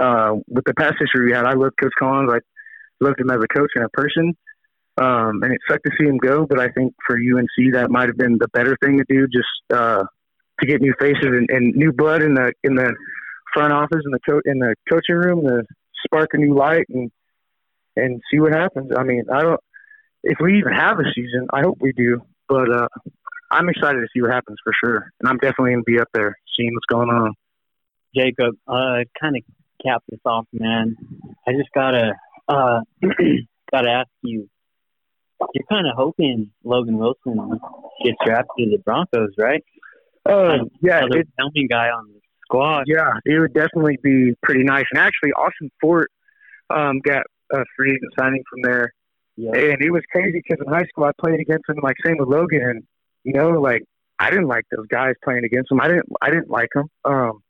uh, 0.00 0.34
with 0.48 0.64
the 0.64 0.74
past 0.74 0.94
history 0.98 1.26
we 1.26 1.32
had, 1.32 1.44
I 1.44 1.54
loved 1.54 1.76
Coach 1.80 1.92
Collins. 1.98 2.30
I 2.32 2.38
loved 3.04 3.20
him 3.20 3.30
as 3.30 3.38
a 3.42 3.48
coach 3.48 3.70
and 3.74 3.84
a 3.84 3.88
person, 3.90 4.34
um, 4.96 5.42
and 5.42 5.52
it 5.52 5.60
sucked 5.68 5.84
to 5.84 5.92
see 5.98 6.06
him 6.06 6.18
go. 6.18 6.46
But 6.46 6.60
I 6.60 6.68
think 6.68 6.94
for 7.06 7.16
UNC, 7.16 7.74
that 7.74 7.90
might 7.90 8.08
have 8.08 8.16
been 8.16 8.38
the 8.38 8.48
better 8.48 8.76
thing 8.82 8.98
to 8.98 9.04
do, 9.08 9.26
just 9.26 9.48
uh, 9.72 10.04
to 10.60 10.66
get 10.66 10.80
new 10.80 10.94
faces 10.98 11.24
and, 11.24 11.48
and 11.50 11.74
new 11.74 11.92
blood 11.92 12.22
in 12.22 12.34
the 12.34 12.52
in 12.62 12.74
the 12.74 12.94
front 13.52 13.72
office 13.72 14.00
and 14.04 14.14
the 14.14 14.20
co- 14.28 14.42
in 14.44 14.58
the 14.58 14.74
coaching 14.90 15.16
room 15.16 15.42
to 15.46 15.62
spark 16.04 16.30
a 16.32 16.38
new 16.38 16.54
light 16.54 16.86
and 16.88 17.10
and 17.96 18.20
see 18.30 18.40
what 18.40 18.52
happens. 18.52 18.90
I 18.96 19.02
mean, 19.02 19.24
I 19.32 19.42
don't 19.42 19.60
if 20.22 20.38
we 20.40 20.58
even 20.58 20.72
have 20.72 20.98
a 20.98 21.04
season, 21.14 21.48
I 21.52 21.62
hope 21.62 21.78
we 21.80 21.92
do. 21.92 22.22
But 22.48 22.70
uh, 22.70 22.88
I'm 23.50 23.68
excited 23.68 24.00
to 24.00 24.06
see 24.14 24.22
what 24.22 24.32
happens 24.32 24.58
for 24.62 24.72
sure, 24.82 25.12
and 25.20 25.28
I'm 25.28 25.38
definitely 25.38 25.72
gonna 25.72 25.82
be 25.84 26.00
up 26.00 26.08
there 26.14 26.36
seeing 26.56 26.72
what's 26.74 26.86
going 26.86 27.08
on. 27.08 27.32
Jacob, 28.14 28.54
uh, 28.68 29.04
kind 29.20 29.36
of 29.36 29.42
cap 29.84 30.02
this 30.08 30.20
off, 30.24 30.46
man. 30.52 30.96
I 31.46 31.52
just 31.52 31.70
gotta 31.74 32.12
uh, 32.48 32.80
gotta 33.72 33.90
ask 33.90 34.10
you. 34.22 34.48
You're 35.54 35.66
kind 35.68 35.88
of 35.88 35.94
hoping 35.96 36.50
Logan 36.62 36.98
Wilson 36.98 37.58
gets 38.04 38.16
drafted 38.24 38.46
to 38.58 38.70
the 38.70 38.78
Broncos, 38.84 39.32
right? 39.36 39.64
Oh 40.24 40.46
uh, 40.46 40.58
yeah, 40.80 40.98
another 40.98 41.24
helming 41.40 41.68
guy 41.68 41.88
on 41.88 42.06
the 42.12 42.20
squad. 42.42 42.84
Yeah, 42.86 43.10
it 43.24 43.40
would 43.40 43.54
definitely 43.54 43.98
be 44.02 44.34
pretty 44.42 44.62
nice. 44.62 44.84
And 44.92 45.00
actually, 45.00 45.32
Austin 45.32 45.70
Fort 45.80 46.10
um, 46.70 47.00
got 47.00 47.22
a 47.52 47.64
free 47.76 47.90
agent 47.90 48.12
signing 48.16 48.44
from 48.48 48.62
there 48.62 48.92
yeah. 49.42 49.72
And 49.72 49.82
it 49.82 49.90
was 49.90 50.02
crazy 50.10 50.42
because 50.42 50.64
in 50.64 50.72
high 50.72 50.84
school 50.84 51.04
I 51.04 51.10
played 51.20 51.40
against 51.40 51.68
him, 51.68 51.76
like 51.82 51.96
same 52.04 52.16
with 52.18 52.28
Logan, 52.28 52.62
and 52.62 52.82
you 53.24 53.32
know, 53.34 53.50
like 53.60 53.82
I 54.18 54.30
didn't 54.30 54.46
like 54.46 54.64
those 54.70 54.86
guys 54.88 55.14
playing 55.24 55.44
against 55.44 55.72
him. 55.72 55.80
I 55.80 55.88
didn't, 55.88 56.08
I 56.20 56.30
didn't 56.30 56.50
like 56.50 56.68
them. 56.74 56.86
Um, 57.04 57.42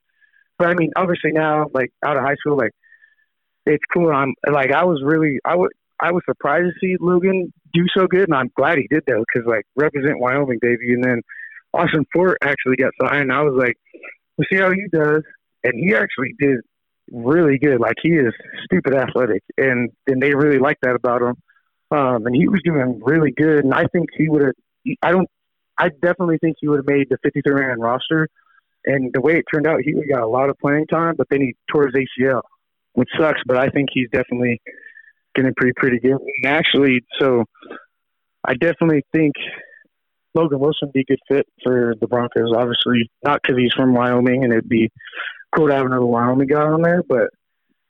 but 0.59 0.69
I 0.69 0.75
mean, 0.75 0.91
obviously 0.97 1.33
now, 1.33 1.67
like 1.75 1.91
out 2.05 2.17
of 2.17 2.23
high 2.23 2.37
school, 2.37 2.57
like 2.57 2.73
it's 3.67 3.85
cool. 3.93 4.11
I'm 4.11 4.35
like 4.51 4.73
I 4.73 4.85
was 4.85 5.03
really 5.05 5.39
I 5.45 5.57
was 5.57 5.71
I 6.01 6.13
was 6.13 6.23
surprised 6.27 6.67
to 6.67 6.81
see 6.81 6.97
Logan 7.01 7.53
do 7.73 7.85
so 7.97 8.07
good, 8.07 8.29
and 8.29 8.35
I'm 8.35 8.51
glad 8.57 8.79
he 8.79 8.87
did 8.89 9.03
though, 9.07 9.23
because 9.23 9.47
like 9.47 9.65
represent 9.77 10.19
Wyoming 10.19 10.59
debut, 10.63 10.95
and 10.95 11.05
then 11.05 11.21
Austin 11.75 12.07
Fort 12.13 12.39
actually 12.43 12.77
got 12.77 12.93
signed. 13.01 13.23
And 13.23 13.33
I 13.33 13.43
was 13.43 13.55
like, 13.57 13.77
we'll 14.37 14.47
see 14.51 14.59
how 14.59 14.71
he 14.71 14.87
does, 14.93 15.23
and 15.65 15.75
he 15.75 15.95
actually 15.95 16.35
did 16.39 16.61
really 17.11 17.59
good. 17.59 17.81
Like 17.81 17.97
he 18.03 18.11
is 18.11 18.33
stupid 18.65 18.95
athletic, 18.95 19.43
and 19.57 19.91
and 20.07 20.23
they 20.23 20.35
really 20.35 20.59
like 20.59 20.79
that 20.83 20.95
about 20.95 21.23
him. 21.23 21.37
Um, 21.93 22.27
and 22.27 22.35
he 22.35 22.49
was 22.49 22.61
doing 22.65 23.01
really 23.05 23.33
good, 23.33 23.65
and 23.65 23.75
I 23.75 23.85
think 23.93 24.09
he 24.17 24.29
would 24.29 24.43
have. 24.43 24.55
I 25.03 25.13
don't. 25.13 25.29
I 25.79 25.89
definitely 25.89 26.39
think 26.39 26.57
he 26.61 26.69
would 26.69 26.79
have 26.79 26.87
made 26.87 27.09
the 27.11 27.19
53 27.23 27.55
man 27.55 27.81
roster. 27.81 28.29
And 28.85 29.13
the 29.13 29.21
way 29.21 29.37
it 29.37 29.45
turned 29.53 29.67
out, 29.67 29.81
he 29.83 29.95
got 30.11 30.23
a 30.23 30.27
lot 30.27 30.51
of 30.51 30.59
playing 30.59 30.87
time, 30.89 31.15
but 31.17 31.29
then 31.31 31.41
he 31.41 31.55
tore 31.71 31.87
his 31.87 31.95
ACL, 31.95 32.43
which 32.95 33.09
sucks. 33.17 33.41
But 33.47 33.57
I 33.57 33.69
think 33.69 33.91
he's 33.93 34.09
definitely 34.11 34.61
to 35.37 35.53
be 35.61 35.73
pretty 35.77 35.99
good. 35.99 36.13
And 36.13 36.47
actually, 36.47 37.05
so 37.19 37.45
I 38.45 38.55
definitely 38.55 39.05
think 39.13 39.35
Logan 40.35 40.61
Wilson 40.61 40.89
would 40.89 40.93
be 40.93 41.01
a 41.01 41.05
good 41.05 41.21
fit 41.29 41.47
for 41.63 41.95
the 42.01 42.07
Broncos. 42.07 42.53
Obviously, 42.55 43.11
not 43.25 43.41
because 43.43 43.59
he's 43.59 43.73
from 43.75 43.95
Wyoming, 43.95 44.45
and 44.45 44.53
it'd 44.53 44.69
be 44.69 44.91
cool 45.55 45.69
to 45.69 45.75
have 45.75 45.87
another 45.87 46.07
Wyoming 46.07 46.49
guy 46.49 46.63
on 46.63 46.83
there, 46.83 47.03
but 47.07 47.29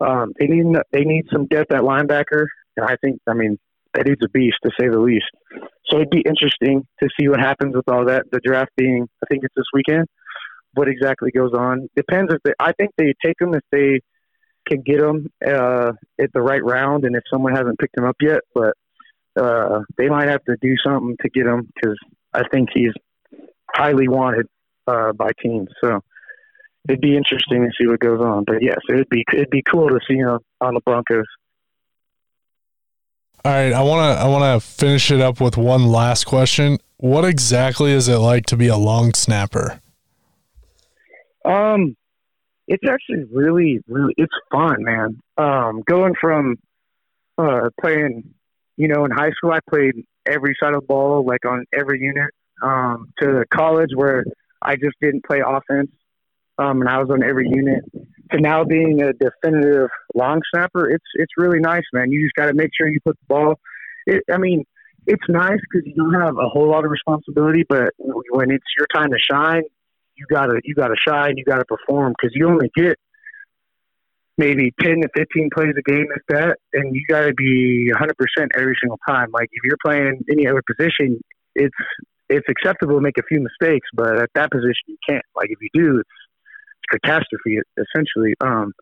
um, 0.01 0.33
they 0.39 0.47
need 0.47 0.77
they 0.93 1.05
need 1.05 1.27
some 1.33 1.47
depth 1.47 1.73
at 1.73 1.83
linebacker, 1.83 2.47
and 2.77 2.87
I 2.87 2.97
think 3.01 3.21
I 3.29 3.35
mean 3.35 3.59
that 3.95 4.07
dude's 4.07 4.25
a 4.25 4.29
beast 4.29 4.57
to 4.65 4.71
say 4.79 4.89
the 4.89 4.99
least. 4.99 5.31
So 5.87 5.97
it'd 5.97 6.11
be 6.11 6.23
interesting 6.23 6.87
to 7.03 7.09
see 7.19 7.29
what 7.29 7.41
happens 7.41 7.75
with 7.75 7.89
all 7.89 8.07
that. 8.07 8.25
The 8.31 8.41
draft 8.43 8.71
being, 8.77 9.07
I 9.23 9.27
think 9.31 9.45
it's 9.45 9.55
this 9.57 9.67
weekend. 9.73 10.07
What 10.75 10.89
exactly 10.89 11.31
goes 11.31 11.53
on 11.53 11.89
depends 11.97 12.33
if 12.33 12.41
they. 12.45 12.53
I 12.59 12.73
think 12.73 12.91
they 12.97 13.13
take 13.25 13.37
them 13.39 13.55
if 13.55 13.63
they 13.71 14.01
can 14.67 14.83
get 14.83 15.01
them 15.01 15.27
uh, 15.47 15.93
at 16.21 16.33
the 16.33 16.41
right 16.41 16.65
round, 16.65 17.05
and 17.05 17.15
if 17.15 17.23
someone 17.31 17.55
hasn't 17.55 17.79
picked 17.79 17.99
him 17.99 18.07
up 18.07 18.17
yet, 18.23 18.41
but 18.55 18.75
uh, 19.39 19.81
they 19.99 20.09
might 20.09 20.29
have 20.29 20.43
to 20.45 20.57
do 20.63 20.75
something 20.85 21.17
to 21.21 21.29
get 21.31 21.47
him 21.47 21.69
because 21.75 21.99
I 22.33 22.43
think 22.51 22.71
he's 22.73 22.93
highly 23.75 24.09
wanted 24.09 24.47
uh, 24.87 25.13
by 25.13 25.31
teams. 25.43 25.69
So 25.83 26.01
it'd 26.89 27.01
be 27.01 27.17
interesting 27.17 27.63
to 27.65 27.71
see 27.79 27.87
what 27.87 28.01
goes 28.01 28.21
on. 28.21 28.45
But 28.45 28.63
yes, 28.63 28.79
it'd 28.89 29.09
be 29.09 29.25
it'd 29.33 29.51
be 29.51 29.63
cool 29.63 29.89
to 29.89 30.01
see 30.09 30.17
him 30.17 30.39
on 30.61 30.75
the 30.75 30.81
Broncos. 30.85 31.27
All 33.45 33.51
right, 33.51 33.73
I 33.73 33.83
want 33.83 34.17
to 34.17 34.23
I 34.23 34.29
want 34.29 34.63
to 34.63 34.65
finish 34.65 35.11
it 35.11 35.21
up 35.21 35.41
with 35.41 35.57
one 35.57 35.87
last 35.89 36.25
question. 36.25 36.79
What 36.99 37.25
exactly 37.25 37.91
is 37.91 38.07
it 38.07 38.19
like 38.19 38.47
to 38.47 38.57
be 38.57 38.69
a 38.69 38.77
long 38.77 39.15
snapper? 39.15 39.81
Um, 41.45 41.97
it's 42.69 42.85
actually 42.89 43.25
really, 43.33 43.81
really, 43.89 44.15
it's 44.17 44.33
fun, 44.53 44.85
man. 44.85 45.21
Um, 45.39 45.83
going 45.89 46.15
from 46.21 46.57
uh, 47.37 47.71
playing, 47.81 48.33
you 48.77 48.87
know, 48.87 49.05
in 49.05 49.11
high 49.11 49.33
school, 49.33 49.51
I 49.51 49.59
played 49.69 49.95
every 50.25 50.57
side 50.63 50.75
of 50.75 50.83
the 50.83 50.87
ball, 50.87 51.25
like 51.27 51.45
on 51.45 51.65
every 51.77 52.01
unit, 52.01 52.31
um, 52.63 53.13
to 53.21 53.27
the 53.27 53.45
college 53.53 53.91
where 53.97 54.25
I 54.63 54.77
just 54.77 54.95
didn't 55.01 55.25
play 55.25 55.43
offense, 55.45 55.91
um, 56.59 56.81
and 56.81 56.89
I 56.89 56.99
was 56.99 57.11
on 57.11 57.25
every 57.25 57.49
unit. 57.49 57.83
To 58.33 58.41
now 58.41 58.65
being 58.65 59.03
a 59.03 59.13
definitive 59.13 59.89
long 60.15 60.41
snapper, 60.55 60.89
it's 60.89 61.05
it's 61.15 61.33
really 61.37 61.59
nice, 61.59 61.85
man. 61.93 62.11
You 62.11 62.25
just 62.27 62.35
got 62.35 62.47
to 62.47 62.55
make 62.55 62.71
sure 62.77 62.89
you 62.89 62.99
put 63.05 63.19
the 63.21 63.27
ball. 63.35 63.61
It, 64.07 64.25
I 64.33 64.39
mean, 64.39 64.65
it's 65.07 65.25
nice 65.29 65.59
because 65.71 65.87
you 65.87 65.95
don't 65.95 66.15
have 66.15 66.37
a 66.37 66.49
whole 66.49 66.71
lot 66.71 66.85
of 66.85 66.91
responsibility, 66.91 67.65
but 67.69 67.91
when 67.99 68.51
it's 68.51 68.65
your 68.79 68.87
time 68.95 69.11
to 69.11 69.19
shine, 69.19 69.63
you 70.15 70.27
gotta 70.31 70.61
you 70.65 70.75
gotta 70.75 70.95
shine, 70.97 71.37
you 71.37 71.45
gotta 71.45 71.65
perform 71.65 72.13
because 72.13 72.33
you 72.35 72.49
only 72.49 72.71
get 72.77 72.97
maybe 74.39 74.73
ten 74.81 75.01
to 75.03 75.09
fifteen 75.15 75.51
plays 75.53 75.75
a 75.77 75.91
game 75.91 76.07
if 76.15 76.23
that, 76.29 76.59
and 76.73 76.95
you 76.95 77.03
gotta 77.09 77.33
be 77.35 77.91
hundred 77.97 78.17
percent 78.17 78.53
every 78.57 78.77
single 78.81 78.99
time. 79.09 79.29
Like 79.33 79.49
if 79.53 79.63
you're 79.65 79.79
playing 79.85 80.25
any 80.31 80.47
other 80.47 80.63
position, 80.67 81.21
it's 81.55 81.77
it's 82.29 82.47
acceptable 82.49 82.97
to 82.97 83.01
make 83.01 83.19
a 83.19 83.23
few 83.29 83.41
mistakes, 83.41 83.89
but 83.95 84.19
at 84.19 84.31
that 84.35 84.51
position 84.51 84.87
you 84.87 84.99
can't. 85.09 85.25
Like 85.35 85.51
if 85.51 85.59
you 85.61 85.69
do, 85.75 85.99
it's 85.99 86.11
catastrophe 86.93 87.59
essentially. 87.77 88.35
Um, 88.41 88.73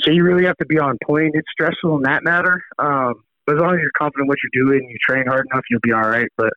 so 0.00 0.12
you 0.12 0.22
really 0.22 0.44
have 0.46 0.56
to 0.58 0.66
be 0.66 0.78
on 0.78 0.96
point. 1.04 1.32
It's 1.34 1.48
stressful 1.50 1.96
in 1.96 2.02
that 2.02 2.22
matter. 2.22 2.62
Um, 2.78 3.14
but 3.46 3.56
as 3.56 3.62
long 3.62 3.74
as 3.74 3.80
you're 3.80 3.90
confident 3.96 4.24
in 4.24 4.28
what 4.28 4.38
you're 4.42 4.66
doing, 4.66 4.88
you 4.88 4.96
train 5.06 5.26
hard 5.26 5.46
enough, 5.52 5.64
you'll 5.70 5.80
be 5.82 5.92
all 5.92 6.08
right. 6.08 6.28
But 6.36 6.52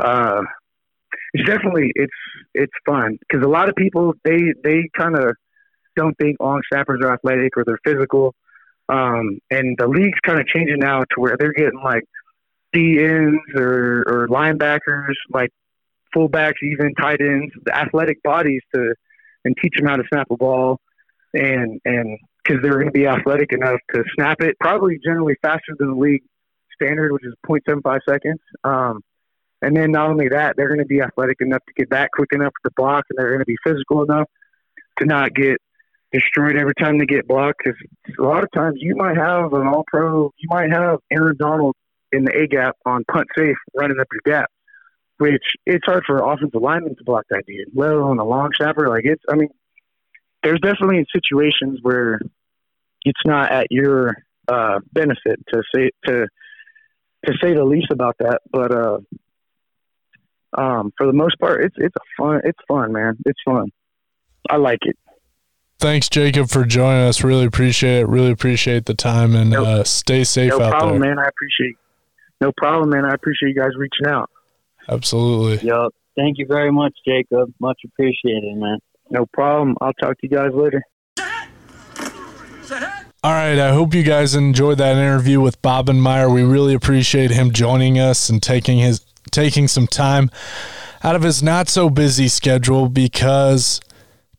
uh, 0.00 0.42
it's 1.32 1.48
definitely 1.48 1.90
it's 1.94 2.12
it's 2.54 2.72
fun 2.84 3.18
because 3.20 3.44
a 3.44 3.48
lot 3.48 3.68
of 3.68 3.74
people 3.74 4.12
they 4.24 4.52
they 4.62 4.88
kind 4.96 5.16
of 5.16 5.34
don't 5.96 6.14
think 6.18 6.36
long 6.40 6.60
snappers 6.70 7.00
are 7.02 7.14
athletic 7.14 7.56
or 7.56 7.64
they're 7.64 7.80
physical, 7.84 8.34
um, 8.88 9.38
and 9.50 9.76
the 9.78 9.88
league's 9.88 10.18
kind 10.24 10.38
of 10.38 10.46
changing 10.46 10.78
now 10.78 11.00
to 11.00 11.20
where 11.20 11.36
they're 11.38 11.52
getting 11.52 11.80
like 11.82 12.04
D 12.72 13.02
ends 13.02 13.40
or 13.54 14.04
or 14.06 14.28
linebackers, 14.28 15.14
like 15.30 15.50
fullbacks, 16.14 16.62
even 16.62 16.94
tight 16.94 17.20
ends, 17.20 17.52
the 17.64 17.76
athletic 17.76 18.22
bodies 18.22 18.62
to 18.74 18.94
and 19.46 19.56
teach 19.62 19.74
them 19.76 19.86
how 19.86 19.96
to 19.96 20.02
snap 20.12 20.26
a 20.30 20.36
ball, 20.36 20.80
and 21.32 21.80
and 21.84 22.18
because 22.42 22.62
they're 22.62 22.74
going 22.74 22.86
to 22.86 22.92
be 22.92 23.06
athletic 23.06 23.52
enough 23.52 23.80
to 23.94 24.04
snap 24.14 24.40
it, 24.40 24.56
probably 24.60 24.98
generally 25.04 25.34
faster 25.42 25.74
than 25.78 25.90
the 25.90 25.96
league 25.96 26.22
standard, 26.74 27.12
which 27.12 27.24
is 27.24 27.34
0.75 27.48 27.98
seconds. 28.08 28.40
Um, 28.62 29.00
and 29.62 29.76
then 29.76 29.90
not 29.90 30.10
only 30.10 30.28
that, 30.28 30.54
they're 30.56 30.68
going 30.68 30.80
to 30.80 30.86
be 30.86 31.00
athletic 31.00 31.38
enough 31.40 31.62
to 31.66 31.72
get 31.74 31.88
back 31.88 32.10
quick 32.12 32.30
enough 32.32 32.52
to 32.64 32.70
block, 32.76 33.04
and 33.10 33.18
they're 33.18 33.30
going 33.30 33.40
to 33.40 33.46
be 33.46 33.56
physical 33.64 34.04
enough 34.04 34.28
to 34.98 35.06
not 35.06 35.34
get 35.34 35.56
destroyed 36.12 36.56
every 36.56 36.74
time 36.78 36.98
they 36.98 37.06
get 37.06 37.26
blocked. 37.26 37.62
Because 37.64 37.80
a 38.18 38.22
lot 38.22 38.44
of 38.44 38.50
times 38.52 38.76
you 38.78 38.94
might 38.94 39.16
have 39.16 39.52
an 39.52 39.66
all 39.66 39.84
pro, 39.88 40.30
you 40.36 40.48
might 40.48 40.70
have 40.70 40.98
Aaron 41.10 41.36
Donald 41.38 41.74
in 42.12 42.24
the 42.24 42.36
A 42.36 42.46
gap 42.46 42.76
on 42.84 43.04
punt 43.10 43.26
safe 43.36 43.56
running 43.74 43.98
up 43.98 44.06
your 44.12 44.34
gap, 44.40 44.50
which 45.18 45.42
it's 45.64 45.84
hard 45.86 46.04
for 46.06 46.18
offensive 46.18 46.60
linemen 46.60 46.96
to 46.96 47.04
block 47.04 47.24
that 47.30 47.44
dude, 47.46 47.68
let 47.74 47.92
alone 47.92 48.18
a 48.18 48.24
long 48.24 48.50
snapper. 48.56 48.88
Like 48.88 49.04
it's, 49.04 49.22
I 49.30 49.36
mean, 49.36 49.48
there's 50.42 50.60
definitely 50.60 51.04
situations 51.12 51.80
where 51.82 52.20
it's 53.04 53.20
not 53.24 53.50
at 53.50 53.66
your 53.70 54.14
uh, 54.48 54.80
benefit 54.92 55.40
to 55.52 55.62
say 55.74 55.90
to 56.06 56.26
to 57.26 57.32
say 57.42 57.54
the 57.54 57.64
least 57.64 57.90
about 57.90 58.16
that. 58.18 58.40
But 58.50 58.72
uh, 58.72 58.98
um, 60.56 60.92
for 60.96 61.06
the 61.06 61.12
most 61.12 61.38
part, 61.38 61.64
it's 61.64 61.76
it's 61.78 61.94
a 61.96 62.22
fun. 62.22 62.40
It's 62.44 62.58
fun, 62.68 62.92
man. 62.92 63.16
It's 63.24 63.40
fun. 63.44 63.70
I 64.48 64.56
like 64.56 64.80
it. 64.82 64.96
Thanks, 65.78 66.08
Jacob, 66.08 66.48
for 66.48 66.64
joining 66.64 67.06
us. 67.06 67.22
Really 67.22 67.44
appreciate 67.44 68.00
it. 68.00 68.08
Really 68.08 68.30
appreciate 68.30 68.86
the 68.86 68.94
time 68.94 69.34
and 69.34 69.50
no, 69.50 69.64
uh, 69.64 69.84
stay 69.84 70.24
safe 70.24 70.50
no 70.50 70.62
out 70.62 70.70
problem, 70.70 71.00
there. 71.00 71.14
man. 71.14 71.18
I 71.18 71.28
appreciate. 71.28 71.76
No 72.40 72.52
problem, 72.56 72.90
man. 72.90 73.04
I 73.04 73.14
appreciate 73.14 73.50
you 73.50 73.54
guys 73.54 73.70
reaching 73.76 74.06
out. 74.06 74.30
Absolutely. 74.88 75.66
Yep. 75.66 75.92
Thank 76.16 76.38
you 76.38 76.46
very 76.48 76.72
much, 76.72 76.94
Jacob. 77.06 77.52
Much 77.60 77.78
appreciated, 77.84 78.56
man. 78.56 78.78
No 79.10 79.26
problem. 79.32 79.76
I'll 79.80 79.92
talk 79.94 80.18
to 80.18 80.28
you 80.28 80.30
guys 80.30 80.50
later. 80.52 80.82
All 83.22 83.32
right. 83.32 83.58
I 83.58 83.72
hope 83.72 83.94
you 83.94 84.02
guys 84.02 84.34
enjoyed 84.34 84.78
that 84.78 84.96
interview 84.96 85.40
with 85.40 85.60
Bobenmoyer. 85.62 86.32
We 86.32 86.42
really 86.42 86.74
appreciate 86.74 87.30
him 87.30 87.52
joining 87.52 87.98
us 87.98 88.28
and 88.28 88.42
taking 88.42 88.78
his 88.78 89.04
taking 89.30 89.68
some 89.68 89.86
time 89.86 90.30
out 91.02 91.16
of 91.16 91.22
his 91.22 91.42
not 91.42 91.68
so 91.68 91.90
busy 91.90 92.28
schedule 92.28 92.88
because 92.88 93.80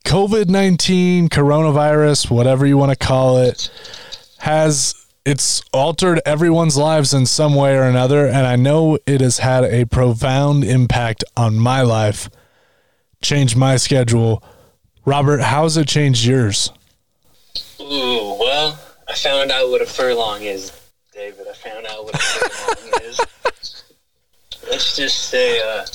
COVID 0.06 0.48
19, 0.48 1.30
coronavirus, 1.30 2.32
whatever 2.32 2.66
you 2.66 2.78
want 2.78 2.98
to 2.98 2.98
call 2.98 3.38
it, 3.40 3.70
has 4.40 4.97
it's 5.28 5.62
altered 5.74 6.22
everyone's 6.26 6.78
lives 6.78 7.14
in 7.14 7.26
some 7.26 7.54
way 7.54 7.76
or 7.76 7.84
another. 7.84 8.26
And 8.28 8.48
I 8.48 8.56
know 8.56 8.98
it 9.06 9.20
has 9.20 9.40
had 9.40 9.66
a 9.66 9.86
profound 9.86 10.64
impact 10.64 11.26
on 11.36 11.60
my 11.60 11.82
life, 11.82 12.30
changed 13.22 13.58
my 13.58 13.76
schedule. 13.76 14.42
Robert, 15.04 15.42
how's 15.42 15.76
it 15.76 15.90
changed 15.90 16.24
yours? 16.24 16.72
Ooh, 17.82 18.38
well, 18.40 18.80
I 19.10 19.16
found 19.16 19.52
out 19.52 19.70
what 19.70 19.82
a 19.82 19.86
furlong 19.86 20.44
is, 20.44 20.72
David. 21.14 21.46
I 21.50 21.54
found 21.54 21.86
out 21.88 22.06
what 22.06 22.16
a 22.16 22.20
furlong 22.20 23.02
is. 23.04 23.20
Let's 24.70 24.96
just 24.96 25.28
say 25.30 25.60
uh, 25.60 25.86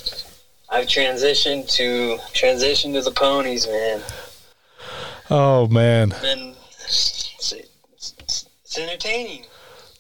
I've 0.69 0.87
transitioned 0.89 1.73
to 1.77 2.19
transitioned 2.35 2.93
to 2.95 3.01
the 3.03 3.11
ponies, 3.11 3.67
man. 3.67 4.03
Oh 5.31 5.69
man, 5.69 6.13
And 6.23 6.55
it's, 8.77 8.79
entertaining. 8.91 9.41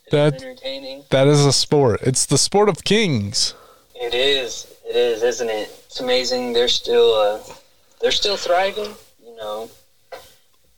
It's 0.04 0.10
That- 0.10 0.34
entertaining. 0.34 1.04
that 1.10 1.26
is 1.26 1.44
a 1.44 1.52
sport. 1.52 2.00
It's 2.02 2.26
the 2.26 2.38
sport 2.38 2.68
of 2.68 2.84
kings. 2.84 3.54
It 3.94 4.14
is. 4.14 4.66
It 4.88 4.96
is, 4.96 5.22
isn't 5.22 5.48
it? 5.48 5.70
It's 5.86 6.00
amazing. 6.00 6.52
They're 6.52 6.68
still 6.68 7.14
uh, 7.14 7.40
they're 8.00 8.10
still 8.12 8.36
thriving. 8.36 8.94
You 9.24 9.36
know, 9.36 9.70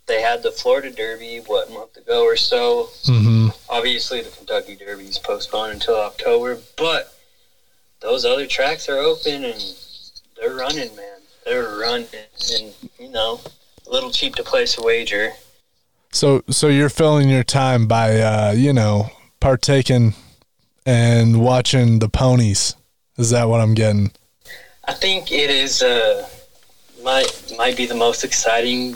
they 0.07 0.21
had 0.21 0.43
the 0.43 0.51
Florida 0.51 0.91
Derby 0.91 1.39
what 1.47 1.69
a 1.71 1.73
month 1.73 1.97
ago 1.97 2.23
or 2.25 2.37
so. 2.37 2.91
hmm 3.07 3.49
Obviously, 3.69 4.21
the 4.21 4.31
Kentucky 4.31 4.77
Derby 4.77 5.05
is 5.07 5.19
postponed 5.19 5.73
until 5.73 5.97
October, 5.97 6.59
but 6.77 7.15
those 8.01 8.25
other 8.25 8.47
tracks 8.47 8.89
are 8.89 8.99
open 8.99 9.45
and 9.45 9.75
they're 10.37 10.55
running, 10.55 10.95
man. 10.95 11.19
They're 11.47 11.77
running, 11.79 12.07
and 12.55 12.75
you 12.99 13.09
know, 13.09 13.41
a 13.87 13.91
little 13.91 14.11
cheap 14.11 14.35
to 14.37 14.43
place 14.43 14.79
a 14.79 14.83
wager. 14.83 15.33
So 16.15 16.45
so 16.49 16.69
you're 16.69 16.91
filling 16.91 17.29
your 17.29 17.43
time 17.43 17.89
by 17.89 18.21
uh, 18.21 18.53
you 18.53 18.73
know, 18.73 19.11
partaking 19.41 20.15
and 20.87 21.41
watching 21.41 21.99
the 21.99 22.09
ponies. 22.09 22.77
Is 23.19 23.31
that 23.31 23.49
what 23.49 23.61
I'm 23.61 23.75
getting? 23.75 24.13
I 24.87 24.95
think 24.95 25.33
it 25.33 25.51
is 25.51 25.83
uh, 25.83 26.29
might 27.03 27.53
might 27.59 27.77
be 27.77 27.87
the 27.87 27.97
most 27.97 28.23
exciting 28.23 28.95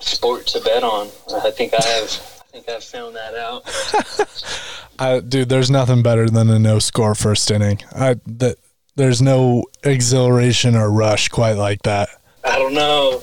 sport 0.00 0.46
to 0.48 0.60
bet 0.60 0.82
on. 0.82 1.08
I 1.44 1.50
think 1.50 1.74
I 1.74 1.86
have 1.86 2.40
I 2.40 2.44
think 2.50 2.68
I've 2.70 2.82
found 2.82 3.14
that 3.14 3.34
out. 3.34 4.88
I, 4.98 5.20
dude, 5.20 5.50
there's 5.50 5.70
nothing 5.70 6.02
better 6.02 6.30
than 6.30 6.48
a 6.48 6.58
no 6.58 6.78
score 6.78 7.14
first 7.14 7.50
inning. 7.50 7.82
I 7.94 8.16
that 8.26 8.56
there's 8.94 9.20
no 9.20 9.64
exhilaration 9.84 10.76
or 10.76 10.90
rush 10.90 11.28
quite 11.28 11.58
like 11.58 11.82
that. 11.82 12.08
I 12.42 12.58
don't 12.58 12.72
know. 12.72 13.20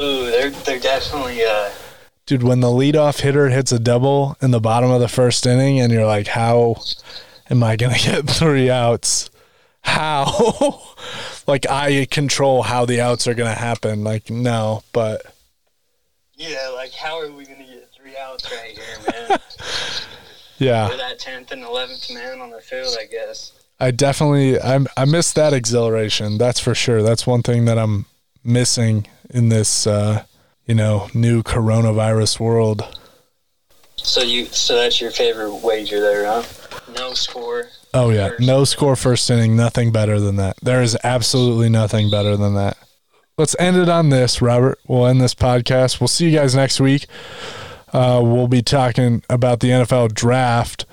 Ooh, 0.00 0.30
they're 0.30 0.50
they're 0.50 0.78
definitely 0.78 1.42
uh, 1.42 1.70
Dude, 2.26 2.42
when 2.42 2.60
the 2.60 2.68
leadoff 2.68 3.20
hitter 3.20 3.48
hits 3.50 3.72
a 3.72 3.78
double 3.78 4.36
in 4.42 4.50
the 4.50 4.60
bottom 4.60 4.90
of 4.90 5.00
the 5.00 5.08
first 5.08 5.46
inning 5.46 5.80
and 5.80 5.92
you're 5.92 6.06
like, 6.06 6.26
how 6.26 6.76
am 7.48 7.62
I 7.62 7.76
going 7.76 7.94
to 7.98 8.10
get 8.10 8.28
three 8.28 8.68
outs? 8.68 9.30
How? 9.82 10.82
like, 11.46 11.68
I 11.70 12.06
control 12.10 12.62
how 12.62 12.84
the 12.84 13.00
outs 13.00 13.26
are 13.28 13.34
going 13.34 13.52
to 13.52 13.58
happen. 13.58 14.02
Like, 14.02 14.28
no, 14.30 14.82
but 14.92 15.22
yeah, 16.36 16.68
like 16.74 16.92
how 16.92 17.18
are 17.18 17.32
we 17.32 17.46
gonna 17.46 17.64
get 17.64 17.90
three 17.96 18.14
outs 18.20 18.50
right 18.52 18.78
here, 18.78 19.28
man? 19.28 19.38
yeah, 20.58 20.88
We're 20.88 20.98
that 20.98 21.18
tenth 21.18 21.50
and 21.50 21.62
eleventh 21.62 22.12
man 22.12 22.40
on 22.40 22.50
the 22.50 22.60
field, 22.60 22.94
I 23.00 23.06
guess. 23.06 23.52
I 23.80 23.90
definitely, 23.90 24.60
I'm 24.60 24.86
I 24.96 25.06
miss 25.06 25.32
that 25.32 25.54
exhilaration. 25.54 26.36
That's 26.36 26.60
for 26.60 26.74
sure. 26.74 27.02
That's 27.02 27.26
one 27.26 27.42
thing 27.42 27.64
that 27.64 27.78
I'm 27.78 28.04
missing 28.44 29.06
in 29.30 29.48
this, 29.48 29.86
uh, 29.86 30.24
you 30.66 30.74
know, 30.74 31.08
new 31.14 31.42
coronavirus 31.42 32.40
world. 32.40 32.98
So 33.96 34.22
you, 34.22 34.46
so 34.46 34.76
that's 34.76 35.00
your 35.00 35.10
favorite 35.10 35.54
wager 35.56 36.00
there, 36.00 36.24
huh? 36.24 36.42
No 36.94 37.14
score. 37.14 37.68
Oh 37.94 38.10
yeah, 38.10 38.30
no 38.38 38.64
score 38.64 38.94
first 38.94 39.30
inning, 39.30 39.56
nothing 39.56 39.90
better 39.90 40.20
than 40.20 40.36
that. 40.36 40.56
There 40.62 40.82
is 40.82 40.96
absolutely 41.02 41.68
nothing 41.68 42.10
better 42.10 42.36
than 42.36 42.54
that. 42.54 42.76
Let's 43.38 43.56
end 43.58 43.76
it 43.76 43.88
on 43.88 44.10
this, 44.10 44.40
Robert. 44.40 44.78
We'll 44.86 45.06
end 45.06 45.20
this 45.20 45.34
podcast. 45.34 46.00
We'll 46.00 46.08
see 46.08 46.28
you 46.28 46.36
guys 46.36 46.54
next 46.54 46.80
week. 46.80 47.06
Uh, 47.92 48.20
we'll 48.22 48.48
be 48.48 48.62
talking 48.62 49.22
about 49.28 49.60
the 49.60 49.68
NFL 49.68 50.14
draft, 50.14 50.86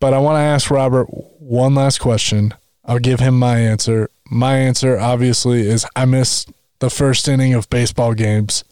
but 0.00 0.14
I 0.14 0.18
want 0.18 0.36
to 0.36 0.40
ask 0.40 0.70
Robert 0.70 1.06
one 1.38 1.74
last 1.74 1.98
question. 1.98 2.54
I'll 2.84 2.98
give 2.98 3.20
him 3.20 3.38
my 3.38 3.58
answer. 3.58 4.08
My 4.30 4.56
answer, 4.56 4.98
obviously, 4.98 5.60
is 5.60 5.86
I 5.94 6.04
miss 6.04 6.46
the 6.78 6.90
first 6.90 7.28
inning 7.28 7.54
of 7.54 7.68
baseball 7.68 8.14
games. 8.14 8.64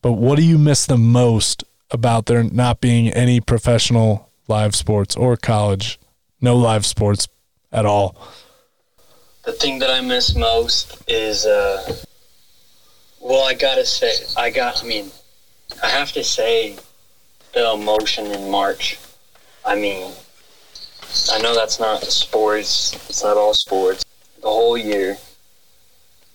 But 0.00 0.12
what 0.12 0.36
do 0.36 0.44
you 0.44 0.58
miss 0.58 0.86
the 0.86 0.96
most 0.96 1.64
about 1.90 2.26
there 2.26 2.44
not 2.44 2.80
being 2.80 3.08
any 3.08 3.40
professional 3.40 4.30
live 4.46 4.74
sports 4.74 5.16
or 5.16 5.36
college? 5.36 5.98
No 6.40 6.56
live 6.56 6.86
sports 6.86 7.26
at 7.72 7.84
all. 7.84 8.16
The 9.44 9.52
thing 9.52 9.78
that 9.80 9.90
I 9.90 10.00
miss 10.00 10.36
most 10.36 11.02
is, 11.08 11.46
uh, 11.46 11.96
well, 13.20 13.44
I 13.44 13.54
gotta 13.54 13.84
say, 13.84 14.12
I 14.36 14.50
got, 14.50 14.84
I 14.84 14.86
mean, 14.86 15.10
I 15.82 15.88
have 15.88 16.12
to 16.12 16.22
say 16.22 16.76
the 17.54 17.72
emotion 17.72 18.26
in 18.26 18.50
March. 18.50 18.98
I 19.64 19.74
mean, 19.74 20.12
I 21.32 21.40
know 21.40 21.54
that's 21.54 21.80
not 21.80 22.04
sports, 22.04 22.94
it's 23.08 23.24
not 23.24 23.36
all 23.36 23.54
sports, 23.54 24.04
the 24.40 24.48
whole 24.48 24.78
year, 24.78 25.16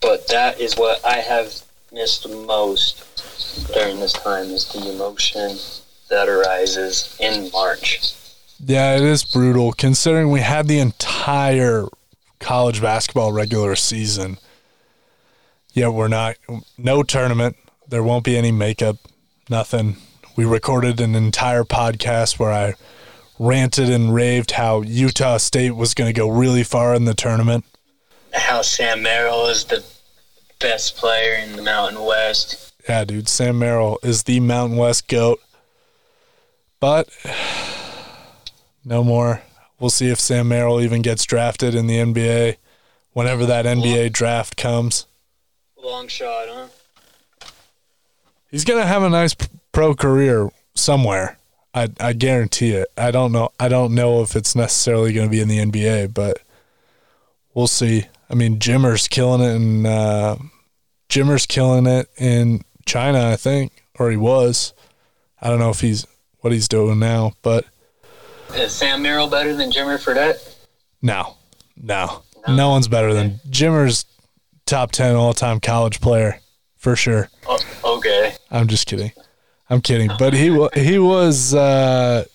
but 0.02 0.28
that 0.28 0.60
is 0.60 0.76
what 0.76 1.04
I 1.06 1.18
have 1.18 1.63
missed 1.94 2.28
most 2.30 3.72
during 3.74 4.00
this 4.00 4.14
time 4.14 4.48
is 4.48 4.68
the 4.74 4.92
emotion 4.94 5.58
that 6.10 6.28
arises 6.28 7.16
in 7.20 7.52
March. 7.52 8.14
Yeah, 8.60 8.96
it 8.96 9.04
is 9.04 9.24
brutal 9.24 9.74
considering 9.74 10.32
we 10.32 10.42
had 10.42 10.68
the 10.68 10.80
entire 10.80 11.86
college 12.40 12.82
basketball 12.82 13.32
regular 13.32 13.76
season. 13.76 14.38
Yet 15.74 15.94
we're 15.94 16.08
not 16.08 16.36
no 16.78 17.04
tournament. 17.04 17.56
There 17.88 18.04
won't 18.04 18.24
be 18.24 18.38
any 18.38 18.52
makeup, 18.52 18.98
nothing. 19.50 19.98
We 20.36 20.46
recorded 20.46 21.00
an 21.00 21.16
entire 21.16 21.64
podcast 21.64 22.40
where 22.40 22.52
I 22.52 22.76
ranted 23.40 23.90
and 23.90 24.14
raved 24.14 24.52
how 24.52 24.82
Utah 24.82 25.38
State 25.38 25.76
was 25.76 25.94
going 25.94 26.12
to 26.12 26.18
go 26.18 26.30
really 26.30 26.64
far 26.64 26.94
in 26.96 27.06
the 27.06 27.14
tournament. 27.14 27.66
How 28.34 28.62
Sam 28.62 29.04
Merrill 29.04 29.48
is 29.48 29.66
the 29.66 29.84
best 30.60 30.96
player 30.98 31.36
in 31.36 31.56
the 31.56 31.62
Mountain 31.62 32.04
West. 32.04 32.74
Yeah, 32.88 33.04
dude, 33.06 33.30
Sam 33.30 33.60
Merrill 33.60 34.00
is 34.04 34.24
the 34.24 34.40
Mountain 34.40 34.78
West 34.78 35.08
goat. 35.08 35.40
But 36.80 37.10
no 38.86 39.04
more. 39.04 39.42
We'll 39.80 39.90
see 39.90 40.10
if 40.10 40.20
Sam 40.20 40.48
Merrill 40.48 40.82
even 40.82 41.02
gets 41.02 41.26
drafted 41.26 41.76
in 41.76 41.88
the 41.88 41.98
NBA 41.98 42.58
whenever 43.12 43.46
that 43.46 43.66
NBA 43.66 44.12
draft 44.12 44.56
comes. 44.56 45.06
Long 45.82 46.08
shot, 46.08 46.48
huh? 46.50 46.68
He's 48.50 48.64
gonna 48.64 48.86
have 48.86 49.04
a 49.04 49.10
nice 49.10 49.36
pro 49.72 49.96
career 49.96 50.50
somewhere. 50.76 51.38
I 51.74 51.90
I 52.00 52.14
guarantee 52.14 52.72
it. 52.72 52.88
I 52.98 53.12
don't 53.12 53.32
know. 53.32 53.50
I 53.60 53.68
don't 53.68 53.96
know 53.96 54.22
if 54.22 54.36
it's 54.36 54.56
necessarily 54.56 55.12
going 55.12 55.28
to 55.28 55.32
be 55.32 55.42
in 55.42 55.48
the 55.48 55.60
NBA, 55.60 56.14
but 56.14 56.38
we'll 57.54 57.68
see. 57.68 58.06
I 58.34 58.36
mean, 58.36 58.58
Jimmer's 58.58 59.08
killing 59.08 59.42
it, 59.42 59.56
in 59.56 59.86
uh, 59.86 60.38
Jimmer's 61.08 61.46
killing 61.46 61.86
it 61.86 62.10
in 62.18 62.64
China, 62.84 63.30
I 63.30 63.36
think, 63.36 63.84
or 64.00 64.10
he 64.10 64.18
was. 64.18 64.74
I 65.40 65.50
don't 65.50 65.60
know 65.60 65.70
if 65.70 65.82
he's 65.82 66.08
what 66.40 66.52
he's 66.52 66.68
doing 66.68 66.98
now, 66.98 67.34
but 67.44 67.64
Is 68.56 68.74
Sam 68.74 69.04
Merrill 69.04 69.30
better 69.30 69.56
than 69.56 69.70
Jimmer 69.70 70.04
Fredette? 70.04 70.56
no, 71.04 71.36
no, 71.78 72.24
no 72.48 72.70
one's 72.70 72.88
better 72.88 73.14
than 73.14 73.40
Jimmer's 73.52 74.04
top 74.66 74.92
ten 74.92 75.16
all 75.16 75.36
time 75.36 75.60
college 75.60 76.02
player 76.02 76.40
for 76.76 76.96
sure. 76.96 77.30
Oh, 77.48 77.60
okay. 77.98 78.34
I'm 78.50 78.68
just 78.68 78.88
kidding. 78.88 79.12
I'm 79.70 79.82
kidding. 79.82 80.10
But 80.18 80.34
he 80.34 80.46
he 80.74 80.98
was 80.98 81.54
uh, 81.54 82.26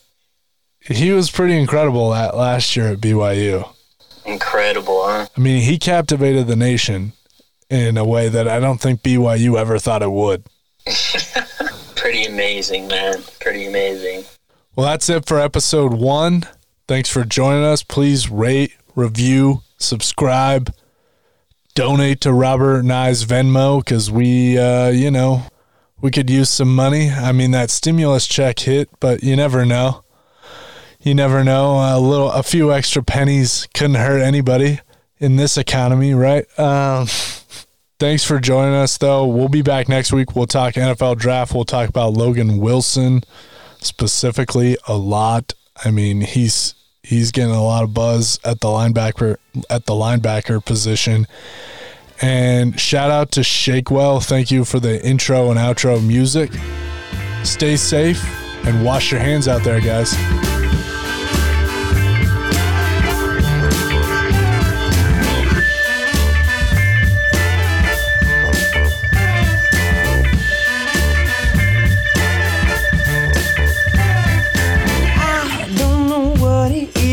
he 0.79 1.11
was 1.11 1.29
pretty 1.29 1.59
incredible 1.59 2.15
at 2.15 2.37
last 2.37 2.77
year 2.77 2.93
at 2.93 2.99
BYU. 2.99 3.69
Incredible, 4.39 5.03
huh? 5.05 5.27
I 5.37 5.41
mean, 5.41 5.63
he 5.63 5.79
captivated 5.79 6.47
the 6.47 6.55
nation 6.55 7.13
in 7.69 7.97
a 7.97 8.05
way 8.05 8.29
that 8.29 8.47
I 8.47 8.61
don't 8.61 8.81
think 8.81 9.03
BYU 9.03 9.59
ever 9.59 9.81
thought 9.81 10.01
it 10.01 10.13
would. 10.13 10.45
Pretty 11.97 12.25
amazing, 12.25 12.87
man. 12.87 13.17
Pretty 13.41 13.67
amazing. 13.67 14.23
Well, 14.77 14.87
that's 14.87 15.09
it 15.09 15.27
for 15.27 15.41
episode 15.41 15.93
one. 15.93 16.45
Thanks 16.87 17.09
for 17.11 17.25
joining 17.25 17.65
us. 17.65 17.83
Please 17.83 18.31
rate, 18.31 18.75
review, 18.95 19.63
subscribe, 19.77 20.73
donate 21.75 22.21
to 22.21 22.33
Robert 22.33 22.89
I's 22.89 23.25
Venmo 23.25 23.85
because 23.85 24.09
we, 24.09 24.57
uh, 24.57 24.91
you 24.91 25.11
know, 25.11 25.43
we 26.01 26.13
could 26.13 26.31
use 26.31 26.49
some 26.49 26.77
money. 26.77 27.11
I 27.11 27.33
mean, 27.33 27.51
that 27.51 27.71
stimulus 27.71 28.29
check 28.29 28.61
hit, 28.61 28.89
but 29.01 29.25
you 29.25 29.35
never 29.35 29.67
know. 29.67 30.05
You 31.01 31.15
never 31.15 31.45
know. 31.45 31.77
A 31.77 31.99
little, 31.99 32.31
a 32.31 32.43
few 32.43 32.73
extra 32.73 33.03
pennies 33.03 33.69
couldn't 33.73 33.97
hurt 33.97 34.21
anybody 34.21 34.81
in 35.19 35.37
this 35.37 35.57
economy, 35.57 36.15
right? 36.15 36.47
Um, 36.59 37.07
thanks 37.99 38.25
for 38.25 38.39
joining 38.39 38.75
us, 38.75 38.99
though. 38.99 39.27
We'll 39.27 39.49
be 39.49 39.63
back 39.63 39.89
next 39.89 40.13
week. 40.13 40.35
We'll 40.35 40.47
talk 40.47 40.75
NFL 40.75 41.19
draft. 41.19 41.55
We'll 41.55 41.65
talk 41.65 41.89
about 41.89 42.15
Logan 42.15 42.59
Wilson 42.59 43.23
specifically 43.81 44.77
a 44.87 44.97
lot. 44.97 45.53
I 45.85 45.91
mean, 45.91 46.21
he's 46.21 46.75
he's 47.03 47.31
getting 47.31 47.55
a 47.55 47.63
lot 47.63 47.85
of 47.85 47.95
buzz 47.95 48.39
at 48.45 48.61
the 48.61 48.69
linebacker 48.69 49.37
at 49.71 49.87
the 49.87 49.93
linebacker 49.93 50.65
position. 50.65 51.27
And 52.21 52.79
shout 52.79 53.11
out 53.11 53.31
to 53.33 53.45
Shakewell. 53.45 54.21
Thank 54.21 54.51
you 54.51 54.65
for 54.65 54.81
the 54.81 55.05
intro 55.07 55.51
and 55.51 55.59
outro 55.59 56.05
music. 56.05 56.51
Stay 57.45 57.77
safe 57.77 58.21
and 58.67 58.85
wash 58.85 59.13
your 59.13 59.21
hands 59.21 59.47
out 59.47 59.63
there, 59.63 59.81
guys. 59.81 60.58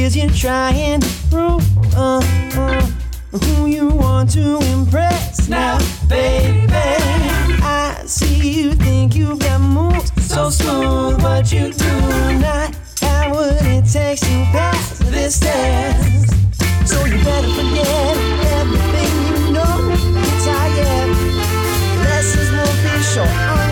Is 0.06 0.16
you're 0.16 0.30
trying 0.30 1.02
to 1.02 1.10
prove. 1.32 1.96
Uh, 1.96 2.22
uh, 2.56 2.92
who 3.32 3.66
you 3.66 3.88
want 3.90 4.32
to 4.32 4.58
impress 4.74 5.50
now, 5.50 5.78
baby. 6.08 6.68
I 6.72 8.04
see 8.06 8.62
you 8.62 8.74
think 8.74 9.16
you've 9.16 9.40
got 9.40 9.60
moves 9.60 10.12
so 10.24 10.50
smooth, 10.50 11.22
but 11.22 11.52
you 11.52 11.74
do 11.74 11.94
not 12.40 12.76
have 13.02 13.32
what 13.36 13.66
it 13.66 13.86
takes 13.92 14.22
to 14.22 14.36
pass 14.54 15.00
this 15.00 15.40
test. 15.40 16.30
So 16.88 17.04
you 17.06 17.18
better 17.24 17.50
forget 17.60 18.18
everything 18.60 19.46
you 19.48 19.54
know. 19.54 19.92
It's 19.92 20.46
tired. 20.46 21.10
Lessons 22.06 22.52
will 22.52 22.76
be 22.84 23.04
short 23.04 23.65